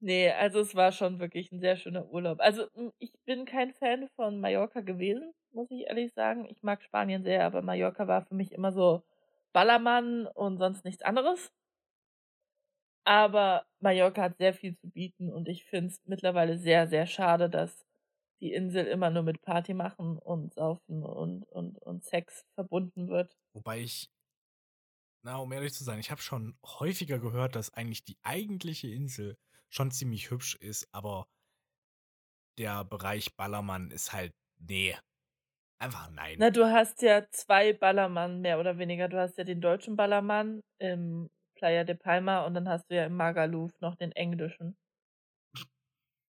nee, 0.00 0.30
also 0.30 0.60
es 0.60 0.74
war 0.74 0.92
schon 0.92 1.18
wirklich 1.20 1.50
ein 1.52 1.60
sehr 1.60 1.76
schöner 1.76 2.08
Urlaub. 2.10 2.40
Also 2.40 2.66
m, 2.74 2.92
ich 2.98 3.12
bin 3.24 3.44
kein 3.44 3.72
Fan 3.72 4.08
von 4.16 4.40
Mallorca 4.40 4.80
gewesen, 4.80 5.32
muss 5.52 5.70
ich 5.70 5.86
ehrlich 5.86 6.12
sagen. 6.14 6.46
Ich 6.46 6.62
mag 6.62 6.82
Spanien 6.82 7.22
sehr, 7.24 7.44
aber 7.44 7.62
Mallorca 7.62 8.06
war 8.08 8.22
für 8.26 8.34
mich 8.34 8.52
immer 8.52 8.72
so 8.72 9.02
Ballermann 9.52 10.26
und 10.26 10.58
sonst 10.58 10.84
nichts 10.84 11.02
anderes. 11.02 11.52
Aber 13.06 13.64
Mallorca 13.78 14.22
hat 14.22 14.36
sehr 14.38 14.52
viel 14.52 14.76
zu 14.76 14.90
bieten 14.90 15.32
und 15.32 15.48
ich 15.48 15.64
finde 15.64 15.88
es 15.92 16.02
mittlerweile 16.06 16.58
sehr, 16.58 16.88
sehr 16.88 17.06
schade, 17.06 17.48
dass 17.48 17.86
die 18.40 18.52
Insel 18.52 18.84
immer 18.86 19.10
nur 19.10 19.22
mit 19.22 19.42
Party 19.42 19.74
machen 19.74 20.18
und 20.18 20.54
Saufen 20.54 21.04
und, 21.04 21.44
und, 21.44 21.78
und 21.78 22.04
Sex 22.04 22.44
verbunden 22.54 23.08
wird. 23.08 23.36
Wobei 23.54 23.80
ich, 23.80 24.10
na, 25.22 25.36
um 25.36 25.52
ehrlich 25.52 25.72
zu 25.72 25.84
sein, 25.84 26.00
ich 26.00 26.10
habe 26.10 26.20
schon 26.20 26.58
häufiger 26.64 27.20
gehört, 27.20 27.54
dass 27.54 27.72
eigentlich 27.72 28.04
die 28.04 28.18
eigentliche 28.22 28.88
Insel 28.88 29.38
schon 29.68 29.92
ziemlich 29.92 30.30
hübsch 30.30 30.56
ist, 30.56 30.88
aber 30.92 31.28
der 32.58 32.84
Bereich 32.84 33.36
Ballermann 33.36 33.90
ist 33.90 34.12
halt, 34.12 34.34
nee. 34.58 34.96
Einfach 35.78 36.10
nein. 36.10 36.38
Na, 36.38 36.50
du 36.50 36.64
hast 36.70 37.02
ja 37.02 37.28
zwei 37.30 37.72
Ballermann, 37.72 38.40
mehr 38.40 38.58
oder 38.58 38.78
weniger. 38.78 39.08
Du 39.08 39.18
hast 39.18 39.36
ja 39.38 39.44
den 39.44 39.60
deutschen 39.60 39.96
Ballermann 39.96 40.62
im 40.78 41.28
Playa 41.56 41.84
de 41.84 41.96
Palma 41.96 42.46
und 42.46 42.54
dann 42.54 42.68
hast 42.68 42.90
du 42.90 42.94
ja 42.94 43.06
im 43.06 43.16
Magaluf 43.16 43.72
noch 43.80 43.96
den 43.96 44.12
englischen, 44.12 44.76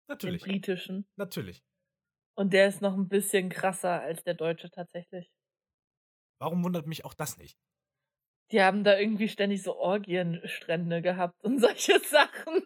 Natürlich. 0.08 0.42
den 0.42 0.52
britischen. 0.52 1.08
Natürlich. 1.18 1.64
Und 2.36 2.54
der 2.54 2.68
ist 2.68 2.82
noch 2.82 2.94
ein 2.94 3.10
bisschen 3.10 3.50
krasser 3.50 4.02
als 4.02 4.24
der 4.24 4.34
deutsche 4.34 4.70
tatsächlich. 4.70 5.32
Warum 6.40 6.64
wundert 6.64 6.88
mich 6.88 7.04
auch 7.04 7.14
das 7.14 7.38
nicht? 7.38 7.58
Die 8.52 8.62
haben 8.62 8.84
da 8.84 8.98
irgendwie 8.98 9.28
ständig 9.28 9.64
so 9.64 9.76
Orgienstrände 9.76 11.02
gehabt 11.02 11.44
und 11.44 11.60
solche 11.62 12.00
Sachen. 12.00 12.64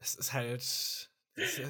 Es 0.00 0.14
ist 0.14 0.32
halt. 0.32 1.10
Das, 1.34 1.58
äh, 1.58 1.68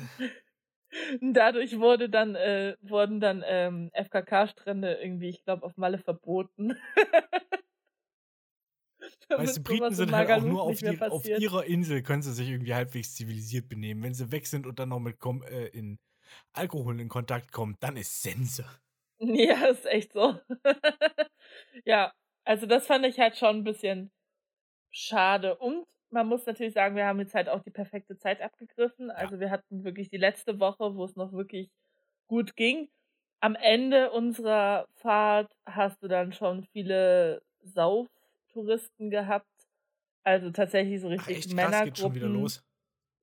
Dadurch 1.21 1.79
wurde 1.79 2.09
dann, 2.09 2.35
äh, 2.35 2.77
wurden 2.81 3.21
dann 3.21 3.43
ähm, 3.47 3.91
FKK-Strände 3.93 4.95
irgendwie, 4.95 5.29
ich 5.29 5.45
glaube, 5.45 5.65
auf 5.65 5.77
Malle 5.77 5.99
verboten. 5.99 6.79
weißt 9.39 9.59
du, 9.59 9.63
Briten 9.63 9.95
sind 9.95 10.09
in 10.09 10.15
halt 10.17 10.31
auch 10.31 10.43
nur 10.43 10.63
auf, 10.63 10.79
die, 10.79 11.01
auf 11.01 11.27
ihrer 11.27 11.65
Insel, 11.65 12.03
können 12.03 12.23
sie 12.23 12.33
sich 12.33 12.49
irgendwie 12.49 12.75
halbwegs 12.75 13.15
zivilisiert 13.15 13.69
benehmen. 13.69 14.03
Wenn 14.03 14.15
sie 14.15 14.31
weg 14.33 14.47
sind 14.47 14.67
und 14.67 14.79
dann 14.79 14.89
noch 14.89 15.01
mit 15.01 15.19
Kom 15.19 15.43
äh, 15.43 15.67
in 15.67 15.99
Alkohol 16.53 17.01
in 17.01 17.09
Kontakt 17.09 17.53
kommen, 17.53 17.77
dann 17.81 17.97
ist 17.97 18.23
Sense. 18.23 18.65
Ja, 19.21 19.67
ist 19.67 19.85
echt 19.85 20.13
so. 20.13 20.39
ja, 21.85 22.13
also 22.45 22.67
das 22.67 22.87
fand 22.87 23.05
ich 23.05 23.19
halt 23.19 23.37
schon 23.37 23.57
ein 23.57 23.65
bisschen 23.65 24.13
schade. 24.93 25.57
Und 25.57 25.87
man 26.11 26.29
muss 26.29 26.47
natürlich 26.47 26.75
sagen, 26.75 26.97
wir 26.97 27.07
haben 27.07 27.19
jetzt 27.19 27.35
halt 27.35 27.49
auch 27.49 27.63
die 27.63 27.71
perfekte 27.71 28.17
Zeit 28.17 28.41
abgegriffen. 28.41 29.11
Also 29.11 29.41
wir 29.41 29.51
hatten 29.51 29.85
wirklich 29.85 30.09
die 30.09 30.19
letzte 30.19 30.61
Woche, 30.61 30.95
wo 30.95 31.05
es 31.05 31.17
noch 31.17 31.33
wirklich 31.33 31.69
gut 32.29 32.57
ging. 32.57 32.89
Am 33.41 33.57
Ende 33.57 34.11
unserer 34.13 34.87
Fahrt 34.95 35.53
hast 35.67 36.03
du 36.03 36.09
dann 36.09 36.33
schon 36.33 36.65
viele 36.73 37.43
Sauftouristen 38.59 39.11
gehabt. 39.11 39.47
Also 40.25 40.51
tatsächlich 40.51 41.01
so 41.01 41.09
Ach, 41.09 41.13
richtig 41.13 41.37
echt 41.37 41.57
krass, 41.57 41.85
geht 41.85 41.99
schon 41.99 42.15
wieder 42.15 42.27
Männergruppen. 42.27 42.43
los. 42.43 42.65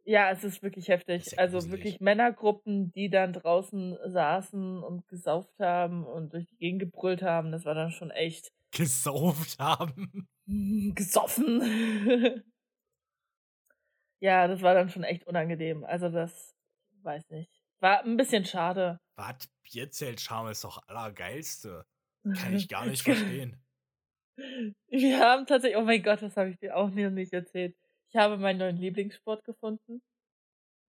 Ja, 0.08 0.30
es 0.32 0.44
ist 0.44 0.62
wirklich 0.62 0.88
heftig. 0.88 1.28
Ist 1.28 1.40
also 1.40 1.72
wirklich 1.72 2.00
Männergruppen, 2.00 2.92
die 2.92 3.10
dann 3.10 3.34
draußen 3.34 3.98
saßen 4.06 4.84
und 4.84 5.08
gesauft 5.08 5.58
haben 5.60 6.06
und 6.06 6.34
durch 6.34 6.46
die 6.48 6.58
Gegend 6.58 6.80
gebrüllt 6.80 7.24
haben. 7.24 7.52
Das 7.52 7.66
war 7.66 7.74
dann 7.74 7.92
schon 7.92 8.12
echt 8.12 8.52
Gesauft 8.72 9.58
haben. 9.60 10.28
gesoffen. 10.96 11.62
ja, 14.20 14.48
das 14.48 14.62
war 14.62 14.74
dann 14.74 14.90
schon 14.90 15.04
echt 15.04 15.26
unangenehm. 15.26 15.84
Also 15.84 16.10
das, 16.10 16.54
weiß 17.02 17.30
nicht. 17.30 17.52
War 17.80 18.04
ein 18.04 18.18
bisschen 18.18 18.46
schade. 18.46 19.00
Was? 19.16 19.50
Bierzeltscham 19.64 20.48
ist 20.48 20.64
doch 20.64 20.88
allergeilste. 20.88 21.86
Kann 22.36 22.56
ich 22.56 22.68
gar 22.68 22.86
nicht 22.86 23.02
verstehen. 23.02 23.64
Wir 24.38 25.20
haben 25.20 25.46
tatsächlich, 25.46 25.78
oh 25.78 25.86
mein 25.86 26.04
Gott, 26.04 26.22
das 26.22 26.36
habe 26.38 26.50
ich 26.50 26.58
dir 26.58 26.76
auch 26.76 26.90
noch 26.90 27.10
nicht 27.10 27.34
erzählt. 27.34 27.76
Ich 28.10 28.16
habe 28.16 28.38
meinen 28.38 28.60
neuen 28.60 28.78
Lieblingssport 28.78 29.44
gefunden. 29.44 30.02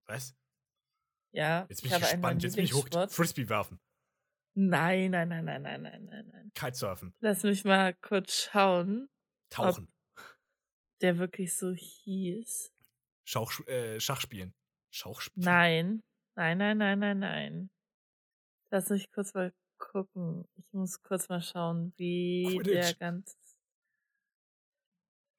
Was? 0.05 0.35
Ja, 1.31 1.65
Jetzt 1.69 1.81
bin 1.81 1.91
ich 1.91 1.97
ich 1.97 2.03
gespannt. 2.03 2.43
Jetzt 2.43 2.55
bin 2.55 2.65
ich. 2.65 2.71
Lieblingssport. 2.71 3.11
Frisbee 3.11 3.49
werfen. 3.49 3.79
Nein, 4.55 5.11
nein, 5.11 5.29
nein, 5.29 5.45
nein, 5.45 5.61
nein, 5.61 5.81
nein, 5.81 6.05
nein, 6.05 6.27
nein. 6.31 6.51
Kitesurfen. 6.55 7.13
Lass 7.19 7.43
mich 7.43 7.63
mal 7.63 7.93
kurz 7.93 8.49
schauen, 8.51 9.07
Tauchen. 9.49 9.87
der 11.01 11.19
wirklich 11.19 11.55
so 11.55 11.73
hieß. 11.73 12.73
Schauch, 13.25 13.51
äh, 13.67 13.99
Schachspielen. 13.99 14.55
Schauchspielen? 14.89 15.45
Nein, 15.45 16.03
nein, 16.35 16.57
nein, 16.57 16.77
nein, 16.77 16.99
nein, 16.99 17.19
nein. 17.19 17.69
Lass 18.71 18.89
mich 18.89 19.11
kurz 19.11 19.33
mal 19.33 19.53
gucken. 19.77 20.47
Ich 20.55 20.65
muss 20.71 21.01
kurz 21.01 21.29
mal 21.29 21.41
schauen, 21.41 21.93
wie 21.97 22.59
der 22.63 22.93
Quidditch. 22.93 22.99
ganz. 22.99 23.37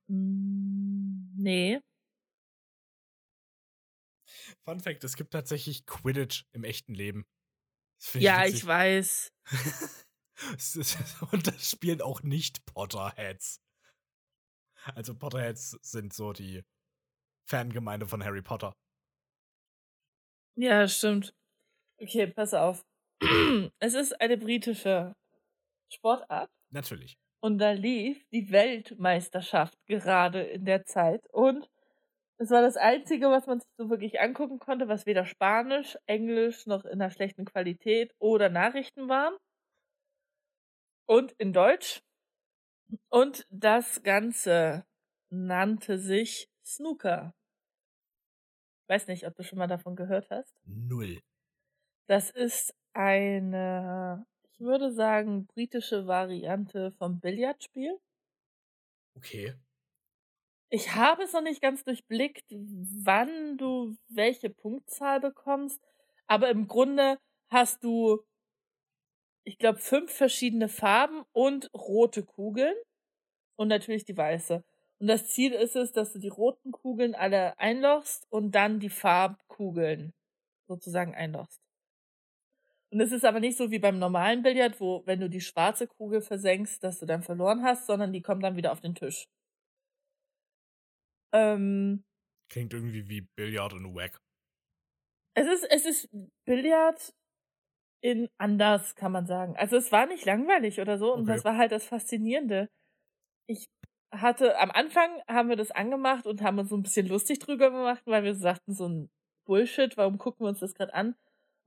Hm, 0.09 1.32
nee. 1.36 1.80
Fun 4.64 4.80
Fact: 4.80 5.05
Es 5.05 5.16
gibt 5.16 5.32
tatsächlich 5.32 5.86
Quidditch 5.86 6.45
im 6.53 6.64
echten 6.64 6.95
Leben. 6.95 7.26
Ja, 8.14 8.43
witzig. 8.43 8.55
ich 8.55 8.66
weiß. 8.66 9.32
Und 11.32 11.47
das 11.47 11.70
spielen 11.70 12.01
auch 12.01 12.22
nicht 12.22 12.64
Potterheads. 12.66 13.61
Also 14.95 15.14
Potterheads 15.14 15.78
sind 15.82 16.12
so 16.12 16.32
die 16.32 16.62
Fangemeinde 17.49 18.07
von 18.07 18.24
Harry 18.24 18.43
Potter. 18.43 18.72
Ja, 20.57 20.86
stimmt. 20.89 21.34
Okay, 22.01 22.26
pass 22.28 22.55
auf. 22.55 22.84
es 23.81 23.95
ist 23.95 24.21
eine 24.21 24.37
britische 24.37 25.14
Sportart. 25.93 26.51
Natürlich. 26.71 27.19
Und 27.41 27.59
da 27.59 27.71
lief 27.71 28.25
die 28.31 28.51
Weltmeisterschaft 28.51 29.79
gerade 29.87 30.43
in 30.43 30.64
der 30.64 30.85
Zeit. 30.85 31.27
Und 31.33 31.69
es 32.39 32.51
war 32.51 32.62
das 32.62 32.77
Einzige, 32.77 33.31
was 33.31 33.47
man 33.47 33.61
sich 33.61 33.71
so 33.77 33.91
wirklich 33.91 34.21
angucken 34.21 34.59
konnte, 34.59 34.89
was 34.89 35.07
weder 35.07 35.25
Spanisch, 35.25 35.97
Englisch 36.07 36.66
noch 36.66 36.85
in 36.85 37.01
einer 37.01 37.11
schlechten 37.11 37.45
Qualität 37.45 38.14
oder 38.19 38.49
Nachrichten 38.49 39.09
waren. 39.09 39.37
Und 41.07 41.33
in 41.33 41.53
Deutsch. 41.53 42.03
Und 43.09 43.47
das 43.51 44.03
Ganze 44.03 44.85
nannte 45.31 45.99
sich 45.99 46.49
Snooker. 46.64 47.35
Weiß 48.89 49.07
nicht, 49.07 49.27
ob 49.27 49.35
du 49.35 49.43
schon 49.43 49.59
mal 49.59 49.66
davon 49.66 49.97
gehört 49.97 50.31
hast. 50.31 50.55
Null. 50.64 51.21
Das 52.07 52.31
ist 52.31 52.75
eine, 52.99 54.27
ich 54.51 54.59
würde 54.59 54.93
sagen, 54.93 55.47
britische 55.47 56.09
Variante 56.09 56.91
vom 56.99 57.21
Billardspiel. 57.21 57.97
Okay. 59.15 59.55
Ich 60.69 60.95
habe 60.97 61.23
es 61.23 61.33
noch 61.33 61.41
nicht 61.41 61.63
ganz 61.63 61.85
durchblickt, 61.85 62.45
wann 62.51 63.57
du 63.57 63.97
welche 64.09 64.51
Punktzahl 64.51 65.21
bekommst, 65.21 65.81
aber 66.27 66.51
im 66.51 66.67
Grunde 66.67 67.19
hast 67.51 67.85
du, 67.85 68.25
ich 69.45 69.59
glaube, 69.59 69.79
fünf 69.79 70.13
verschiedene 70.13 70.69
Farben 70.69 71.25
und 71.33 71.71
rote 71.73 72.25
Kugeln 72.25 72.75
und 73.57 73.69
natürlich 73.69 74.05
die 74.07 74.17
weiße. 74.17 74.65
Und 74.99 75.07
das 75.07 75.29
Ziel 75.29 75.53
ist 75.53 75.77
es, 75.77 75.93
dass 75.93 76.13
du 76.13 76.19
die 76.19 76.29
roten 76.29 76.73
Kugeln 76.73 77.15
alle 77.15 77.57
einlochst 77.61 78.27
und 78.29 78.51
dann 78.51 78.81
die 78.81 78.91
Farbkugeln 78.91 80.13
sozusagen 80.67 81.15
einlochst. 81.15 81.68
Und 82.91 83.01
es 83.01 83.12
ist 83.12 83.24
aber 83.24 83.41
nicht 83.41 83.57
so 83.59 83.70
wie 83.70 83.78
beim 83.78 83.99
normalen 83.99 84.43
Billard, 84.43 84.80
wo, 84.80 85.03
wenn 85.07 85.20
du 85.20 85.28
die 85.28 85.41
schwarze 85.43 85.86
Kugel 85.86 86.20
versenkst, 86.22 86.82
dass 86.82 86.99
du 86.99 87.07
dann 87.07 87.22
verloren 87.22 87.62
hast, 87.62 87.86
sondern 87.86 88.12
die 88.12 88.22
kommt 88.22 88.43
dann 88.43 88.57
wieder 88.57 88.72
auf 88.72 88.80
den 88.80 88.95
Tisch. 88.95 89.26
Ähm, 91.32 92.03
Klingt 92.51 92.74
irgendwie 92.74 93.09
wie 93.09 93.22
Billard 93.22 93.72
und 93.72 93.95
Wack. 93.95 94.20
es 95.34 95.47
ist, 95.47 95.64
es 95.70 95.86
ist 95.86 96.09
Billard 96.45 97.12
in 98.03 98.28
anders, 98.39 98.95
kann 98.97 99.12
man 99.12 99.26
sagen. 99.26 99.57
Also 99.57 99.76
es 99.76 99.93
war 99.93 100.07
nicht 100.07 100.24
langweilig 100.24 100.80
oder 100.80 100.99
so 100.99 101.14
und 101.14 101.22
Okay. 101.22 101.28
das 101.28 101.45
war 101.45 101.57
halt 101.57 101.72
das 101.72 101.86
Faszinierende. 101.86 102.68
Ich 103.49 103.66
hatte, 104.12 104.59
am 104.59 104.70
Anfang 104.70 105.11
haben 105.28 105.49
wir 105.49 105.57
das 105.57 105.70
angemacht 105.70 106.26
und 106.26 106.43
haben 106.43 106.59
uns 106.59 106.70
so 106.70 106.76
ein 106.76 106.82
bisschen 106.82 107.09
lustig 107.09 107.41
drüber 107.41 107.70
gemacht, 107.70 108.03
weil 108.07 108.24
wir 108.24 108.34
sagten, 108.34 108.74
so 108.74 108.89
ein 108.89 109.11
Bullshit, 109.47 109.97
warum 109.97 110.18
gucken 110.18 110.45
wir 110.47 110.51
uns 110.51 110.61
das 110.61 110.74
gerade 110.74 110.95
an? 110.95 111.16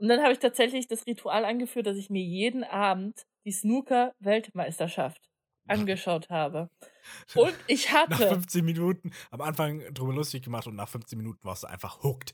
Und 0.01 0.07
dann 0.07 0.21
habe 0.21 0.33
ich 0.33 0.39
tatsächlich 0.39 0.87
das 0.87 1.05
Ritual 1.05 1.45
angeführt, 1.45 1.85
dass 1.85 1.95
ich 1.95 2.09
mir 2.09 2.23
jeden 2.23 2.63
Abend 2.63 3.27
die 3.45 3.51
Snooker-Weltmeisterschaft 3.51 5.21
angeschaut 5.67 6.29
habe. 6.31 6.71
Und 7.35 7.53
ich 7.67 7.91
Nach 8.07 8.09
hatte, 8.09 8.29
15 8.29 8.65
Minuten 8.65 9.11
am 9.29 9.41
Anfang 9.41 9.81
drüber 9.93 10.13
lustig 10.13 10.43
gemacht 10.43 10.65
und 10.67 10.75
nach 10.75 10.89
15 10.89 11.17
Minuten 11.17 11.43
warst 11.43 11.63
du 11.63 11.67
einfach 11.67 12.01
hooked. 12.03 12.33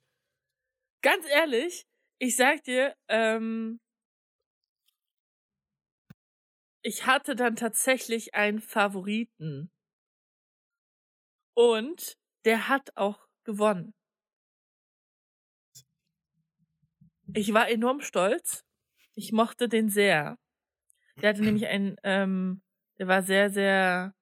ganz 1.01 1.25
ehrlich, 1.29 1.85
ich 2.19 2.35
sag 2.35 2.63
dir, 2.63 2.95
ähm, 3.09 3.79
ich 6.83 7.05
hatte 7.05 7.35
dann 7.35 7.55
tatsächlich 7.57 8.33
einen 8.33 8.61
Favoriten. 8.61 9.69
Und 11.55 12.17
der 12.45 12.69
hat 12.69 12.95
auch 12.95 13.27
gewonnen. 13.43 13.93
Ich 17.33 17.53
war 17.53 17.69
enorm 17.69 18.01
stolz. 18.01 18.63
Ich 19.13 19.31
mochte 19.31 19.67
den 19.67 19.89
sehr. 19.89 20.37
Der 21.21 21.29
hatte 21.29 21.41
nämlich 21.41 21.67
ein, 21.67 21.97
ähm, 22.03 22.61
der 22.99 23.07
war 23.07 23.23
sehr, 23.23 23.49
sehr 23.49 24.13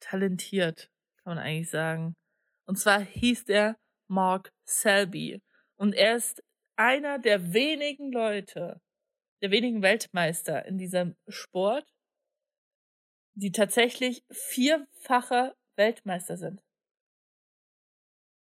talentiert, 0.00 0.90
kann 1.22 1.36
man 1.36 1.44
eigentlich 1.44 1.70
sagen. 1.70 2.16
Und 2.66 2.76
zwar 2.76 3.00
hieß 3.00 3.44
der 3.44 3.76
Mark 4.08 4.52
Selby. 4.64 5.42
Und 5.76 5.94
er 5.94 6.16
ist 6.16 6.42
einer 6.76 7.18
der 7.18 7.52
wenigen 7.52 8.12
Leute, 8.12 8.80
der 9.42 9.50
wenigen 9.50 9.82
Weltmeister 9.82 10.64
in 10.66 10.78
diesem 10.78 11.16
Sport, 11.28 11.86
die 13.34 13.52
tatsächlich 13.52 14.24
vierfacher 14.30 15.54
Weltmeister 15.76 16.36
sind. 16.36 16.62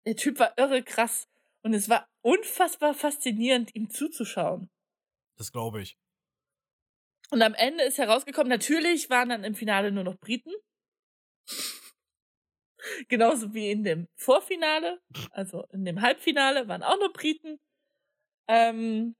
Der 0.05 0.15
Typ 0.15 0.39
war 0.39 0.57
irre 0.57 0.83
krass 0.83 1.29
und 1.61 1.73
es 1.73 1.89
war 1.89 2.07
unfassbar 2.23 2.93
faszinierend, 2.93 3.75
ihm 3.75 3.89
zuzuschauen. 3.89 4.69
Das 5.37 5.51
glaube 5.51 5.81
ich. 5.81 5.97
Und 7.31 7.41
am 7.41 7.53
Ende 7.53 7.83
ist 7.83 7.97
herausgekommen, 7.97 8.49
natürlich 8.49 9.09
waren 9.09 9.29
dann 9.29 9.43
im 9.43 9.55
Finale 9.55 9.91
nur 9.91 10.03
noch 10.03 10.19
Briten. 10.19 10.51
Genauso 13.07 13.53
wie 13.53 13.71
in 13.71 13.83
dem 13.83 14.07
Vorfinale, 14.15 15.01
also 15.31 15.65
in 15.71 15.85
dem 15.85 16.01
Halbfinale 16.01 16.67
waren 16.67 16.83
auch 16.83 16.97
nur 16.99 17.13
Briten. 17.13 17.59
Ähm, 18.47 19.15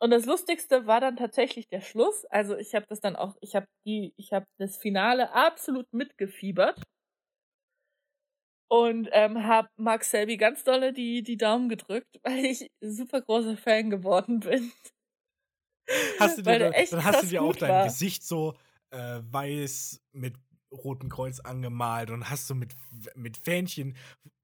und 0.00 0.10
das 0.10 0.26
Lustigste 0.26 0.86
war 0.86 1.00
dann 1.00 1.16
tatsächlich 1.16 1.68
der 1.68 1.80
Schluss. 1.80 2.24
Also 2.26 2.56
ich 2.56 2.74
habe 2.74 2.86
das 2.88 3.00
dann 3.00 3.16
auch, 3.16 3.36
ich 3.40 3.54
habe 3.54 3.66
die, 3.86 4.12
ich 4.16 4.32
habe 4.32 4.46
das 4.58 4.76
Finale 4.76 5.32
absolut 5.32 5.92
mitgefiebert 5.92 6.82
und 8.74 9.08
ähm, 9.12 9.46
habe 9.46 9.68
Mark 9.76 10.02
Selby 10.02 10.36
ganz 10.36 10.64
dolle 10.64 10.92
die 10.92 11.22
die 11.22 11.36
Daumen 11.36 11.68
gedrückt, 11.68 12.18
weil 12.24 12.44
ich 12.44 12.70
super 12.80 13.20
großer 13.20 13.56
Fan 13.56 13.90
geworden 13.90 14.40
bin. 14.40 14.72
Hast 16.18 16.38
du 16.38 16.42
dir, 16.42 16.58
dann, 16.58 16.72
dann 16.90 17.04
hast 17.04 17.22
du 17.22 17.26
dir 17.26 17.42
auch 17.42 17.54
dein 17.54 17.70
war. 17.70 17.84
Gesicht 17.84 18.24
so 18.24 18.54
äh, 18.90 19.20
weiß 19.30 20.00
mit 20.12 20.34
roten 20.72 21.08
Kreuz 21.08 21.40
angemalt 21.40 22.10
und 22.10 22.30
hast 22.30 22.48
du 22.50 22.54
mit, 22.54 22.74
mit 23.14 23.36
Fähnchen 23.36 23.96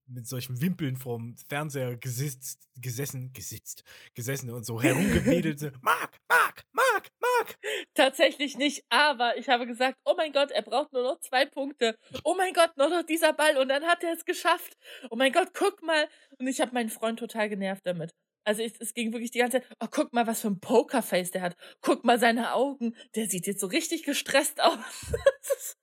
mit 0.06 0.26
solchen 0.26 0.60
Wimpeln 0.60 0.96
vorm 0.96 1.36
Fernseher 1.48 1.96
gesitzt, 1.96 2.68
gesessen, 2.76 3.32
gesitzt, 3.32 3.84
gesessen 4.14 4.50
und 4.50 4.64
so 4.64 4.82
herumgewedelt. 4.82 5.72
Mark, 5.82 6.18
Mark, 6.28 6.64
Mark, 6.72 6.89
Mark. 7.20 7.58
Tatsächlich 7.94 8.56
nicht, 8.56 8.84
aber 8.88 9.36
ich 9.36 9.48
habe 9.48 9.66
gesagt, 9.66 9.98
oh 10.04 10.14
mein 10.16 10.32
Gott, 10.32 10.50
er 10.50 10.62
braucht 10.62 10.92
nur 10.92 11.02
noch 11.02 11.20
zwei 11.20 11.46
Punkte. 11.46 11.96
Oh 12.24 12.34
mein 12.34 12.52
Gott, 12.52 12.76
nur 12.76 12.88
noch 12.88 13.02
dieser 13.02 13.32
Ball 13.32 13.56
und 13.56 13.68
dann 13.68 13.84
hat 13.84 14.02
er 14.02 14.12
es 14.12 14.24
geschafft. 14.24 14.76
Oh 15.10 15.16
mein 15.16 15.32
Gott, 15.32 15.48
guck 15.54 15.82
mal. 15.82 16.08
Und 16.38 16.46
ich 16.46 16.60
habe 16.60 16.72
meinen 16.72 16.90
Freund 16.90 17.18
total 17.18 17.48
genervt 17.48 17.86
damit. 17.86 18.12
Also 18.44 18.62
ich, 18.62 18.74
es 18.80 18.94
ging 18.94 19.12
wirklich 19.12 19.30
die 19.30 19.38
ganze 19.38 19.60
Zeit, 19.60 19.76
oh, 19.80 19.86
guck 19.90 20.12
mal, 20.12 20.26
was 20.26 20.40
für 20.40 20.48
ein 20.48 20.60
Pokerface 20.60 21.30
der 21.30 21.42
hat. 21.42 21.56
Guck 21.82 22.04
mal 22.04 22.18
seine 22.18 22.54
Augen. 22.54 22.96
Der 23.14 23.26
sieht 23.26 23.46
jetzt 23.46 23.60
so 23.60 23.66
richtig 23.66 24.04
gestresst 24.04 24.62
aus. 24.62 24.78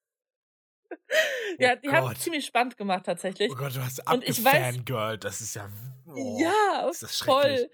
ja, 1.60 1.74
oh 1.74 1.80
die 1.84 1.90
haben 1.90 2.16
ziemlich 2.16 2.46
spannend 2.46 2.78
gemacht 2.78 3.06
tatsächlich. 3.06 3.52
Oh 3.52 3.56
Gott, 3.56 3.76
du 3.76 3.84
hast 3.84 4.08
abgefangirl. 4.08 5.18
Das 5.18 5.42
ist 5.42 5.56
ja. 5.56 5.70
Oh, 6.08 6.40
ja, 6.42 6.88
ist 6.90 7.04
das 7.04 7.22
voll. 7.22 7.70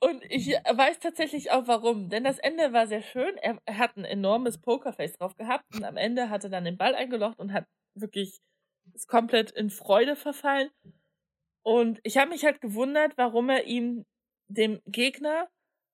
Und 0.00 0.22
ich 0.28 0.48
weiß 0.48 0.98
tatsächlich 1.00 1.50
auch 1.50 1.66
warum. 1.66 2.08
Denn 2.08 2.24
das 2.24 2.38
Ende 2.38 2.72
war 2.72 2.86
sehr 2.86 3.02
schön. 3.02 3.36
Er, 3.38 3.58
hat 3.78 3.96
ein 3.96 4.04
enormes 4.04 4.58
Pokerface 4.58 5.14
drauf 5.14 5.36
gehabt 5.36 5.64
und 5.74 5.84
am 5.84 5.96
Ende 5.96 6.28
hat 6.28 6.44
er 6.44 6.50
dann 6.50 6.64
den 6.64 6.76
Ball 6.76 6.94
eingelocht 6.94 7.38
und 7.38 7.52
hat 7.52 7.66
wirklich 7.94 8.40
ist 8.94 9.08
komplett 9.08 9.50
in 9.50 9.70
Freude 9.70 10.16
verfallen. 10.16 10.70
Und 11.64 11.98
ich 12.04 12.16
habe 12.18 12.30
mich 12.30 12.44
halt 12.44 12.60
gewundert, 12.60 13.16
warum 13.16 13.50
er 13.50 13.64
ihm 13.64 14.04
dem 14.48 14.80
Gegner 14.86 15.48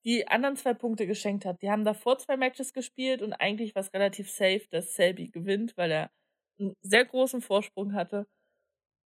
die 0.04 0.26
anderen 0.28 0.56
zwei 0.56 0.74
Punkte 0.74 1.06
geschenkt 1.06 1.44
hat. 1.44 1.62
Die 1.62 1.70
haben 1.70 1.84
davor 1.84 2.18
zwei 2.18 2.36
Matches 2.36 2.72
gespielt 2.72 3.22
und 3.22 3.32
eigentlich 3.32 3.74
war 3.74 3.80
es 3.80 3.92
relativ 3.94 4.30
safe, 4.30 4.66
dass 4.70 4.94
Selby 4.94 5.28
gewinnt, 5.28 5.76
weil 5.76 5.90
er 5.92 6.10
einen 6.58 6.74
sehr 6.82 7.04
großen 7.04 7.40
Vorsprung 7.40 7.94
hatte. 7.94 8.26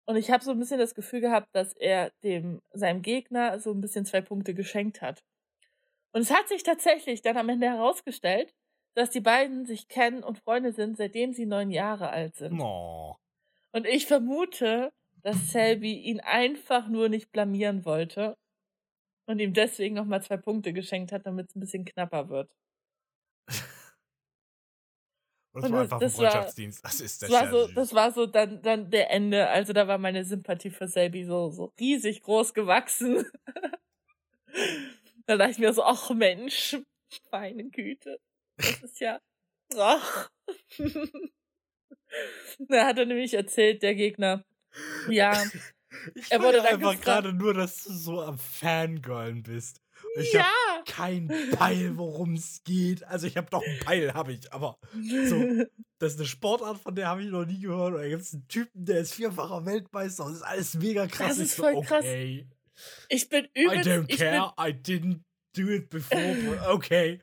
Und 0.05 0.17
ich 0.17 0.31
habe 0.31 0.43
so 0.43 0.51
ein 0.51 0.59
bisschen 0.59 0.79
das 0.79 0.95
Gefühl 0.95 1.21
gehabt, 1.21 1.49
dass 1.53 1.75
er 1.75 2.11
dem 2.25 2.61
seinem 2.73 3.03
Gegner 3.03 3.59
so 3.61 3.73
ein 3.73 3.81
bisschen 3.81 4.05
zwei 4.05 4.21
Punkte 4.21 4.55
geschenkt 4.55 5.01
hat. 5.01 5.23
Und 6.13 6.23
es 6.23 6.33
hat 6.33 6.49
sich 6.49 6.63
tatsächlich 6.63 7.23
dann 7.23 7.37
am 7.37 7.49
Ende 7.49 7.67
herausgestellt, 7.67 8.53
dass 8.95 9.11
die 9.11 9.21
beiden 9.21 9.65
sich 9.65 9.89
kennen 9.89 10.23
und 10.23 10.39
Freunde 10.39 10.73
sind, 10.73 10.97
seitdem 10.97 11.33
sie 11.33 11.47
neun 11.47 11.71
Jahre 11.71 12.11
alt 12.11 12.37
sind. 12.37 12.61
Oh. 12.61 13.17
Und 13.73 13.87
ich 13.87 14.07
vermute, 14.07 14.93
dass 15.23 15.51
Selby 15.51 15.95
ihn 15.95 16.21
einfach 16.21 16.89
nur 16.89 17.09
nicht 17.09 17.31
blamieren 17.33 17.85
wollte 17.85 18.37
und 19.27 19.39
ihm 19.39 19.55
deswegen 19.55 19.95
nochmal 19.95 20.23
zwei 20.23 20.37
Punkte 20.37 20.73
geschenkt 20.73 21.13
hat, 21.13 21.27
damit 21.27 21.49
es 21.49 21.57
ein 21.57 21.61
bisschen 21.61 21.85
knapper 21.85 22.29
wird. 22.29 22.51
Und 25.53 25.63
das 25.63 25.73
war 25.73 25.83
einfach 25.83 25.99
das 26.01 26.15
ein 26.15 26.17
Freundschaftsdienst. 26.17 26.85
das 26.85 27.01
ist 27.01 27.23
das 27.23 27.31
war 27.31 27.51
so, 27.51 27.67
Das 27.69 27.95
war 27.95 28.13
so 28.13 28.27
dann, 28.27 28.63
dann 28.63 28.91
der 28.91 29.11
Ende. 29.11 29.49
Also 29.49 29.73
da 29.73 29.87
war 29.87 29.99
meine 29.99 30.25
Sympathie 30.25 30.71
für 30.71 30.89
Selby 30.89 31.25
so, 31.25 31.51
so 31.51 31.73
riesig 31.79 32.23
groß 32.23 32.55
gewachsen. 32.55 33.27
da 35.27 35.37
dachte 35.37 35.51
ich 35.51 35.59
mir 35.59 35.73
so, 35.75 35.85
ach 35.85 36.11
Mensch, 36.11 36.79
meine 37.31 37.69
Güte. 37.69 38.19
Das 38.57 38.83
ist 38.83 39.01
ja. 39.01 39.21
Ach. 39.77 40.31
da 42.69 42.87
hat 42.87 42.99
er 42.99 43.07
nämlich 43.07 43.35
erzählt, 43.35 43.83
der 43.83 43.95
Gegner. 43.95 44.45
Ja. 45.09 45.43
Ich 46.15 46.33
er 46.33 46.43
wurde 46.43 46.63
einfach 46.65 46.99
gerade 47.03 47.35
nur, 47.35 47.53
dass 47.53 47.85
du 47.85 47.93
so 47.93 48.23
am 48.23 48.39
Fangirlen 48.39 49.43
bist. 49.43 49.83
Ich 50.17 50.33
ja. 50.33 50.45
habe 50.45 50.85
kein 50.85 51.29
Peil, 51.57 51.97
worum 51.97 52.35
es 52.35 52.63
geht. 52.65 53.05
Also 53.05 53.27
ich 53.27 53.37
habe 53.37 53.49
doch 53.51 53.65
einen 53.65 53.79
Peil, 53.81 54.15
habe 54.15 54.33
ich, 54.33 54.53
aber 54.53 54.79
so, 55.27 55.65
das 55.99 56.15
ist 56.15 56.19
eine 56.19 56.29
Sportart, 56.29 56.79
von 56.79 56.95
der 56.95 57.09
habe 57.09 57.23
ich 57.23 57.31
noch 57.31 57.45
nie 57.45 57.61
gehört. 57.61 57.95
Oder 57.95 58.09
gibt 58.09 58.23
es 58.23 58.35
einen 58.35 58.47
Typen, 58.49 58.85
der 58.85 59.01
ist 59.01 59.15
vierfacher 59.15 59.65
Weltmeister 59.65 60.25
und 60.25 60.33
das 60.33 60.41
ist 60.41 60.47
alles 60.47 60.75
mega 60.75 61.07
krass. 61.07 61.29
Das 61.29 61.39
ist 61.39 61.55
voll 61.55 61.73
so, 61.73 61.79
okay. 61.79 62.47
krass. 62.47 62.85
Ich 63.09 63.29
bin 63.29 63.49
übelst. 63.55 63.87
I 63.87 63.91
don't 63.91 64.17
care. 64.17 64.53
I 64.59 64.73
didn't 64.73 65.21
do 65.55 65.69
it 65.69 65.91
before, 65.91 66.35
but 66.35 66.61
okay. 66.69 67.21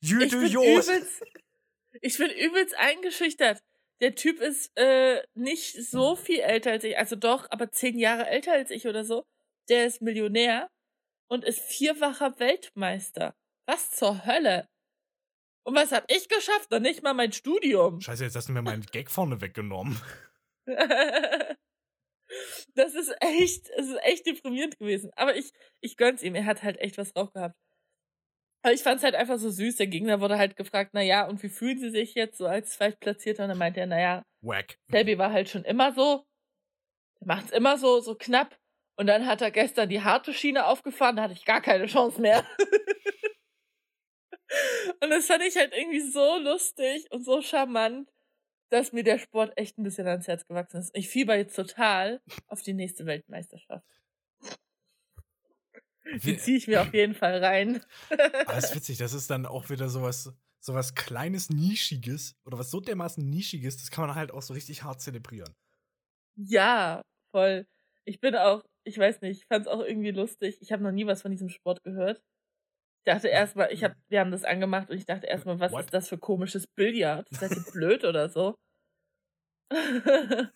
You 0.00 0.20
ich 0.20 0.30
do 0.30 0.42
yours. 0.42 0.88
Übelst, 0.88 1.22
ich 2.00 2.18
bin 2.18 2.30
übelst 2.30 2.74
eingeschüchtert. 2.76 3.62
Der 4.00 4.14
Typ 4.14 4.40
ist 4.40 4.72
äh, 4.76 5.22
nicht 5.34 5.82
so 5.88 6.16
viel 6.16 6.40
älter 6.40 6.72
als 6.72 6.84
ich, 6.84 6.98
also 6.98 7.16
doch, 7.16 7.46
aber 7.50 7.70
zehn 7.70 7.98
Jahre 7.98 8.26
älter 8.26 8.52
als 8.52 8.70
ich 8.70 8.86
oder 8.86 9.04
so. 9.04 9.24
Der 9.68 9.86
ist 9.86 10.02
Millionär 10.02 10.68
und 11.28 11.44
ist 11.44 11.60
vierfacher 11.60 12.38
Weltmeister. 12.38 13.34
Was 13.66 13.90
zur 13.90 14.26
Hölle? 14.26 14.68
Und 15.64 15.74
was 15.74 15.92
hab 15.92 16.10
ich 16.10 16.28
geschafft? 16.28 16.70
Noch 16.70 16.80
nicht 16.80 17.02
mal 17.02 17.14
mein 17.14 17.32
Studium. 17.32 18.00
Scheiße, 18.00 18.24
jetzt 18.24 18.36
hast 18.36 18.48
du 18.48 18.52
mir 18.52 18.62
meinen 18.62 18.84
Gag 18.84 19.10
vorne 19.10 19.40
weggenommen. 19.40 19.98
das 22.74 22.94
ist 22.94 23.14
echt, 23.20 23.70
das 23.76 23.88
ist 23.88 24.02
echt 24.02 24.26
deprimierend 24.26 24.78
gewesen. 24.78 25.10
Aber 25.16 25.34
ich, 25.36 25.52
ich 25.80 25.96
gönn's 25.96 26.22
ihm. 26.22 26.34
Er 26.34 26.44
hat 26.44 26.62
halt 26.62 26.78
echt 26.78 26.98
was 26.98 27.12
drauf 27.12 27.32
gehabt. 27.32 27.56
Aber 28.62 28.72
ich 28.72 28.82
fand's 28.82 29.02
halt 29.02 29.14
einfach 29.14 29.38
so 29.38 29.50
süß. 29.50 29.76
Der 29.76 29.86
Gegner 29.86 30.20
wurde 30.20 30.38
halt 30.38 30.56
gefragt, 30.56 30.90
na 30.94 31.02
ja, 31.02 31.26
und 31.26 31.42
wie 31.42 31.50
fühlen 31.50 31.78
Sie 31.78 31.90
sich 31.90 32.14
jetzt 32.14 32.38
so 32.38 32.46
als 32.46 32.70
Zweitplatzierter? 32.72 33.44
Und 33.44 33.50
dann 33.50 33.58
meinte 33.58 33.80
er, 33.80 33.86
na 33.86 34.00
ja, 34.00 34.22
Wack. 34.42 34.78
Selby 34.90 35.18
war 35.18 35.32
halt 35.32 35.48
schon 35.48 35.64
immer 35.64 35.92
so. 35.92 36.24
Der 37.20 37.26
macht's 37.26 37.50
immer 37.50 37.78
so, 37.78 38.00
so 38.00 38.14
knapp. 38.14 38.58
Und 38.96 39.06
dann 39.06 39.26
hat 39.26 39.42
er 39.42 39.50
gestern 39.50 39.88
die 39.88 40.02
harte 40.02 40.32
Schiene 40.32 40.66
aufgefahren, 40.66 41.16
da 41.16 41.22
hatte 41.22 41.34
ich 41.34 41.44
gar 41.44 41.60
keine 41.60 41.86
Chance 41.86 42.20
mehr. 42.20 42.46
und 45.00 45.10
das 45.10 45.26
fand 45.26 45.42
ich 45.42 45.56
halt 45.56 45.72
irgendwie 45.74 46.00
so 46.00 46.38
lustig 46.38 47.10
und 47.10 47.24
so 47.24 47.42
charmant, 47.42 48.08
dass 48.70 48.92
mir 48.92 49.02
der 49.02 49.18
Sport 49.18 49.52
echt 49.56 49.78
ein 49.78 49.82
bisschen 49.82 50.06
ans 50.06 50.28
Herz 50.28 50.46
gewachsen 50.46 50.80
ist. 50.80 50.94
Ich 50.94 51.08
fieber 51.08 51.36
jetzt 51.36 51.56
total 51.56 52.22
auf 52.46 52.62
die 52.62 52.72
nächste 52.72 53.04
Weltmeisterschaft. 53.06 53.84
Die 56.22 56.36
ziehe 56.36 56.58
ich 56.58 56.68
mir 56.68 56.82
auf 56.82 56.92
jeden 56.92 57.14
Fall 57.14 57.42
rein. 57.42 57.82
Aber 58.10 58.54
das 58.54 58.70
ist 58.70 58.76
witzig, 58.76 58.98
das 58.98 59.14
ist 59.14 59.30
dann 59.30 59.46
auch 59.46 59.70
wieder 59.70 59.88
sowas, 59.88 60.32
sowas 60.60 60.94
kleines, 60.94 61.50
nischiges 61.50 62.36
oder 62.44 62.58
was 62.58 62.70
so 62.70 62.80
dermaßen 62.80 63.28
nischiges, 63.28 63.78
das 63.78 63.90
kann 63.90 64.06
man 64.06 64.14
halt 64.14 64.30
auch 64.30 64.42
so 64.42 64.54
richtig 64.54 64.82
hart 64.82 65.00
zelebrieren. 65.00 65.52
Ja, 66.36 67.02
voll. 67.32 67.66
Ich 68.04 68.20
bin 68.20 68.36
auch 68.36 68.62
ich 68.84 68.98
weiß 68.98 69.20
nicht, 69.22 69.40
ich 69.40 69.46
fand 69.46 69.66
es 69.66 69.72
auch 69.72 69.80
irgendwie 69.80 70.10
lustig. 70.10 70.58
Ich 70.60 70.72
habe 70.72 70.82
noch 70.82 70.92
nie 70.92 71.06
was 71.06 71.22
von 71.22 71.30
diesem 71.30 71.48
Sport 71.48 71.82
gehört. 71.82 72.22
Ich 73.06 73.12
dachte 73.12 73.28
erstmal, 73.28 73.72
ich 73.72 73.84
hab, 73.84 73.94
wir 74.08 74.20
haben 74.20 74.30
das 74.30 74.44
angemacht 74.44 74.90
und 74.90 74.96
ich 74.96 75.06
dachte 75.06 75.26
erstmal, 75.26 75.60
was 75.60 75.72
What? 75.72 75.84
ist 75.86 75.94
das 75.94 76.08
für 76.08 76.18
komisches 76.18 76.66
Billard? 76.66 77.28
Seid 77.30 77.50
ihr 77.52 77.64
blöd 77.72 78.04
oder 78.04 78.28
so? 78.28 78.56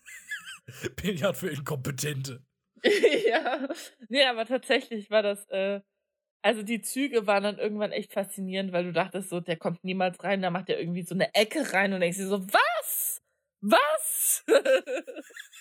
Billard 0.96 1.36
für 1.36 1.50
Inkompetente. 1.50 2.42
ja. 3.26 3.68
Nee, 4.08 4.24
aber 4.24 4.46
tatsächlich 4.46 5.10
war 5.10 5.22
das, 5.22 5.46
äh, 5.48 5.80
also 6.42 6.62
die 6.62 6.80
Züge 6.80 7.26
waren 7.26 7.42
dann 7.42 7.58
irgendwann 7.58 7.92
echt 7.92 8.12
faszinierend, 8.12 8.72
weil 8.72 8.84
du 8.84 8.92
dachtest 8.92 9.30
so, 9.30 9.40
der 9.40 9.56
kommt 9.56 9.84
niemals 9.84 10.22
rein, 10.22 10.42
da 10.42 10.50
macht 10.50 10.68
er 10.68 10.78
irgendwie 10.78 11.02
so 11.02 11.14
eine 11.14 11.34
Ecke 11.34 11.72
rein 11.72 11.92
und 11.92 12.00
denkst 12.00 12.18
dir 12.18 12.28
so, 12.28 12.46
was? 12.46 13.22
Was? 13.60 14.44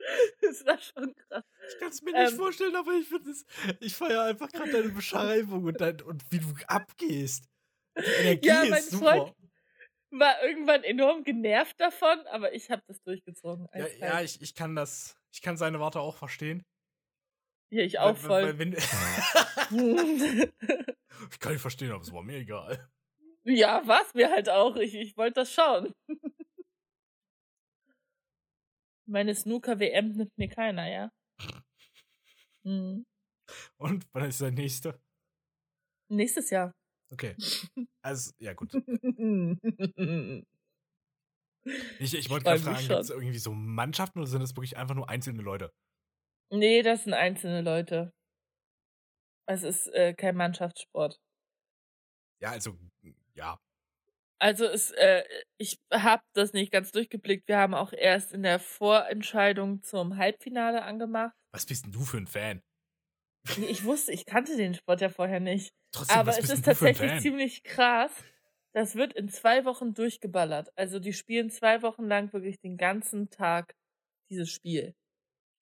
das 0.42 0.64
war 0.64 0.78
schon 0.78 1.14
krass. 1.14 1.44
Ich 1.68 1.78
kann 1.78 1.90
es 1.90 2.02
mir 2.02 2.12
nicht 2.12 2.32
ähm, 2.32 2.38
vorstellen, 2.38 2.76
aber 2.76 2.92
ich 2.92 3.08
finde 3.08 3.30
es. 3.30 3.44
Ich 3.80 3.94
feiere 3.94 4.24
einfach 4.24 4.50
gerade 4.50 4.72
deine 4.72 4.90
Beschreibung 4.90 5.64
und, 5.64 5.80
dein, 5.80 6.00
und 6.02 6.22
wie 6.30 6.40
du 6.40 6.48
abgehst. 6.66 7.48
Die 7.96 8.02
Energie 8.02 8.48
ja, 8.48 8.64
mein 8.64 8.72
ist 8.72 8.90
super. 8.90 9.16
Freund 9.16 9.34
war 10.12 10.42
irgendwann 10.42 10.82
enorm 10.82 11.22
genervt 11.22 11.80
davon, 11.80 12.18
aber 12.30 12.52
ich 12.52 12.70
habe 12.70 12.82
das 12.86 13.00
durchgezogen. 13.02 13.68
Ja, 13.74 13.86
ja, 13.98 14.20
ich, 14.20 14.42
ich 14.42 14.54
kann 14.54 14.74
das. 14.74 15.16
Ich 15.32 15.42
kann 15.42 15.56
seine 15.56 15.78
Worte 15.78 16.00
auch 16.00 16.16
verstehen. 16.16 16.64
Ja, 17.70 17.84
ich 17.84 18.00
auch 18.00 18.16
voll. 18.16 18.58
Weil, 18.58 18.74
ich 21.30 21.38
kann 21.38 21.52
nicht 21.52 21.60
verstehen, 21.60 21.92
aber 21.92 22.02
es 22.02 22.12
war 22.12 22.22
mir 22.22 22.38
egal. 22.38 22.88
Ja, 23.44 23.82
was 23.84 24.12
mir 24.14 24.30
halt 24.30 24.48
auch. 24.48 24.76
Ich, 24.76 24.94
ich 24.94 25.16
wollte 25.16 25.34
das 25.34 25.52
schauen. 25.52 25.94
Meine 29.10 29.34
Snooker-WM 29.34 30.12
nimmt 30.12 30.38
mir 30.38 30.48
keiner, 30.48 30.88
ja. 30.88 31.10
Mhm. 32.62 33.06
Und 33.78 34.06
wann 34.12 34.28
ist 34.28 34.42
der 34.42 34.50
nächste? 34.50 35.00
Nächstes 36.08 36.50
Jahr. 36.50 36.72
Okay. 37.10 37.34
Also, 38.02 38.32
ja, 38.38 38.52
gut. 38.54 38.72
Ich, 41.98 42.14
ich 42.14 42.30
wollte 42.30 42.44
gerade 42.44 42.60
fragen, 42.60 42.88
gibt 42.88 43.00
es 43.00 43.10
irgendwie 43.10 43.38
so 43.38 43.52
Mannschaften 43.52 44.18
oder 44.18 44.28
sind 44.28 44.40
das 44.40 44.56
wirklich 44.56 44.78
einfach 44.78 44.94
nur 44.94 45.10
einzelne 45.10 45.42
Leute? 45.42 45.70
nee, 46.50 46.82
das 46.82 47.04
sind 47.04 47.12
einzelne 47.12 47.60
Leute. 47.60 48.12
Es 49.46 49.62
ist 49.62 49.88
äh, 49.88 50.14
kein 50.14 50.36
Mannschaftssport. 50.36 51.20
Ja, 52.40 52.52
also, 52.52 52.78
ja. 53.34 53.58
Also 54.40 54.64
es, 54.64 54.90
äh, 54.92 55.22
ich 55.58 55.78
habe 55.92 56.22
das 56.32 56.54
nicht 56.54 56.72
ganz 56.72 56.92
durchgeblickt. 56.92 57.46
Wir 57.46 57.58
haben 57.58 57.74
auch 57.74 57.92
erst 57.92 58.32
in 58.32 58.42
der 58.42 58.58
Vorentscheidung 58.58 59.82
zum 59.82 60.16
Halbfinale 60.16 60.82
angemacht. 60.82 61.34
Was 61.52 61.66
bist 61.66 61.84
denn 61.84 61.92
du 61.92 62.00
für 62.00 62.16
ein 62.16 62.26
Fan? 62.26 62.62
Ich 63.68 63.84
wusste, 63.84 64.12
ich 64.12 64.26
kannte 64.26 64.56
den 64.56 64.74
Sport 64.74 65.00
ja 65.02 65.08
vorher 65.08 65.40
nicht. 65.40 65.74
Trotzdem, 65.92 66.18
Aber 66.18 66.38
es 66.38 66.50
ist 66.50 66.64
tatsächlich 66.64 67.20
ziemlich 67.20 67.62
krass. 67.64 68.12
Das 68.72 68.94
wird 68.94 69.12
in 69.12 69.28
zwei 69.28 69.64
Wochen 69.64 69.94
durchgeballert. 69.94 70.70
Also 70.76 71.00
die 71.00 71.12
spielen 71.12 71.50
zwei 71.50 71.82
Wochen 71.82 72.04
lang 72.04 72.32
wirklich 72.32 72.60
den 72.60 72.76
ganzen 72.76 73.28
Tag 73.30 73.74
dieses 74.30 74.50
Spiel. 74.50 74.94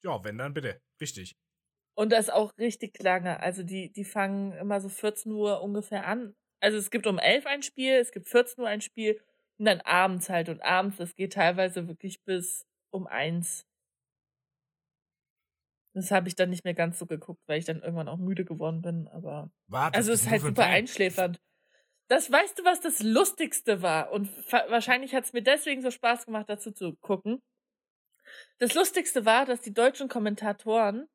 Ja, 0.04 0.22
wenn 0.22 0.38
dann 0.38 0.54
bitte. 0.54 0.80
Wichtig. 0.98 1.36
Und 1.96 2.12
das 2.12 2.30
auch 2.30 2.52
richtig 2.58 3.02
lange. 3.02 3.40
Also 3.40 3.62
die, 3.64 3.90
die 3.90 4.04
fangen 4.04 4.52
immer 4.52 4.80
so 4.80 4.88
14 4.88 5.32
Uhr 5.32 5.62
ungefähr 5.62 6.06
an. 6.06 6.36
Also 6.60 6.76
es 6.76 6.90
gibt 6.90 7.06
um 7.06 7.18
11 7.18 7.46
ein 7.46 7.62
Spiel, 7.62 7.94
es 7.94 8.12
gibt 8.12 8.28
14 8.28 8.62
Uhr 8.62 8.68
ein 8.68 8.80
Spiel 8.80 9.20
und 9.58 9.66
dann 9.66 9.80
abends 9.80 10.28
halt. 10.28 10.48
Und 10.48 10.62
abends, 10.62 10.96
das 10.96 11.14
geht 11.14 11.34
teilweise 11.34 11.88
wirklich 11.88 12.22
bis 12.24 12.66
um 12.90 13.06
1. 13.06 13.66
Das 15.94 16.10
habe 16.10 16.28
ich 16.28 16.36
dann 16.36 16.50
nicht 16.50 16.64
mehr 16.64 16.74
ganz 16.74 16.98
so 16.98 17.06
geguckt, 17.06 17.42
weil 17.46 17.58
ich 17.58 17.64
dann 17.64 17.82
irgendwann 17.82 18.08
auch 18.08 18.18
müde 18.18 18.44
geworden 18.44 18.82
bin. 18.82 19.08
Aber 19.08 19.50
Warte, 19.66 19.96
also 19.96 20.12
es 20.12 20.22
ist 20.22 20.30
halt 20.30 20.42
super 20.42 20.64
einschläfernd. 20.64 21.40
Das 22.08 22.30
weißt 22.30 22.58
du, 22.58 22.64
was 22.64 22.80
das 22.80 23.02
Lustigste 23.02 23.82
war? 23.82 24.12
Und 24.12 24.30
wahrscheinlich 24.70 25.14
hat 25.14 25.24
es 25.24 25.32
mir 25.32 25.42
deswegen 25.42 25.82
so 25.82 25.90
Spaß 25.90 26.24
gemacht, 26.26 26.48
dazu 26.48 26.72
zu 26.72 26.96
gucken. 26.96 27.42
Das 28.58 28.74
Lustigste 28.74 29.24
war, 29.24 29.44
dass 29.44 29.60
die 29.60 29.74
deutschen 29.74 30.08
Kommentatoren 30.08 31.08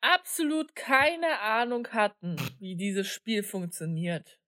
absolut 0.00 0.74
keine 0.74 1.40
Ahnung 1.40 1.88
hatten, 1.88 2.36
wie 2.58 2.76
dieses 2.76 3.08
Spiel 3.08 3.42
funktioniert. 3.42 4.38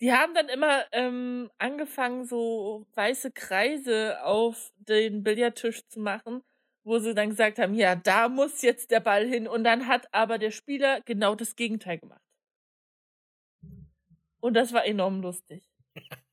Die 0.00 0.12
haben 0.12 0.32
dann 0.34 0.48
immer 0.48 0.84
ähm, 0.92 1.50
angefangen, 1.58 2.24
so 2.24 2.86
weiße 2.94 3.32
Kreise 3.32 4.22
auf 4.24 4.72
den 4.78 5.22
Billardtisch 5.22 5.86
zu 5.88 6.00
machen, 6.00 6.42
wo 6.84 6.98
sie 6.98 7.14
dann 7.14 7.30
gesagt 7.30 7.58
haben, 7.58 7.74
ja, 7.74 7.96
da 7.96 8.28
muss 8.28 8.62
jetzt 8.62 8.90
der 8.90 9.00
Ball 9.00 9.26
hin. 9.26 9.46
Und 9.46 9.64
dann 9.64 9.86
hat 9.86 10.12
aber 10.12 10.38
der 10.38 10.50
Spieler 10.50 11.02
genau 11.02 11.34
das 11.34 11.54
Gegenteil 11.54 11.98
gemacht. 11.98 12.22
Und 14.40 14.54
das 14.54 14.72
war 14.72 14.84
enorm 14.84 15.20
lustig. 15.20 15.68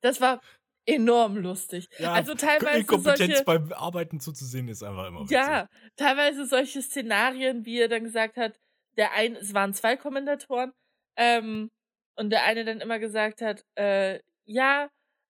Das 0.00 0.22
war 0.22 0.40
enorm 0.86 1.36
lustig. 1.36 1.90
Ja, 1.98 2.14
also 2.14 2.34
teilweise 2.34 2.78
Inkompetenz 2.78 3.18
solche, 3.18 3.44
beim 3.44 3.72
Arbeiten 3.74 4.20
zuzusehen 4.20 4.68
ist 4.68 4.82
einfach 4.82 5.08
immer 5.08 5.20
witzig. 5.20 5.36
ja, 5.36 5.68
teilweise 5.96 6.46
solche 6.46 6.80
Szenarien, 6.80 7.66
wie 7.66 7.80
er 7.80 7.88
dann 7.88 8.04
gesagt 8.04 8.38
hat, 8.38 8.58
der 8.96 9.12
eine, 9.12 9.36
es 9.38 9.52
waren 9.52 9.74
zwei 9.74 9.96
Kommentatoren, 9.96 10.72
ähm, 11.16 11.70
und 12.16 12.30
der 12.30 12.44
eine 12.44 12.64
dann 12.64 12.80
immer 12.80 12.98
gesagt 12.98 13.42
hat, 13.42 13.64
äh, 13.76 14.20
ja, 14.44 14.88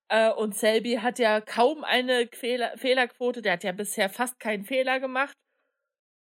äh, 0.09 0.31
und 0.31 0.55
Selby 0.57 0.95
hat 0.97 1.19
ja 1.19 1.41
kaum 1.41 1.85
eine 1.85 2.29
Fehler, 2.33 2.77
Fehlerquote, 2.77 3.43
der 3.43 3.55
hat 3.55 3.65
ja 3.65 3.73
bisher 3.73 4.09
fast 4.09 4.39
keinen 4.39 4.65
Fehler 4.65 5.01
gemacht. 5.01 5.37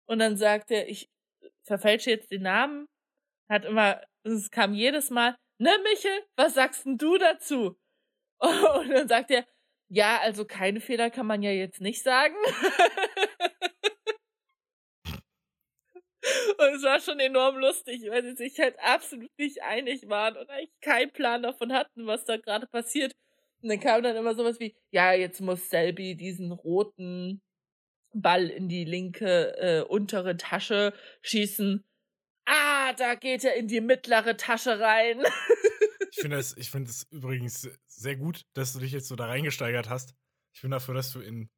Und 0.06 0.18
dann 0.20 0.36
sagt 0.36 0.70
er, 0.70 0.88
ich 0.88 1.08
verfälsche 1.64 2.10
jetzt 2.10 2.30
den 2.30 2.42
Namen, 2.42 2.86
hat 3.50 3.64
immer, 3.64 4.02
es 4.24 4.50
kam 4.50 4.72
jedes 4.74 5.10
Mal, 5.10 5.36
ne 5.58 5.70
Michel, 5.82 6.24
was 6.36 6.54
sagst 6.54 6.86
denn 6.86 6.98
du 6.98 7.18
dazu? 7.18 7.76
Und 8.38 8.90
dann 8.90 9.08
sagt 9.08 9.30
er, 9.30 9.44
ja, 9.88 10.18
also 10.20 10.44
keine 10.44 10.80
Fehler 10.80 11.10
kann 11.10 11.26
man 11.26 11.42
ja 11.42 11.50
jetzt 11.50 11.80
nicht 11.80 12.02
sagen. 12.02 12.34
Und 16.58 16.74
es 16.74 16.82
war 16.82 17.00
schon 17.00 17.20
enorm 17.20 17.58
lustig, 17.58 18.02
weil 18.08 18.22
sie 18.24 18.36
sich 18.36 18.58
halt 18.58 18.76
absolut 18.80 19.30
nicht 19.38 19.62
einig 19.62 20.08
waren 20.08 20.36
und 20.36 20.48
eigentlich 20.50 20.80
keinen 20.80 21.12
Plan 21.12 21.42
davon 21.42 21.72
hatten, 21.72 22.06
was 22.06 22.24
da 22.24 22.36
gerade 22.36 22.66
passiert. 22.66 23.12
Und 23.62 23.68
dann 23.68 23.80
kam 23.80 24.02
dann 24.02 24.16
immer 24.16 24.34
sowas 24.34 24.60
wie, 24.60 24.76
ja, 24.90 25.12
jetzt 25.12 25.40
muss 25.40 25.70
Selby 25.70 26.16
diesen 26.16 26.52
roten 26.52 27.42
Ball 28.12 28.48
in 28.48 28.68
die 28.68 28.84
linke 28.84 29.56
äh, 29.58 29.82
untere 29.82 30.36
Tasche 30.36 30.92
schießen. 31.22 31.84
Ah, 32.46 32.92
da 32.94 33.14
geht 33.14 33.44
er 33.44 33.54
in 33.56 33.68
die 33.68 33.80
mittlere 33.80 34.36
Tasche 34.36 34.80
rein. 34.80 35.22
Ich 36.16 36.22
finde 36.22 36.38
es 36.38 36.56
ich 36.56 36.74
es 36.74 37.06
übrigens 37.10 37.68
sehr 37.86 38.16
gut, 38.16 38.46
dass 38.54 38.72
du 38.72 38.78
dich 38.78 38.92
jetzt 38.92 39.08
so 39.08 39.16
da 39.16 39.26
reingesteigert 39.26 39.90
hast. 39.90 40.14
Ich 40.54 40.62
bin 40.62 40.70
dafür, 40.70 40.94
dass 40.94 41.12
du 41.12 41.20
in 41.20 41.50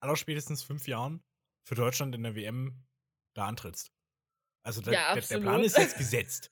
allerspätestens 0.00 0.62
fünf 0.62 0.88
Jahren 0.88 1.22
für 1.64 1.74
Deutschland 1.74 2.14
in 2.14 2.22
der 2.22 2.34
WM 2.34 2.86
da 3.34 3.46
antrittst. 3.46 3.92
Also 4.66 4.80
der, 4.80 4.94
Ja, 4.94 5.14
der, 5.14 5.22
der 5.22 5.38
Plan 5.38 5.62
ist 5.62 5.78
jetzt 5.78 5.96
gesetzt. 5.96 6.50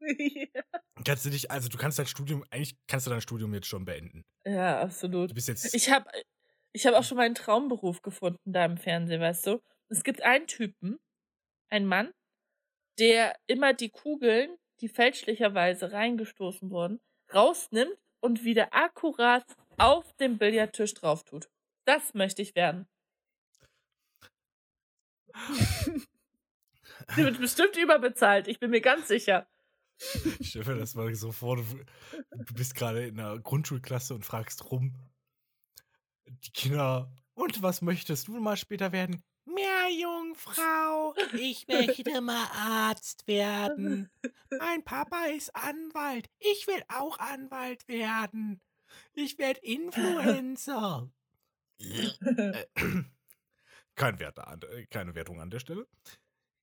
Kannst 1.06 1.24
du 1.24 1.30
dich, 1.30 1.48
also 1.48 1.68
du 1.68 1.78
kannst 1.78 1.98
dein 2.00 2.06
Studium, 2.06 2.44
eigentlich 2.50 2.76
kannst 2.88 3.06
du 3.06 3.10
dein 3.10 3.20
Studium 3.20 3.54
jetzt 3.54 3.68
schon 3.68 3.84
beenden. 3.84 4.24
ja, 4.44 4.80
absolut. 4.80 5.30
Du 5.30 5.34
bist 5.34 5.46
jetzt. 5.46 5.72
Ich 5.74 5.90
habe 5.90 6.10
ich 6.72 6.86
hab 6.86 6.94
auch 6.94 7.04
schon 7.04 7.18
meinen 7.18 7.36
Traumberuf 7.36 8.02
gefunden 8.02 8.52
da 8.52 8.64
im 8.64 8.76
Fernsehen, 8.78 9.20
weißt 9.20 9.46
du? 9.46 9.62
Es 9.88 10.02
gibt 10.02 10.22
einen 10.22 10.48
Typen, 10.48 10.98
einen 11.70 11.86
Mann, 11.86 12.12
der 12.98 13.36
immer 13.46 13.74
die 13.74 13.90
Kugeln, 13.90 14.56
die 14.80 14.88
fälschlicherweise 14.88 15.92
reingestoßen 15.92 16.70
wurden, 16.70 17.00
rausnimmt 17.32 17.96
und 18.20 18.42
wieder 18.42 18.74
akkurat 18.74 19.44
auf 19.78 20.12
den 20.14 20.38
Billardtisch 20.38 20.94
drauf 20.94 21.24
tut. 21.24 21.48
Das 21.84 22.12
möchte 22.14 22.42
ich 22.42 22.56
werden. 22.56 22.88
Der 27.16 27.24
wird 27.24 27.40
bestimmt 27.40 27.76
überbezahlt, 27.76 28.48
ich 28.48 28.58
bin 28.58 28.70
mir 28.70 28.80
ganz 28.80 29.08
sicher. 29.08 29.46
Ich 30.38 30.50
stelle 30.50 30.74
mir 30.74 30.80
das 30.80 30.94
mal 30.94 31.14
so 31.14 31.32
vor, 31.32 31.56
du, 31.56 31.62
du 31.62 32.54
bist 32.54 32.74
gerade 32.74 33.06
in 33.06 33.20
einer 33.20 33.38
Grundschulklasse 33.38 34.14
und 34.14 34.24
fragst 34.24 34.70
rum. 34.70 34.94
Die 36.26 36.50
Kinder, 36.50 37.12
und 37.34 37.62
was 37.62 37.82
möchtest 37.82 38.28
du 38.28 38.38
mal 38.40 38.56
später 38.56 38.92
werden? 38.92 39.22
Meerjungfrau. 39.44 41.14
Ich 41.34 41.66
möchte 41.68 42.20
mal 42.20 42.46
Arzt 42.52 43.26
werden. 43.26 44.10
Mein 44.58 44.84
Papa 44.84 45.26
ist 45.26 45.54
Anwalt. 45.54 46.28
Ich 46.38 46.66
will 46.66 46.82
auch 46.88 47.18
Anwalt 47.18 47.86
werden. 47.88 48.60
Ich 49.14 49.38
werde 49.38 49.60
Influencer. 49.60 51.10
Äh, 51.82 52.66
Kein 53.96 54.20
Wert 54.20 54.38
an, 54.38 54.60
äh, 54.70 54.86
keine 54.86 55.14
Wertung 55.16 55.40
an 55.40 55.50
der 55.50 55.58
Stelle. 55.58 55.86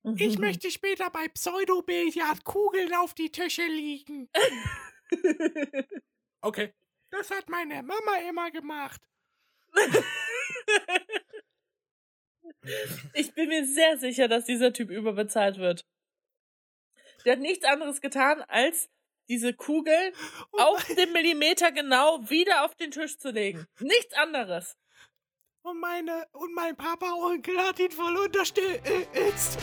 Ich 0.02 0.38
möchte 0.38 0.70
später 0.70 1.10
bei 1.10 1.28
Pseudobillard 1.28 2.44
Kugeln 2.44 2.94
auf 2.94 3.14
die 3.14 3.30
Tische 3.30 3.66
liegen. 3.66 4.28
Okay. 6.42 6.72
Das 7.10 7.30
hat 7.30 7.48
meine 7.48 7.82
Mama 7.82 8.16
immer 8.28 8.50
gemacht. 8.50 9.00
Ich 13.14 13.34
bin 13.34 13.48
mir 13.48 13.66
sehr 13.66 13.98
sicher, 13.98 14.28
dass 14.28 14.44
dieser 14.44 14.72
Typ 14.72 14.90
überbezahlt 14.90 15.58
wird. 15.58 15.84
Der 17.24 17.32
hat 17.32 17.40
nichts 17.40 17.64
anderes 17.64 18.00
getan, 18.00 18.42
als 18.42 18.88
diese 19.28 19.52
Kugeln 19.54 20.12
auf 20.52 20.84
den 20.84 21.12
Millimeter 21.12 21.72
genau 21.72 22.28
wieder 22.28 22.64
auf 22.64 22.74
den 22.74 22.90
Tisch 22.90 23.18
zu 23.18 23.30
legen. 23.30 23.66
Nichts 23.78 24.14
anderes. 24.14 24.76
Und 25.62 25.78
meine 25.78 26.26
und 26.32 26.54
mein 26.54 26.74
Papa 26.76 27.12
Onkel 27.12 27.58
hat 27.58 27.78
ihn 27.78 27.90
voll 27.90 28.16
unterstützt. 28.16 29.58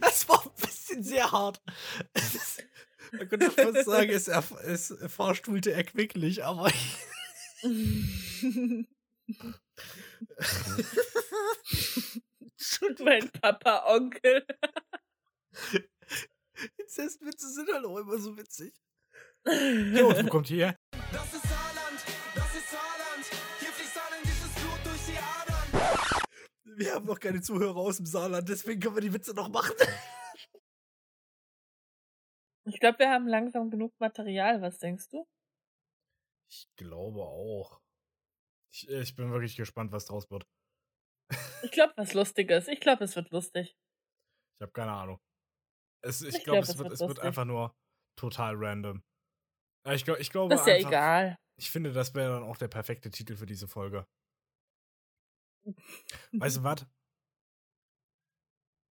Das 0.00 0.28
war 0.28 0.42
ein 0.44 0.50
bisschen 0.60 1.02
sehr 1.02 1.30
hart. 1.30 1.60
Ist- 2.14 2.64
Man 3.12 3.28
könnte 3.28 3.50
fast 3.50 3.84
sagen, 3.86 4.10
es, 4.10 4.28
erf- 4.30 4.56
es 4.60 4.94
fahrstuhlte 5.08 5.72
erquicklich, 5.72 6.44
aber 6.44 6.70
mein 13.00 13.30
Papa 13.30 13.84
Onkel. 13.86 14.46
Inzestwitze 16.76 17.50
sind 17.52 17.72
halt 17.72 17.84
auch 17.84 17.96
immer 17.98 18.18
so 18.18 18.36
witzig. 18.36 18.74
Jo, 19.46 20.14
wo 20.14 20.28
kommt 20.28 20.48
hierher? 20.48 20.76
Das 21.12 21.32
ist 21.32 21.42
Saarland, 21.42 22.04
das 22.34 22.54
ist 22.54 22.70
Saarland 22.70 23.26
Wir 26.76 26.94
haben 26.94 27.06
noch 27.06 27.18
keine 27.20 27.40
Zuhörer 27.40 27.76
aus 27.76 27.96
dem 27.98 28.06
Saarland, 28.06 28.48
deswegen 28.48 28.80
können 28.80 28.94
wir 28.96 29.02
die 29.02 29.12
Witze 29.12 29.34
noch 29.34 29.48
machen. 29.48 29.74
Ich 32.66 32.78
glaube, 32.78 32.98
wir 33.00 33.10
haben 33.10 33.26
langsam 33.26 33.70
genug 33.70 33.92
Material. 33.98 34.60
Was 34.62 34.78
denkst 34.78 35.08
du? 35.08 35.26
Ich 36.50 36.68
glaube 36.76 37.22
auch. 37.22 37.80
Ich, 38.72 38.88
ich 38.88 39.16
bin 39.16 39.32
wirklich 39.32 39.56
gespannt, 39.56 39.92
was 39.92 40.06
draus 40.06 40.30
wird. 40.30 40.46
Ich 41.62 41.72
glaube, 41.72 41.92
was 41.96 42.14
Lustiges. 42.14 42.68
Ich 42.68 42.80
glaube, 42.80 43.04
es 43.04 43.16
wird 43.16 43.30
lustig. 43.30 43.74
Ich 44.56 44.62
habe 44.62 44.72
keine 44.72 44.92
Ahnung. 44.92 45.18
Es, 46.02 46.22
ich 46.22 46.36
Ich 46.36 46.44
glaube, 46.44 46.60
glaub, 46.60 46.68
es, 46.68 46.78
wird, 46.78 46.90
wird 46.90 47.00
es 47.00 47.08
wird 47.08 47.20
einfach 47.20 47.44
nur 47.44 47.74
total 48.16 48.54
random. 48.56 49.02
Ja, 49.86 49.94
Ich, 49.94 50.04
glaub, 50.04 50.18
ich 50.18 50.30
glaube 50.30 50.54
Das 50.54 50.62
ist 50.62 50.66
ja 50.66 50.74
einfach, 50.74 50.88
egal. 50.88 51.36
ich 51.58 51.70
finde, 51.70 51.92
das 51.92 52.14
wäre 52.14 52.32
dann 52.32 52.42
auch 52.42 52.56
der 52.56 52.68
perfekte 52.68 53.10
Titel 53.10 53.36
für 53.36 53.46
diese 53.46 53.68
Folge. 53.68 54.06
Weißt 56.32 56.58
du 56.58 56.62
was? 56.62 56.86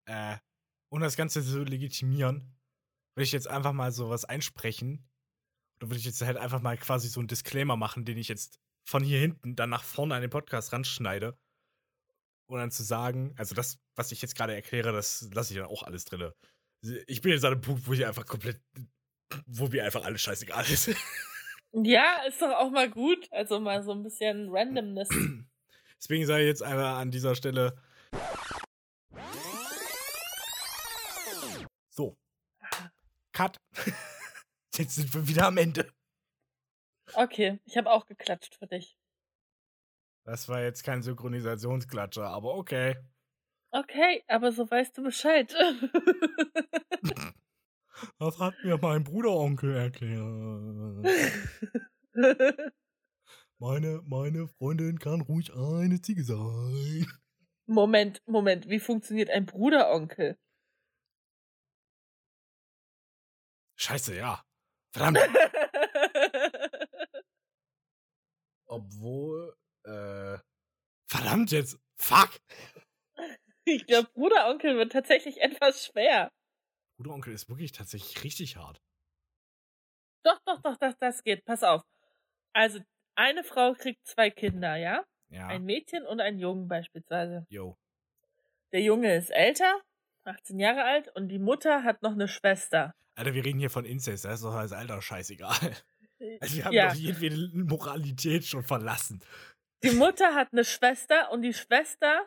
Äh, 0.05 0.37
um 0.91 1.01
das 1.01 1.15
Ganze 1.15 1.43
zu 1.43 1.63
legitimieren, 1.63 2.57
würde 3.15 3.25
ich 3.25 3.31
jetzt 3.31 3.47
einfach 3.47 3.73
mal 3.73 3.91
sowas 3.91 4.25
einsprechen. 4.25 5.07
Oder 5.77 5.89
würde 5.89 5.99
ich 5.99 6.05
jetzt 6.05 6.21
halt 6.21 6.37
einfach 6.37 6.61
mal 6.61 6.77
quasi 6.77 7.07
so 7.07 7.19
einen 7.19 7.27
Disclaimer 7.27 7.77
machen, 7.77 8.05
den 8.05 8.17
ich 8.17 8.27
jetzt 8.27 8.59
von 8.87 9.03
hier 9.03 9.19
hinten 9.19 9.55
dann 9.55 9.69
nach 9.69 9.83
vorne 9.83 10.15
an 10.15 10.21
den 10.21 10.31
Podcast 10.31 10.73
ranschneide. 10.73 11.37
Und 12.47 12.57
dann 12.57 12.71
zu 12.71 12.83
sagen, 12.83 13.33
also 13.37 13.53
das, 13.53 13.77
was 13.95 14.11
ich 14.11 14.21
jetzt 14.21 14.35
gerade 14.35 14.55
erkläre, 14.55 14.91
das 14.91 15.29
lasse 15.33 15.53
ich 15.53 15.59
dann 15.59 15.69
auch 15.69 15.83
alles 15.83 16.05
drin. 16.05 16.31
Ich 17.05 17.21
bin 17.21 17.31
jetzt 17.31 17.45
an 17.45 17.53
einem 17.53 17.61
Punkt, 17.61 17.85
wo 17.87 17.93
ich 17.93 18.05
einfach 18.05 18.25
komplett, 18.25 18.59
wo 19.45 19.67
mir 19.67 19.85
einfach 19.85 20.03
alles 20.03 20.21
scheißegal 20.21 20.65
ist. 20.71 20.89
Ja, 21.71 22.23
ist 22.27 22.41
doch 22.41 22.49
auch 22.49 22.71
mal 22.71 22.89
gut. 22.89 23.27
Also 23.31 23.59
mal 23.59 23.83
so 23.83 23.91
ein 23.91 24.01
bisschen 24.01 24.49
Randomness. 24.49 25.09
Deswegen 25.99 26.25
sage 26.25 26.43
ich 26.43 26.47
jetzt 26.47 26.63
einfach 26.63 26.97
an 26.97 27.11
dieser 27.11 27.35
Stelle. 27.35 27.77
So. 31.89 32.17
Cut. 33.33 33.57
Jetzt 34.75 34.95
sind 34.95 35.13
wir 35.13 35.27
wieder 35.27 35.47
am 35.47 35.57
Ende. 35.57 35.91
Okay, 37.13 37.59
ich 37.65 37.75
habe 37.75 37.91
auch 37.91 38.05
geklatscht 38.05 38.55
für 38.55 38.67
dich. 38.67 38.97
Das 40.23 40.47
war 40.47 40.61
jetzt 40.61 40.83
kein 40.83 41.01
Synchronisationsklatscher, 41.01 42.27
aber 42.27 42.53
okay. 42.53 42.95
Okay, 43.71 44.23
aber 44.27 44.51
so 44.51 44.69
weißt 44.69 44.97
du 44.97 45.03
Bescheid. 45.03 45.53
Das 48.17 48.39
hat 48.39 48.53
mir 48.63 48.77
mein 48.77 49.03
Bruderonkel 49.03 49.75
erklärt. 49.75 51.05
Meine, 53.61 54.01
meine 54.05 54.47
Freundin 54.47 54.99
kann 54.99 55.19
ruhig 55.19 55.53
eine 55.53 56.01
Ziege 56.01 56.23
sein. 56.23 57.05
Moment, 57.67 58.21
Moment, 58.25 58.69
wie 58.69 58.79
funktioniert 58.79 59.29
ein 59.29 59.45
Bruderonkel? 59.45 60.39
Scheiße, 63.75 64.15
ja. 64.15 64.45
Verdammt. 64.93 65.19
Obwohl, 68.65 69.53
äh. 69.83 70.37
Verdammt 71.07 71.51
jetzt. 71.51 71.77
Fuck. 71.97 72.39
ich 73.65 73.85
glaube, 73.87 74.09
Bruderonkel 74.13 74.77
wird 74.77 74.93
tatsächlich 74.93 75.41
etwas 75.41 75.85
schwer. 75.85 76.31
Bruderonkel 76.97 77.33
ist 77.33 77.49
wirklich 77.49 77.73
tatsächlich 77.73 78.23
richtig 78.23 78.55
hart. 78.55 78.81
Doch, 80.23 80.39
doch, 80.45 80.61
doch, 80.61 80.77
das, 80.77 80.97
das 80.99 81.23
geht. 81.23 81.43
Pass 81.45 81.63
auf. 81.63 81.81
Also, 82.53 82.79
eine 83.19 83.43
Frau 83.43 83.73
kriegt 83.73 84.05
zwei 84.07 84.29
Kinder, 84.29 84.75
ja? 84.77 85.03
Ja. 85.29 85.47
Ein 85.47 85.63
Mädchen 85.65 86.05
und 86.07 86.21
einen 86.21 86.39
Jungen 86.39 86.67
beispielsweise. 86.67 87.45
Yo. 87.49 87.77
Der 88.71 88.81
Junge 88.81 89.13
ist 89.15 89.29
älter, 89.29 89.81
18 90.23 90.59
Jahre 90.59 90.83
alt, 90.83 91.09
und 91.15 91.27
die 91.27 91.37
Mutter 91.39 91.83
hat 91.83 92.01
noch 92.01 92.13
eine 92.13 92.27
Schwester. 92.27 92.93
Alter, 93.15 93.33
wir 93.33 93.43
reden 93.43 93.59
hier 93.59 93.69
von 93.69 93.85
Inzest, 93.85 94.25
das 94.25 94.35
ist 94.35 94.43
doch 94.43 94.53
als 94.55 94.71
Alter 94.71 95.01
scheißegal. 95.01 95.75
Also 96.41 96.55
wir 96.57 96.65
haben 96.65 96.73
Ja. 96.73 96.87
doch 96.89 96.95
jedwede 96.95 97.49
Moralität 97.53 98.45
schon 98.45 98.63
verlassen. 98.63 99.21
Die 99.83 99.91
Mutter 99.91 100.35
hat 100.35 100.49
eine 100.51 100.65
Schwester 100.65 101.31
und 101.31 101.41
die 101.43 101.53
Schwester 101.53 102.25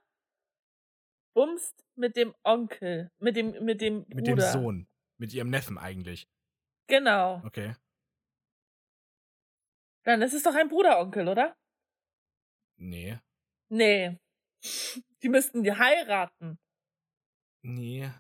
bumst 1.34 1.84
mit 1.97 2.16
dem 2.16 2.34
Onkel, 2.43 3.11
mit 3.18 3.36
dem, 3.36 3.51
mit 3.64 3.80
dem 3.80 4.05
Bruder. 4.05 4.16
Mit 4.16 4.26
dem 4.26 4.40
Sohn. 4.40 4.86
Mit 5.18 5.32
ihrem 5.34 5.51
Neffen 5.51 5.76
eigentlich. 5.78 6.26
Genau. 6.86 7.43
Okay. 7.45 7.74
Dann 10.05 10.22
ist 10.22 10.34
es 10.34 10.42
doch 10.42 10.55
ein 10.55 10.68
Bruderonkel, 10.68 11.28
oder? 11.28 11.57
Nee. 12.76 13.18
Nee. 13.68 14.18
Die 15.22 15.28
müssten 15.28 15.62
die 15.62 15.72
heiraten. 15.72 16.59
Nee. 17.62 18.11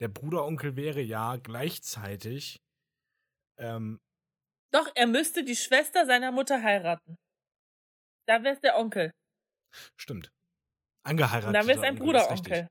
Der 0.00 0.08
Bruderonkel 0.08 0.76
wäre 0.76 1.00
ja 1.00 1.36
gleichzeitig. 1.36 2.60
Ähm, 3.56 4.00
Doch, 4.72 4.90
er 4.94 5.06
müsste 5.06 5.44
die 5.44 5.56
Schwester 5.56 6.06
seiner 6.06 6.32
Mutter 6.32 6.62
heiraten. 6.62 7.16
Da 8.26 8.42
wär's 8.42 8.60
der 8.60 8.76
Onkel. 8.78 9.12
stimmt. 9.96 10.32
Angeheiratet. 11.04 11.48
Und 11.48 11.54
dann 11.54 11.66
wär's 11.66 11.82
ein 11.82 11.96
Bruderonkel. 11.96 12.68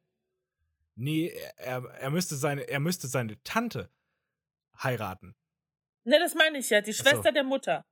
Nee, 0.96 1.30
er, 1.56 1.84
er, 1.86 2.10
müsste 2.10 2.36
seine, 2.36 2.68
er 2.68 2.80
müsste 2.82 3.08
seine 3.08 3.42
Tante 3.44 3.90
heiraten. 4.84 5.34
Ne, 6.06 6.20
das 6.20 6.36
meine 6.36 6.58
ich 6.58 6.70
ja. 6.70 6.82
Die 6.82 6.92
so. 6.92 7.04
Schwester 7.04 7.32
der 7.32 7.44
Mutter. 7.44 7.86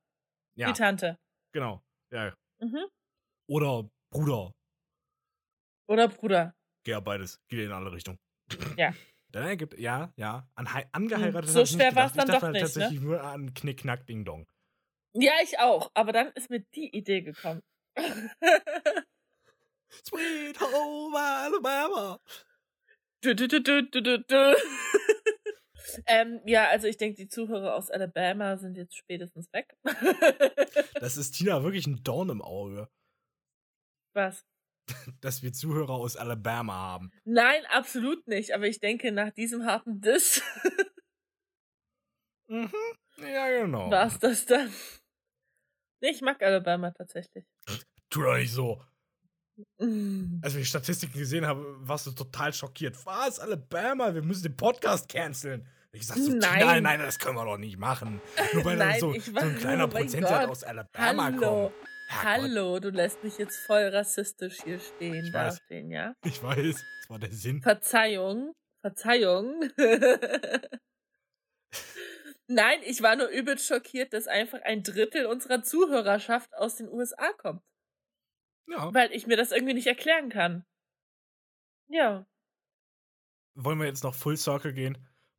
Ja, 0.57 0.67
Die 0.71 0.73
Tante. 0.79 1.17
genau. 1.53 1.81
Ja. 2.11 2.33
Mhm. 2.59 2.85
Oder 3.49 3.89
Bruder. 4.11 4.51
Oder 5.89 6.07
Bruder. 6.07 6.53
Geht 6.83 6.91
ja 6.93 6.99
beides. 6.99 7.39
Geht 7.49 7.59
in 7.65 7.71
alle 7.71 7.91
Richtungen. 7.91 8.17
Ja. 8.77 8.93
Dann 9.33 9.43
ergibt, 9.47 9.77
ja, 9.77 10.11
ja. 10.15 10.49
An, 10.55 10.73
hei- 10.73 10.87
angeheiratet 10.93 11.49
so 11.49 11.65
schwer 11.65 11.93
war's 11.95 12.13
gedacht. 12.13 12.29
dann 12.29 12.35
ich 12.35 12.39
doch 12.39 12.41
dachte 12.41 12.51
nicht, 12.53 12.61
ne? 12.61 12.67
tatsächlich 12.67 13.01
nur 13.01 13.21
an 13.21 13.53
Knick, 13.53 13.79
Knack, 13.81 14.07
Ding, 14.07 14.23
Dong. 14.23 14.47
Ja, 15.13 15.33
ich 15.43 15.59
auch. 15.59 15.91
Aber 15.93 16.11
dann 16.13 16.31
ist 16.31 16.49
mir 16.49 16.61
die 16.73 16.89
Idee 16.95 17.21
gekommen. 17.21 17.61
Sweet 20.07 20.59
Home 20.61 21.17
Alabama. 21.19 22.19
Du, 23.21 23.35
du, 23.35 23.47
du, 23.47 23.61
du, 23.61 23.83
du, 23.89 24.19
du. 24.23 24.55
Ähm, 26.05 26.41
ja, 26.45 26.67
also 26.69 26.87
ich 26.87 26.97
denke, 26.97 27.17
die 27.17 27.27
Zuhörer 27.27 27.75
aus 27.75 27.89
Alabama 27.89 28.57
sind 28.57 28.77
jetzt 28.77 28.95
spätestens 28.95 29.51
weg. 29.53 29.75
Das 30.99 31.15
ist 31.15 31.31
Tina 31.31 31.63
wirklich 31.63 31.85
ein 31.85 32.03
Dorn 32.03 32.29
im 32.29 32.41
Auge, 32.41 32.89
Was? 34.13 34.45
dass 35.21 35.43
wir 35.43 35.53
Zuhörer 35.53 35.93
aus 35.93 36.15
Alabama 36.15 36.73
haben. 36.73 37.11
Nein, 37.23 37.63
absolut 37.67 38.27
nicht. 38.27 38.53
Aber 38.55 38.67
ich 38.67 38.79
denke, 38.79 39.11
nach 39.11 39.31
diesem 39.31 39.65
harten 39.65 40.01
Diss 40.01 40.41
Mhm. 42.49 42.71
Ja, 43.17 43.49
genau. 43.49 43.91
war's 43.91 44.19
das 44.19 44.45
dann. 44.45 44.71
Nee, 46.01 46.11
ich 46.11 46.21
mag 46.21 46.41
Alabama 46.41 46.91
tatsächlich. 46.91 47.45
Tu 48.09 48.21
doch 48.21 48.37
nicht 48.37 48.51
so. 48.51 48.81
Mm. 49.79 50.39
Als 50.41 50.53
wir 50.53 50.61
die 50.61 50.65
Statistiken 50.65 51.17
gesehen 51.17 51.45
haben, 51.45 51.65
warst 51.87 52.05
du 52.05 52.11
total 52.11 52.53
schockiert. 52.53 53.03
Was? 53.05 53.39
Alabama? 53.39 54.13
Wir 54.13 54.21
müssen 54.21 54.43
den 54.43 54.55
Podcast 54.55 55.09
canceln. 55.09 55.67
Ich 55.91 56.05
sag 56.05 56.17
so, 56.17 56.31
Nein. 56.31 56.59
Tina, 56.59 56.81
nein, 56.81 56.99
das 56.99 57.17
können 57.17 57.35
wir 57.35 57.45
doch 57.45 57.57
nicht 57.57 57.77
machen. 57.77 58.21
Nur 58.53 58.65
weil 58.65 58.77
Nein, 58.77 58.99
so, 58.99 59.13
so 59.19 59.31
ein 59.35 59.57
kleiner 59.57 59.85
oh 59.85 59.87
Prozentsatz 59.87 60.41
Gott. 60.41 60.49
aus 60.49 60.63
Alabama 60.63 61.25
Hallo. 61.25 61.37
kommt. 61.71 61.87
Herrgott. 62.09 62.41
Hallo, 62.41 62.79
du 62.79 62.89
lässt 62.89 63.23
mich 63.23 63.37
jetzt 63.37 63.57
voll 63.65 63.83
rassistisch 63.87 64.61
hier 64.63 64.79
stehen, 64.79 65.25
Ich 65.25 65.33
weiß. 65.33 65.55
dastehen, 65.59 65.91
ja? 65.91 66.13
Ich 66.23 66.41
weiß, 66.41 66.75
das 66.75 67.09
war 67.09 67.19
der 67.19 67.31
Sinn. 67.33 67.61
Verzeihung, 67.61 68.53
Verzeihung. 68.81 69.61
Nein, 72.49 72.79
ich 72.83 73.01
war 73.01 73.17
nur 73.17 73.27
übel 73.27 73.57
schockiert, 73.59 74.13
dass 74.13 74.27
einfach 74.27 74.61
ein 74.61 74.83
Drittel 74.83 75.25
unserer 75.25 75.63
Zuhörerschaft 75.63 76.53
aus 76.55 76.77
den 76.77 76.87
USA 76.87 77.33
kommt. 77.33 77.61
Ja. 78.67 78.93
Weil 78.93 79.11
ich 79.11 79.27
mir 79.27 79.35
das 79.35 79.51
irgendwie 79.51 79.73
nicht 79.73 79.87
erklären 79.87 80.29
kann. 80.29 80.65
Ja. 81.89 82.25
Wollen 83.55 83.79
wir 83.79 83.85
jetzt 83.87 84.03
noch 84.03 84.15
Full 84.15 84.37
Circle 84.37 84.71
gehen? 84.73 84.97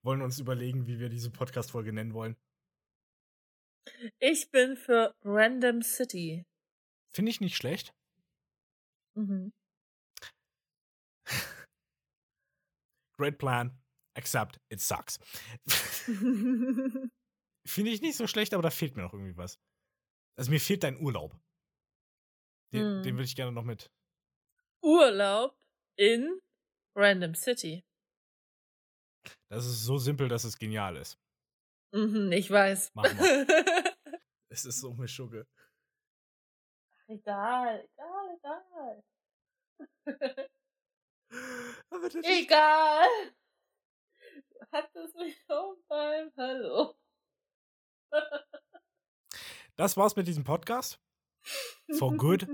Wollen 0.08 0.22
uns 0.22 0.38
überlegen, 0.38 0.86
wie 0.86 0.98
wir 1.00 1.10
diese 1.10 1.30
Podcast-Folge 1.30 1.92
nennen 1.92 2.14
wollen? 2.14 2.34
Ich 4.20 4.50
bin 4.50 4.74
für 4.74 5.14
Random 5.22 5.82
City. 5.82 6.46
Finde 7.12 7.30
ich 7.30 7.42
nicht 7.42 7.54
schlecht. 7.54 7.92
Mhm. 9.14 9.52
Great 13.18 13.36
plan. 13.36 13.78
Except 14.16 14.58
it 14.72 14.80
sucks. 14.80 15.18
Finde 17.66 17.90
ich 17.90 18.00
nicht 18.00 18.16
so 18.16 18.26
schlecht, 18.26 18.54
aber 18.54 18.62
da 18.62 18.70
fehlt 18.70 18.96
mir 18.96 19.02
noch 19.02 19.12
irgendwie 19.12 19.36
was. 19.36 19.58
Also 20.38 20.50
mir 20.50 20.58
fehlt 20.58 20.84
dein 20.84 20.98
Urlaub. 20.98 21.38
Den, 22.72 22.96
Hm. 22.96 23.02
den 23.02 23.14
würde 23.16 23.24
ich 23.26 23.36
gerne 23.36 23.52
noch 23.52 23.64
mit. 23.64 23.90
Urlaub 24.82 25.54
in 25.98 26.40
Random 26.96 27.34
City. 27.34 27.84
Das 29.50 29.64
ist 29.66 29.84
so 29.84 29.96
simpel, 29.98 30.28
dass 30.28 30.44
es 30.44 30.58
genial 30.58 30.96
ist. 30.96 31.18
Mhm, 31.92 32.32
ich 32.32 32.50
weiß. 32.50 32.94
Machen 32.94 33.18
wir. 33.18 33.46
Es 34.50 34.64
ist 34.64 34.80
so 34.80 34.94
Mischugge. 34.94 35.46
egal, 37.06 37.86
egal, 37.94 38.38
egal. 38.38 39.04
Ist- 42.06 42.16
Egal. 42.24 43.06
Du 44.50 44.60
hattest 44.72 45.14
mich 45.16 45.36
schon 45.46 45.76
beim 45.88 46.32
Hallo. 46.36 46.94
Das 49.76 49.96
war's 49.96 50.16
mit 50.16 50.26
diesem 50.26 50.42
Podcast. 50.44 50.98
For 51.98 52.16
good. 52.16 52.48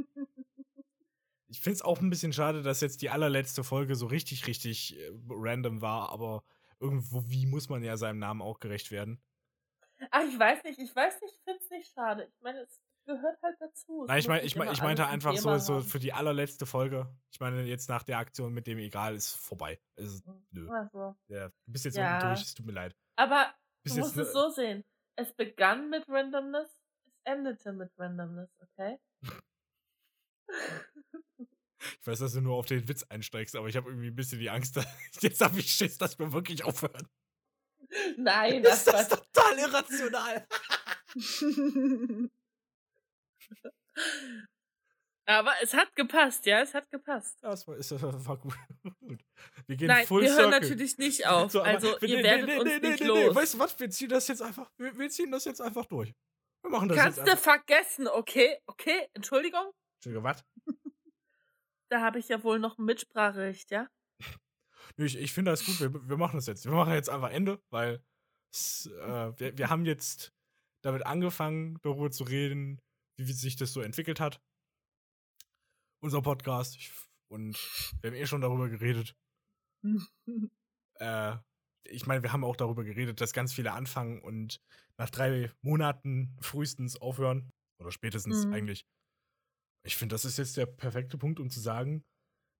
ich 1.49 1.61
finde 1.61 1.77
es 1.77 1.83
auch 1.83 2.01
ein 2.01 2.11
bisschen 2.11 2.33
schade, 2.35 2.61
dass 2.63 2.81
jetzt 2.83 3.01
die 3.01 3.09
allerletzte 3.09 3.65
Folge 3.65 3.95
so 3.95 4.07
richtig, 4.07 4.47
richtig 4.47 4.99
äh, 4.99 5.11
random 5.31 5.81
war, 5.81 6.11
aber 6.11 6.45
irgendwo, 6.81 7.23
wie 7.29 7.47
muss 7.47 7.69
man 7.69 7.83
ja 7.83 7.97
seinem 7.97 8.19
Namen 8.19 8.43
auch 8.43 8.61
gerecht 8.61 8.91
werden. 8.91 9.23
Ach, 10.11 10.23
ich 10.25 10.39
weiß 10.39 10.65
nicht, 10.65 10.79
ich 10.79 10.95
weiß 10.95 11.21
nicht, 11.21 11.35
ich 11.35 11.41
finde 11.45 11.61
es 11.63 11.71
nicht 11.71 11.93
schade. 11.93 12.27
Ich 12.29 12.41
meine, 12.43 12.61
es 12.61 12.81
gehört 13.07 13.41
halt 13.43 13.57
dazu. 13.61 14.05
Nein, 14.07 14.19
ich, 14.19 14.29
mein, 14.29 14.45
ich, 14.45 14.57
mein, 14.57 14.73
ich 14.73 14.83
meinte 14.83 15.07
einfach 15.07 15.37
so, 15.37 15.57
so 15.59 15.81
für 15.81 15.99
die 15.99 16.13
allerletzte 16.13 16.67
Folge. 16.67 17.09
Ich 17.31 17.39
meine, 17.41 17.63
jetzt 17.63 17.89
nach 17.89 18.03
der 18.03 18.19
Aktion 18.19 18.53
mit 18.53 18.67
dem 18.67 18.79
Egal 18.79 19.15
ist 19.15 19.35
vorbei. 19.35 19.81
Es 19.97 20.15
ist, 20.15 20.25
nö. 20.51 20.69
So. 20.93 21.15
Ja, 21.29 21.49
du 21.49 21.55
bist 21.73 21.85
jetzt 21.85 21.97
Ja. 21.97 22.19
durch, 22.19 22.43
es 22.43 22.55
tut 22.55 22.67
mir 22.67 22.73
leid. 22.73 22.97
Aber 23.17 23.55
Bist 23.83 23.97
du 23.97 24.01
musst 24.01 24.17
es 24.17 24.27
ne- 24.29 24.33
so 24.33 24.51
sehen. 24.51 24.85
Es 25.17 25.33
begann 25.33 25.91
mit 25.91 26.09
Randomness, 26.09 26.69
es 27.07 27.13
endete 27.25 27.73
mit 27.73 27.93
Randomness, 27.99 28.51
okay? 28.61 28.99
Ich 32.01 32.07
weiß, 32.07 32.19
dass 32.19 32.33
du 32.33 32.41
nur 32.41 32.57
auf 32.57 32.67
den 32.67 32.89
Witz 32.89 33.05
einsteigst, 33.05 33.57
aber 33.57 33.69
ich 33.69 33.77
habe 33.77 33.91
irgendwie 33.91 34.09
ein 34.09 34.17
bisschen 34.17 34.39
die 34.39 34.51
Angst, 34.51 34.77
dass, 34.77 34.87
jetzt 35.21 35.41
habe 35.41 35.59
ich 35.59 35.71
Schiss, 35.71 35.99
dass 35.99 36.19
wir 36.19 36.33
wirklich 36.33 36.65
aufhören. 36.65 37.09
Nein, 38.17 38.63
das 38.63 38.79
ist 38.79 38.89
das 38.89 39.09
total 39.09 39.59
irrational. 39.59 40.47
Aber 45.27 45.53
es 45.63 45.73
hat 45.73 45.95
gepasst, 45.97 46.45
ja, 46.45 46.61
es 46.61 46.75
hat 46.75 46.91
gepasst. 46.91 47.39
Ja, 47.43 47.51
das 47.51 47.67
war, 47.67 47.77
ist, 47.77 47.91
das 47.91 48.03
war 48.03 48.37
gut. 48.39 48.55
Wir 49.67 49.77
gehen 49.77 49.89
Nein, 49.89 50.07
full 50.07 50.23
wir 50.23 50.29
hören 50.31 50.51
circle. 50.51 50.61
natürlich 50.61 50.99
nicht 50.99 51.27
auf. 51.27 51.51
So, 51.51 51.63
also, 51.63 51.97
nee, 52.03 52.09
ihr 52.09 52.17
nee, 52.19 52.25
werdet 52.25 52.47
nee, 52.47 52.59
uns 52.59 52.71
nee, 52.71 52.89
nicht 52.89 53.01
nee, 53.01 53.07
los. 53.07 53.19
Nee. 53.19 53.35
Weißt 53.35 53.55
du 53.55 53.59
was? 53.59 53.81
Wir 53.81 53.91
ziehen 53.91 54.11
das 54.11 54.29
jetzt 54.29 54.43
einfach. 54.43 54.71
Wir, 54.77 54.99
wir 54.99 55.09
ziehen 55.09 55.31
das 55.31 55.47
jetzt 55.47 55.63
einfach 55.63 55.87
durch. 55.87 56.13
Wir 56.63 56.71
machen 56.71 56.89
das 56.89 56.99
Kannst 56.99 57.19
jetzt 57.19 57.29
du 57.29 57.37
vergessen, 57.37 58.09
okay? 58.09 58.59
Okay, 58.67 59.09
Entschuldigung. 59.15 59.73
Entschuldigung, 59.97 60.25
was? 60.25 60.45
Da 61.95 62.01
habe 62.01 62.19
ich 62.19 62.29
ja 62.29 62.43
wohl 62.43 62.59
noch 62.59 62.77
ein 62.77 62.87
Mitspracherecht, 62.87 63.71
ja? 63.71 63.89
Ich, 64.97 65.17
ich 65.17 65.33
finde 65.33 65.53
das 65.53 65.65
gut. 65.65 65.79
Wir, 65.79 66.09
wir 66.09 66.17
machen 66.17 66.35
das 66.39 66.47
jetzt. 66.47 66.65
Wir 66.65 66.73
machen 66.73 66.93
jetzt 66.93 67.09
einfach 67.09 67.31
Ende, 67.31 67.63
weil 67.71 68.03
äh, 68.53 69.33
wir, 69.39 69.57
wir 69.57 69.71
haben 69.71 69.85
jetzt 69.87 70.33
damit 70.83 71.07
angefangen, 71.07 71.79
darüber 71.83 72.11
zu 72.11 72.25
reden, 72.25 72.81
wie 73.17 73.33
sich 73.33 73.55
das 73.55 73.73
so 73.73 73.81
entwickelt 73.81 74.19
hat. 74.19 74.43
Unser 76.03 76.21
Podcast. 76.21 76.77
Und 77.29 77.57
wir 78.03 78.11
haben 78.11 78.17
eh 78.17 78.27
schon 78.27 78.41
darüber 78.41 78.69
geredet. 78.69 79.17
Äh, 81.01 81.37
ich 81.89 82.07
meine, 82.07 82.23
wir 82.23 82.33
haben 82.33 82.45
auch 82.45 82.57
darüber 82.57 82.83
geredet, 82.83 83.21
dass 83.21 83.33
ganz 83.33 83.53
viele 83.53 83.73
anfangen 83.73 84.21
und 84.23 84.61
nach 84.97 85.11
drei 85.11 85.53
Monaten 85.61 86.37
frühestens 86.41 86.97
aufhören. 86.97 87.53
Oder 87.81 87.91
spätestens 87.93 88.47
Mhm. 88.47 88.53
eigentlich. 88.53 88.87
Ich 89.85 89.97
finde, 89.97 90.15
das 90.15 90.25
ist 90.25 90.39
jetzt 90.39 90.57
der 90.57 90.67
perfekte 90.67 91.19
Punkt, 91.19 91.39
um 91.41 91.51
zu 91.51 91.61
sagen, 91.61 92.05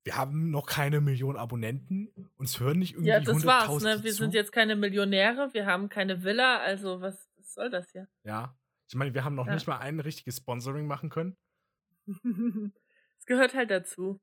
wir 0.05 0.17
haben 0.17 0.51
noch 0.51 0.67
keine 0.67 1.01
Million 1.01 1.37
Abonnenten. 1.37 2.31
Uns 2.37 2.61
hören 2.61 2.79
nicht 2.79 2.93
irgendwie 2.93 3.09
Ja, 3.09 3.21
das 3.21 3.45
war's, 3.47 3.69
100.000 3.69 3.83
ne? 3.97 4.05
Wir 4.05 4.11
zu. 4.13 4.17
sind 4.19 4.35
jetzt 4.35 4.53
keine 4.53 4.77
Millionäre, 4.77 5.53
wir 5.55 5.65
haben 5.67 5.89
keine 5.89 6.23
Villa, 6.23 6.59
also 6.59 7.01
was, 7.01 7.31
was 7.37 7.55
soll 7.55 7.71
das 7.71 7.91
hier? 7.91 8.07
Ja. 8.25 8.57
Ich 8.89 8.95
meine, 8.95 9.15
wir 9.15 9.25
haben 9.25 9.35
noch 9.35 9.47
Ja. 9.47 9.55
nicht 9.55 9.67
mal 9.67 9.79
ein 9.79 9.99
richtiges 10.01 10.37
Sponsoring 10.37 10.87
machen 10.87 11.09
können. 11.11 11.37
Es 13.19 13.27
gehört 13.27 13.55
halt 13.55 13.71
dazu. 13.71 14.21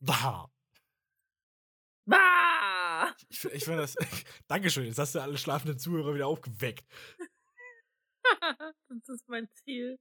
Bah. 0.00 0.50
Bah! 2.06 3.14
Ich, 3.28 3.44
ich 3.44 3.64
finde 3.64 3.82
das. 3.82 3.94
Dankeschön, 4.48 4.86
jetzt 4.86 4.98
hast 4.98 5.14
du 5.14 5.20
alle 5.20 5.36
schlafenden 5.36 5.78
Zuhörer 5.78 6.14
wieder 6.14 6.26
aufgeweckt. 6.28 6.86
das 8.88 9.08
ist 9.10 9.28
mein 9.28 9.50
Ziel. 9.50 9.98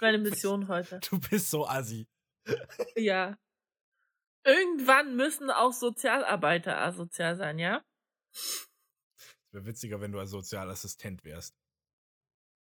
Meine 0.00 0.18
Mission 0.18 0.68
heute. 0.68 1.00
Du 1.08 1.18
bist 1.18 1.50
so 1.50 1.66
assi. 1.66 2.06
Ja. 2.96 3.36
Irgendwann 4.44 5.16
müssen 5.16 5.50
auch 5.50 5.72
Sozialarbeiter 5.72 6.78
asozial 6.78 7.36
sein, 7.36 7.58
ja? 7.58 7.84
Es 8.32 8.68
wäre 9.52 9.66
witziger, 9.66 10.00
wenn 10.00 10.12
du 10.12 10.20
als 10.20 10.30
Sozialassistent 10.30 11.24
wärst. 11.24 11.56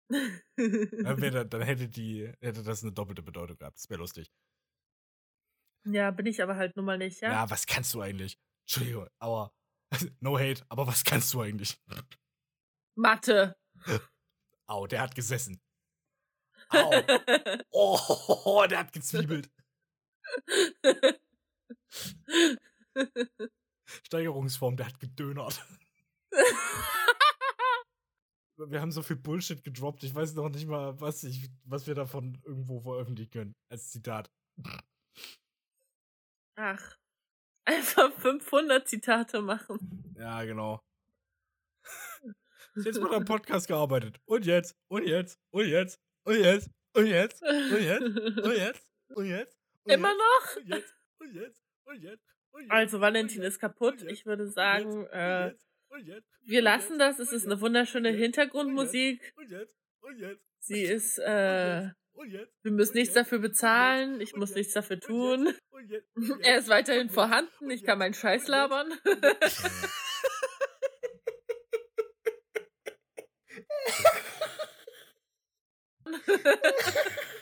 Dann, 0.57 1.21
wär, 1.21 1.45
dann 1.45 1.63
hätte, 1.63 1.89
die, 1.89 2.33
hätte 2.41 2.63
das 2.63 2.83
eine 2.83 2.93
doppelte 2.93 3.23
Bedeutung 3.23 3.59
gehabt. 3.59 3.77
Das 3.77 3.91
wäre 3.91 3.99
lustig. 3.99 4.31
ja, 5.85 6.13
bin 6.13 6.27
ich 6.27 6.41
aber 6.43 6.55
halt 6.57 6.77
nun 6.77 6.85
mal 6.85 6.97
nicht, 6.97 7.21
Ja? 7.21 7.33
ja? 7.33 7.51
was 7.51 7.67
kannst 7.67 7.93
du 7.93 8.01
eigentlich? 8.01 8.39
Entschuldigung, 8.67 9.09
aber. 9.19 9.53
No 10.21 10.39
hate, 10.39 10.65
aber 10.69 10.87
was 10.87 11.05
kannst 11.05 11.33
du 11.35 11.41
eigentlich? 11.43 11.81
Mathe. 12.97 13.57
Au, 14.67 14.87
der 14.87 15.01
hat 15.01 15.15
gesessen. 15.15 15.61
Au. 16.71 16.91
Oh, 17.73 18.67
der 18.69 18.79
hat 18.81 18.93
gezwiebelt. 18.93 19.51
Steigerungsform, 24.07 24.77
der 24.77 24.87
hat 24.87 24.99
gedönert. 25.01 25.65
Wir 28.59 28.81
haben 28.81 28.91
so 28.91 29.03
viel 29.03 29.17
Bullshit 29.17 29.63
gedroppt. 29.63 30.03
Ich 30.03 30.15
weiß 30.15 30.33
noch 30.35 30.49
nicht 30.49 30.67
mal, 30.67 30.99
was, 30.99 31.23
ich, 31.25 31.51
was 31.65 31.87
wir 31.87 31.95
davon 31.95 32.41
irgendwo 32.43 32.81
veröffentlichen 32.81 33.31
können. 33.31 33.55
Als 33.69 33.91
Zitat. 33.91 34.31
Ach. 36.57 36.97
Einfach 37.67 38.11
500 38.13 38.89
Zitate 38.89 39.43
machen. 39.43 40.15
Ja, 40.17 40.43
genau. 40.45 40.81
Jetzt 42.77 43.01
wird 43.01 43.13
am 43.13 43.25
Podcast 43.27 43.69
gearbeitet. 43.69 44.21
Und 44.25 44.47
jetzt, 44.47 44.75
und 44.89 45.07
jetzt, 45.07 45.39
und 45.51 45.67
jetzt, 45.67 46.01
und 46.27 46.41
jetzt, 46.41 46.71
und 46.93 47.07
jetzt, 47.07 47.43
und 47.43 47.83
jetzt, 47.83 48.03
und 48.03 48.57
jetzt, 48.57 48.83
und 49.09 49.27
jetzt. 49.27 49.57
Und 49.85 49.93
Immer 49.93 50.09
jetzt, 50.09 50.19
noch? 50.19 50.57
Und 50.57 50.67
jetzt, 50.69 50.95
und 51.19 51.35
jetzt, 51.35 51.63
und 51.85 52.03
jetzt. 52.03 52.23
Und 52.51 52.63
jetzt, 52.63 52.71
Also, 52.73 53.01
Valentin 53.01 53.43
ist 53.43 53.61
kaputt. 53.61 54.03
Ich 54.09 54.27
würde 54.27 54.49
sagen, 54.49 55.07
äh, 55.07 55.55
wir 56.45 56.63
lassen 56.63 56.99
das. 56.99 57.19
Es 57.19 57.33
ist 57.33 57.47
eine 57.47 57.61
wunderschöne 57.61 58.11
Hintergrundmusik. 58.11 59.35
Sie 60.59 60.83
ist, 60.83 61.19
äh, 61.19 61.91
wir 62.63 62.73
müssen 62.73 62.97
nichts 62.97 63.15
dafür 63.15 63.39
bezahlen. 63.39 64.21
Ich 64.21 64.35
muss 64.35 64.55
nichts 64.55 64.73
dafür 64.73 64.99
tun. 64.99 65.55
Er 66.41 66.59
ist 66.59 66.69
weiterhin 66.69 67.11
vorhanden. 67.11 67.71
Ich 67.71 67.85
kann 67.85 67.99
meinen 67.99 68.15
Scheiß 68.15 68.49
labern. 68.49 68.91
und 76.05 76.15
jetzt. 76.15 76.16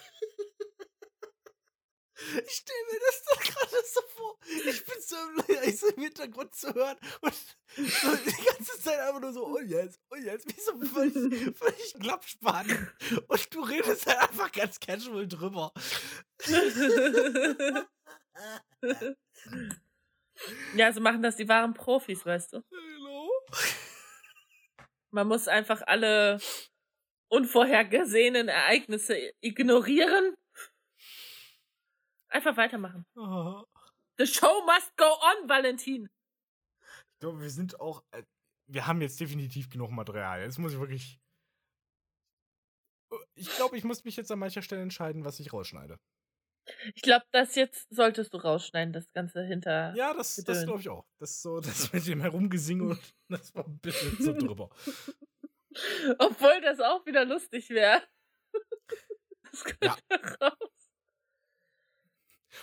Ich 2.46 2.52
stelle 2.52 2.78
mir 2.90 3.00
das 3.00 3.22
doch 3.28 3.40
gerade 3.40 3.84
so 3.86 4.00
vor. 4.08 4.38
Ich 4.46 4.84
bin 4.84 4.94
so 5.00 5.16
im, 5.16 5.44
ich 5.68 5.78
so 5.80 5.88
im 5.88 6.02
Hintergrund 6.02 6.54
zu 6.54 6.72
hören 6.74 6.96
und 7.20 7.34
so 7.34 8.16
die 8.16 8.44
ganze 8.44 8.80
Zeit 8.80 8.98
einfach 9.00 9.20
nur 9.20 9.32
so, 9.32 9.44
und 9.46 9.68
jetzt, 9.68 10.00
und 10.08 10.24
jetzt, 10.24 10.46
wie 10.48 10.60
so 10.60 10.78
völlig, 10.86 11.14
völlig 11.58 11.94
Klappspann. 12.00 12.92
Und 13.28 13.54
du 13.54 13.62
redest 13.62 14.06
halt 14.06 14.18
einfach 14.18 14.50
ganz 14.52 14.80
casual 14.80 15.28
drüber. 15.28 15.72
ja, 20.74 20.92
so 20.92 21.00
machen 21.00 21.22
das 21.22 21.36
die 21.36 21.48
wahren 21.48 21.74
Profis, 21.74 22.24
weißt 22.24 22.54
du. 22.54 22.64
Hallo? 22.70 23.30
Man 25.10 25.28
muss 25.28 25.46
einfach 25.46 25.82
alle 25.86 26.40
unvorhergesehenen 27.34 28.48
Ereignisse 28.48 29.16
ignorieren. 29.40 30.34
Einfach 32.28 32.56
weitermachen. 32.56 33.04
Oh. 33.16 33.64
The 34.18 34.26
show 34.26 34.64
must 34.64 34.96
go 34.96 35.04
on, 35.04 35.48
Valentin. 35.48 36.08
Ich 37.14 37.20
glaube, 37.20 37.40
wir 37.40 37.50
sind 37.50 37.80
auch, 37.80 38.02
äh, 38.12 38.22
wir 38.66 38.86
haben 38.86 39.00
jetzt 39.00 39.20
definitiv 39.20 39.68
genug 39.70 39.90
Material. 39.90 40.42
Jetzt 40.42 40.58
muss 40.58 40.72
ich 40.72 40.78
wirklich, 40.78 41.20
ich 43.34 43.48
glaube, 43.56 43.76
ich 43.76 43.84
muss 43.84 44.04
mich 44.04 44.16
jetzt 44.16 44.30
an 44.30 44.38
mancher 44.38 44.62
Stelle 44.62 44.82
entscheiden, 44.82 45.24
was 45.24 45.40
ich 45.40 45.52
rausschneide. 45.52 45.98
Ich 46.94 47.02
glaube, 47.02 47.26
das 47.30 47.56
jetzt 47.56 47.86
solltest 47.90 48.32
du 48.32 48.38
rausschneiden, 48.38 48.92
das 48.92 49.10
Ganze 49.12 49.44
hinter. 49.44 49.94
Ja, 49.94 50.14
das, 50.14 50.36
das 50.36 50.64
glaube 50.64 50.80
ich 50.80 50.88
auch. 50.88 51.04
Das 51.18 51.32
ist 51.32 51.42
so, 51.42 51.60
das 51.60 51.92
mit 51.92 52.06
dem 52.06 52.20
Herumgesinge 52.20 52.84
und 52.84 53.14
das 53.28 53.54
war 53.54 53.66
ein 53.66 53.78
bisschen 53.78 54.16
so 54.18 54.32
drüber. 54.32 54.70
Obwohl 56.18 56.60
das 56.62 56.80
auch 56.80 57.04
wieder 57.06 57.24
lustig 57.24 57.70
wäre. 57.70 58.02
Das 59.50 59.62
könnte 59.64 59.86
Ja. 59.86 59.96
raus. 60.40 60.90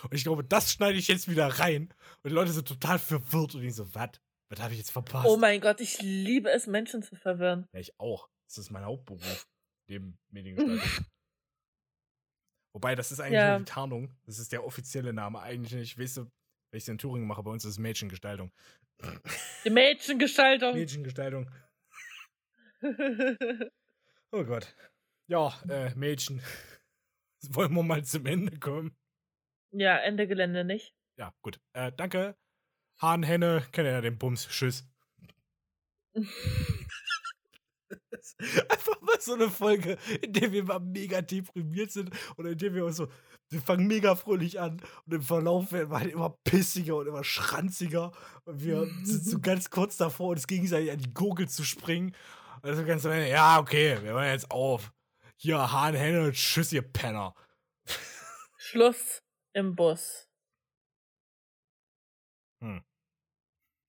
Und 0.02 0.14
ich 0.14 0.24
glaube, 0.24 0.44
das 0.44 0.72
schneide 0.72 0.98
ich 0.98 1.08
jetzt 1.08 1.28
wieder 1.28 1.46
rein. 1.58 1.92
Und 2.22 2.30
die 2.30 2.34
Leute 2.34 2.52
sind 2.52 2.68
total 2.68 2.98
verwirrt 2.98 3.54
und 3.54 3.62
die 3.62 3.70
so, 3.70 3.94
was? 3.94 4.10
Was 4.50 4.60
habe 4.60 4.72
ich 4.74 4.78
jetzt 4.80 4.90
verpasst? 4.90 5.26
Oh 5.26 5.38
mein 5.38 5.60
Gott, 5.62 5.80
ich 5.80 6.02
liebe 6.02 6.50
es, 6.50 6.66
Menschen 6.66 7.02
zu 7.02 7.16
verwirren. 7.16 7.66
Ja, 7.72 7.80
ich 7.80 7.98
auch. 7.98 8.28
Das 8.46 8.58
ist 8.58 8.70
mein 8.70 8.84
Hauptberuf. 8.84 9.46
Neben 9.88 10.18
Mediengestaltung. 10.30 11.06
Wobei, 12.74 12.94
das 12.94 13.10
ist 13.12 13.20
eigentlich 13.20 13.34
Ja. 13.34 13.50
nur 13.52 13.58
die 13.60 13.64
Tarnung. 13.72 14.14
Das 14.26 14.38
ist 14.38 14.52
der 14.52 14.64
offizielle 14.64 15.12
Name. 15.14 15.40
Eigentlich 15.40 15.72
nicht. 15.72 15.98
Weißt 15.98 16.18
du, 16.18 16.22
wenn 16.70 16.78
ich 16.78 16.88
in 16.88 16.98
Thüringen 16.98 17.26
mache, 17.26 17.42
bei 17.42 17.50
uns 17.50 17.64
ist 17.64 17.72
es 17.72 17.78
Mädchengestaltung. 17.78 18.52
Die 19.64 19.70
Mädchengestaltung. 19.70 20.74
Mädchengestaltung. 20.74 21.50
Oh 24.34 24.44
Gott. 24.44 24.74
Ja, 25.26 25.52
äh, 25.68 25.94
Mädchen. 25.94 26.40
Wollen 27.50 27.74
wir 27.74 27.82
mal 27.82 28.02
zum 28.02 28.24
Ende 28.24 28.58
kommen? 28.58 28.96
Ja, 29.70 29.98
Ende 29.98 30.26
Gelände 30.26 30.64
nicht. 30.64 30.94
Ja, 31.18 31.34
gut. 31.42 31.60
Äh, 31.74 31.92
danke. 31.94 32.34
Hahn, 32.98 33.22
Henne, 33.24 33.62
kennt 33.72 33.86
ihr 33.86 33.92
ja 33.92 34.00
den 34.00 34.16
Bums. 34.16 34.48
Tschüss. 34.48 34.88
Einfach 38.68 39.00
mal 39.02 39.20
so 39.20 39.34
eine 39.34 39.50
Folge, 39.50 39.98
in 40.22 40.32
der 40.32 40.50
wir 40.52 40.64
mal 40.64 40.80
mega 40.80 41.20
deprimiert 41.20 41.90
sind 41.90 42.10
oder 42.36 42.50
in 42.50 42.58
der 42.58 42.74
wir 42.74 42.86
uns 42.86 42.96
so, 42.96 43.08
wir 43.50 43.60
fangen 43.60 43.86
mega 43.86 44.14
fröhlich 44.14 44.60
an 44.60 44.80
und 45.06 45.14
im 45.14 45.22
Verlauf 45.22 45.72
werden 45.72 45.90
wir 45.90 46.00
halt 46.00 46.12
immer 46.12 46.38
pissiger 46.44 46.96
und 46.96 47.06
immer 47.06 47.24
schranziger 47.24 48.12
und 48.44 48.62
wir 48.64 48.86
sind 49.02 49.24
so 49.24 49.40
ganz 49.40 49.68
kurz 49.70 49.96
davor, 49.96 50.30
uns 50.30 50.46
gegenseitig 50.46 50.90
an 50.90 50.98
die 50.98 51.12
Gurgel 51.12 51.48
zu 51.48 51.64
springen. 51.64 52.14
Also 52.62 52.84
ganz 52.84 53.04
am 53.04 53.12
Ende, 53.12 53.28
ja, 53.28 53.58
okay, 53.58 54.00
wir 54.02 54.12
hören 54.12 54.30
jetzt 54.30 54.50
auf. 54.50 54.92
Hier, 55.36 55.72
Hahn, 55.72 55.94
Henne, 55.94 56.30
tschüss, 56.30 56.72
ihr 56.72 56.82
Penner. 56.82 57.34
Schluss 58.56 59.22
im 59.52 59.74
Bus. 59.74 60.28
Hm. 62.60 62.84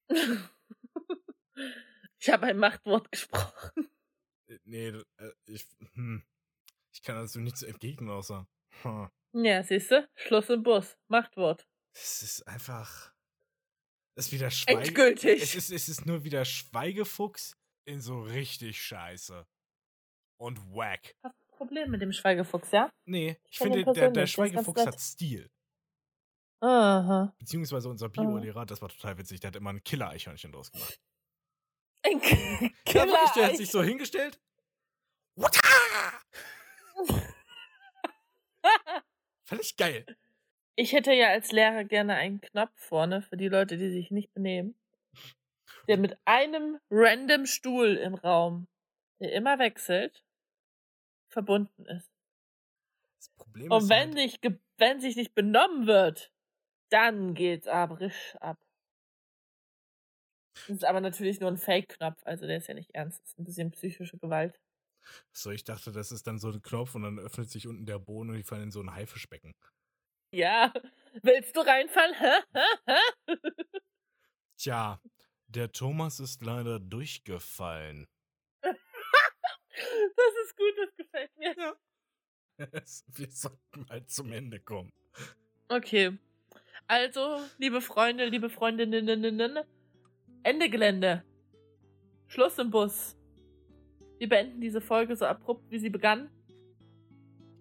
Ich 2.20 2.30
habe 2.30 2.46
ein 2.46 2.58
Machtwort 2.58 3.12
gesprochen. 3.12 3.90
Nee, 4.64 4.88
äh, 4.88 5.32
ich, 5.46 5.68
hm, 5.92 6.24
ich 6.94 7.02
kann 7.02 7.18
dazu 7.18 7.42
nichts 7.42 7.64
entgegnen, 7.64 8.10
außer. 8.10 8.48
Hm. 8.82 9.10
Ja, 9.34 9.62
siehst 9.62 9.92
du? 9.92 10.08
Schluss 10.16 10.50
im 10.50 10.64
Bus. 10.64 10.98
Machtwort. 11.10 11.68
Es 11.92 12.22
ist 12.22 12.48
einfach. 12.48 13.14
Es 14.16 14.28
ist 14.28 14.32
wieder 14.32 14.50
Schweige. 14.52 14.80
Endgültig. 14.80 15.44
Es 15.44 15.54
ist, 15.54 15.70
es 15.70 15.90
ist 15.90 16.06
nur 16.06 16.24
wieder 16.24 16.46
Schweigefuchs 16.46 17.58
in 17.86 18.02
so 18.02 18.22
richtig 18.22 18.82
scheiße. 18.82 19.46
Und 20.38 20.60
wack. 20.74 21.16
Hast 21.24 21.40
du 21.40 21.44
ein 21.46 21.58
Problem 21.58 21.92
mit 21.92 22.02
dem 22.02 22.12
Schweigefuchs, 22.12 22.72
ja? 22.72 22.90
Nee, 23.06 23.38
ich 23.50 23.58
finde 23.58 23.80
finde, 23.84 23.94
der, 23.94 24.12
der 24.12 24.28
Schweigefuchs 24.28 24.86
hat 24.86 25.00
Stil. 25.00 25.50
Aha. 26.62 27.34
Beziehungsweise 27.40 27.90
unser 27.90 28.10
Bio-Lehrer, 28.10 28.66
das 28.66 28.82
war 28.82 28.90
total 28.90 29.18
witzig, 29.18 29.40
der 29.42 29.50
hat 29.50 29.56
immer 29.56 29.72
ein 29.72 29.84
Killer-Eichhörnchen 29.84 30.52
draus 30.52 30.72
gemacht. 30.72 31.00
Ein 32.06 32.20
Ja, 32.22 32.70
Killer. 32.86 33.06
wirklich, 33.08 33.32
der 33.32 33.48
hat 33.48 33.58
sich 33.58 33.70
so 33.70 33.84
hingestellt. 33.84 34.40
Fand 39.46 39.62
ich 39.62 39.76
geil. 39.76 40.06
Ich 40.76 40.94
hätte 40.94 41.12
ja 41.14 41.28
als 41.30 41.52
Lehrer 41.52 41.84
gerne 41.84 42.16
einen 42.16 42.42
Knopf 42.42 42.72
vorne 42.76 43.22
für 43.22 43.38
die 43.38 43.48
Leute, 43.50 43.78
die 43.78 43.92
sich 43.92 44.10
nicht 44.10 44.34
benehmen, 44.34 44.76
der 45.88 45.98
mit 45.98 46.18
einem 46.26 46.80
random 46.90 47.46
Stuhl 47.46 47.96
im 47.96 48.16
Raum, 48.16 48.68
der 49.20 49.34
immer 49.34 49.60
wechselt, 49.60 50.24
verbunden 51.30 51.86
ist. 51.86 52.10
Das 53.18 53.30
Problem 53.36 53.72
Und 53.72 53.84
ist 53.84 53.90
wenn, 53.90 54.10
halt, 54.10 54.14
nicht 54.16 54.40
wenn 54.78 55.00
sich 55.02 55.16
nicht 55.16 55.34
benommen 55.34 55.88
wird, 55.88 56.32
dann 56.90 57.34
geht's 57.34 57.68
aber 57.68 58.00
risch 58.00 58.36
ab. 58.40 58.58
Das 60.68 60.78
ist 60.78 60.86
aber 60.86 61.02
natürlich 61.02 61.40
nur 61.40 61.50
ein 61.52 61.58
Fake-Knopf, 61.58 62.22
also 62.26 62.48
der 62.48 62.58
ist 62.58 62.68
ja 62.68 62.74
nicht 62.74 62.92
ernst. 62.94 63.22
Das 63.22 63.30
ist 63.30 63.40
ein 63.40 63.44
bisschen 63.44 63.72
psychische 63.72 64.18
Gewalt. 64.18 64.60
so, 65.34 65.52
ich 65.52 65.64
dachte, 65.64 65.92
das 65.92 66.12
ist 66.12 66.28
dann 66.28 66.40
so 66.40 66.50
ein 66.50 66.62
Knopf 66.62 66.96
und 66.96 67.04
dann 67.04 67.20
öffnet 67.20 67.50
sich 67.50 67.68
unten 67.68 67.86
der 67.86 68.00
Boden 68.00 68.30
und 68.30 68.36
die 68.38 68.44
fallen 68.44 68.64
in 68.64 68.72
so 68.72 68.82
ein 68.82 68.94
Haifischbecken. 68.94 69.54
Ja, 70.32 70.74
willst 71.22 71.56
du 71.56 71.62
reinfallen? 71.62 72.16
Tja, 74.58 75.00
der 75.56 75.72
Thomas 75.72 76.20
ist 76.20 76.44
leider 76.44 76.80
durchgefallen. 76.80 78.06
Das 80.16 80.34
ist 80.46 80.56
gut, 80.56 80.74
das 80.78 80.96
gefällt 80.96 81.38
mir. 81.38 81.76
Wir 83.08 83.32
sollten 83.32 83.86
mal 83.90 84.06
zum 84.06 84.32
Ende 84.32 84.60
kommen. 84.60 84.92
Okay. 85.68 86.18
Also, 86.88 87.40
liebe 87.58 87.82
Freunde, 87.82 88.26
liebe 88.26 88.52
Freundinnen, 88.52 89.66
Ende 90.44 90.70
Gelände. 90.70 91.24
Schluss 92.28 92.60
im 92.60 92.70
Bus. 92.70 93.18
Wir 94.20 94.30
beenden 94.30 94.62
diese 94.62 94.80
Folge 94.80 95.16
so 95.16 95.26
abrupt, 95.26 95.70
wie 95.72 95.80
sie 95.80 95.90
begann. 95.90 96.30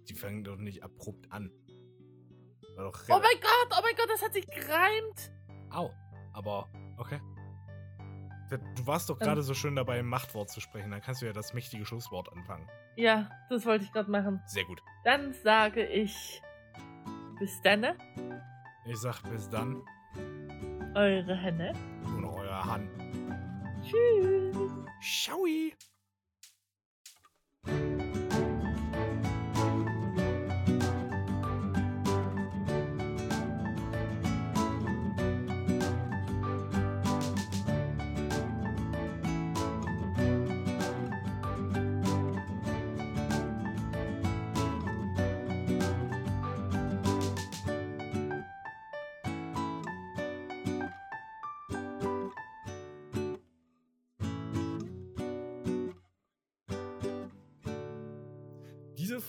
Die 0.09 0.15
fangen 0.15 0.45
doch 0.45 0.57
nicht 0.57 0.83
abrupt 0.83 1.33
an. 1.33 1.51
Oh 2.77 2.93
mein 3.09 3.41
Gott, 3.41 3.69
oh 3.71 3.81
mein 3.83 3.97
Gott, 3.97 4.11
das 4.11 4.23
hat 4.23 4.35
sich 4.35 4.47
gereimt. 4.47 5.33
Au. 5.71 5.91
Aber, 6.35 6.69
okay. 6.99 7.21
Du 8.59 8.87
warst 8.87 9.09
doch 9.11 9.21
Ähm. 9.21 9.27
gerade 9.27 9.43
so 9.43 9.55
schön 9.55 9.77
dabei, 9.77 9.99
ein 9.99 10.07
Machtwort 10.07 10.51
zu 10.51 10.61
sprechen. 10.61 10.91
Dann 10.91 11.01
kannst 11.01 11.23
du 11.23 11.27
ja 11.27 11.33
das 11.33 11.55
mächtige 11.55 11.85
Schlusswort 11.87 12.33
anfangen. 12.33 12.69
Ja, 12.97 13.31
das 13.49 13.65
wollte 13.67 13.85
ich 13.85 13.93
gerade 13.93 14.11
machen. 14.11 14.41
Sehr 14.47 14.65
gut. 14.65 14.83
Dann 15.05 15.33
sage 15.33 15.85
ich 15.87 16.43
bis 17.39 17.61
dann, 17.63 17.87
Ich 18.85 18.99
sag 18.99 19.23
bis 19.31 19.49
dann. 19.49 19.83
eure 20.95 21.35
Henne. 21.35 21.73
Und 22.05 22.25
euer 22.25 22.65
Hand. 22.65 22.91
Tschüss. 23.83 24.57
Schaui. 25.01 25.75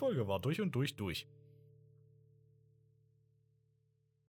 Folge 0.03 0.27
war 0.27 0.41
durch 0.41 0.59
und 0.59 0.75
durch 0.75 0.97
durch. 0.97 1.25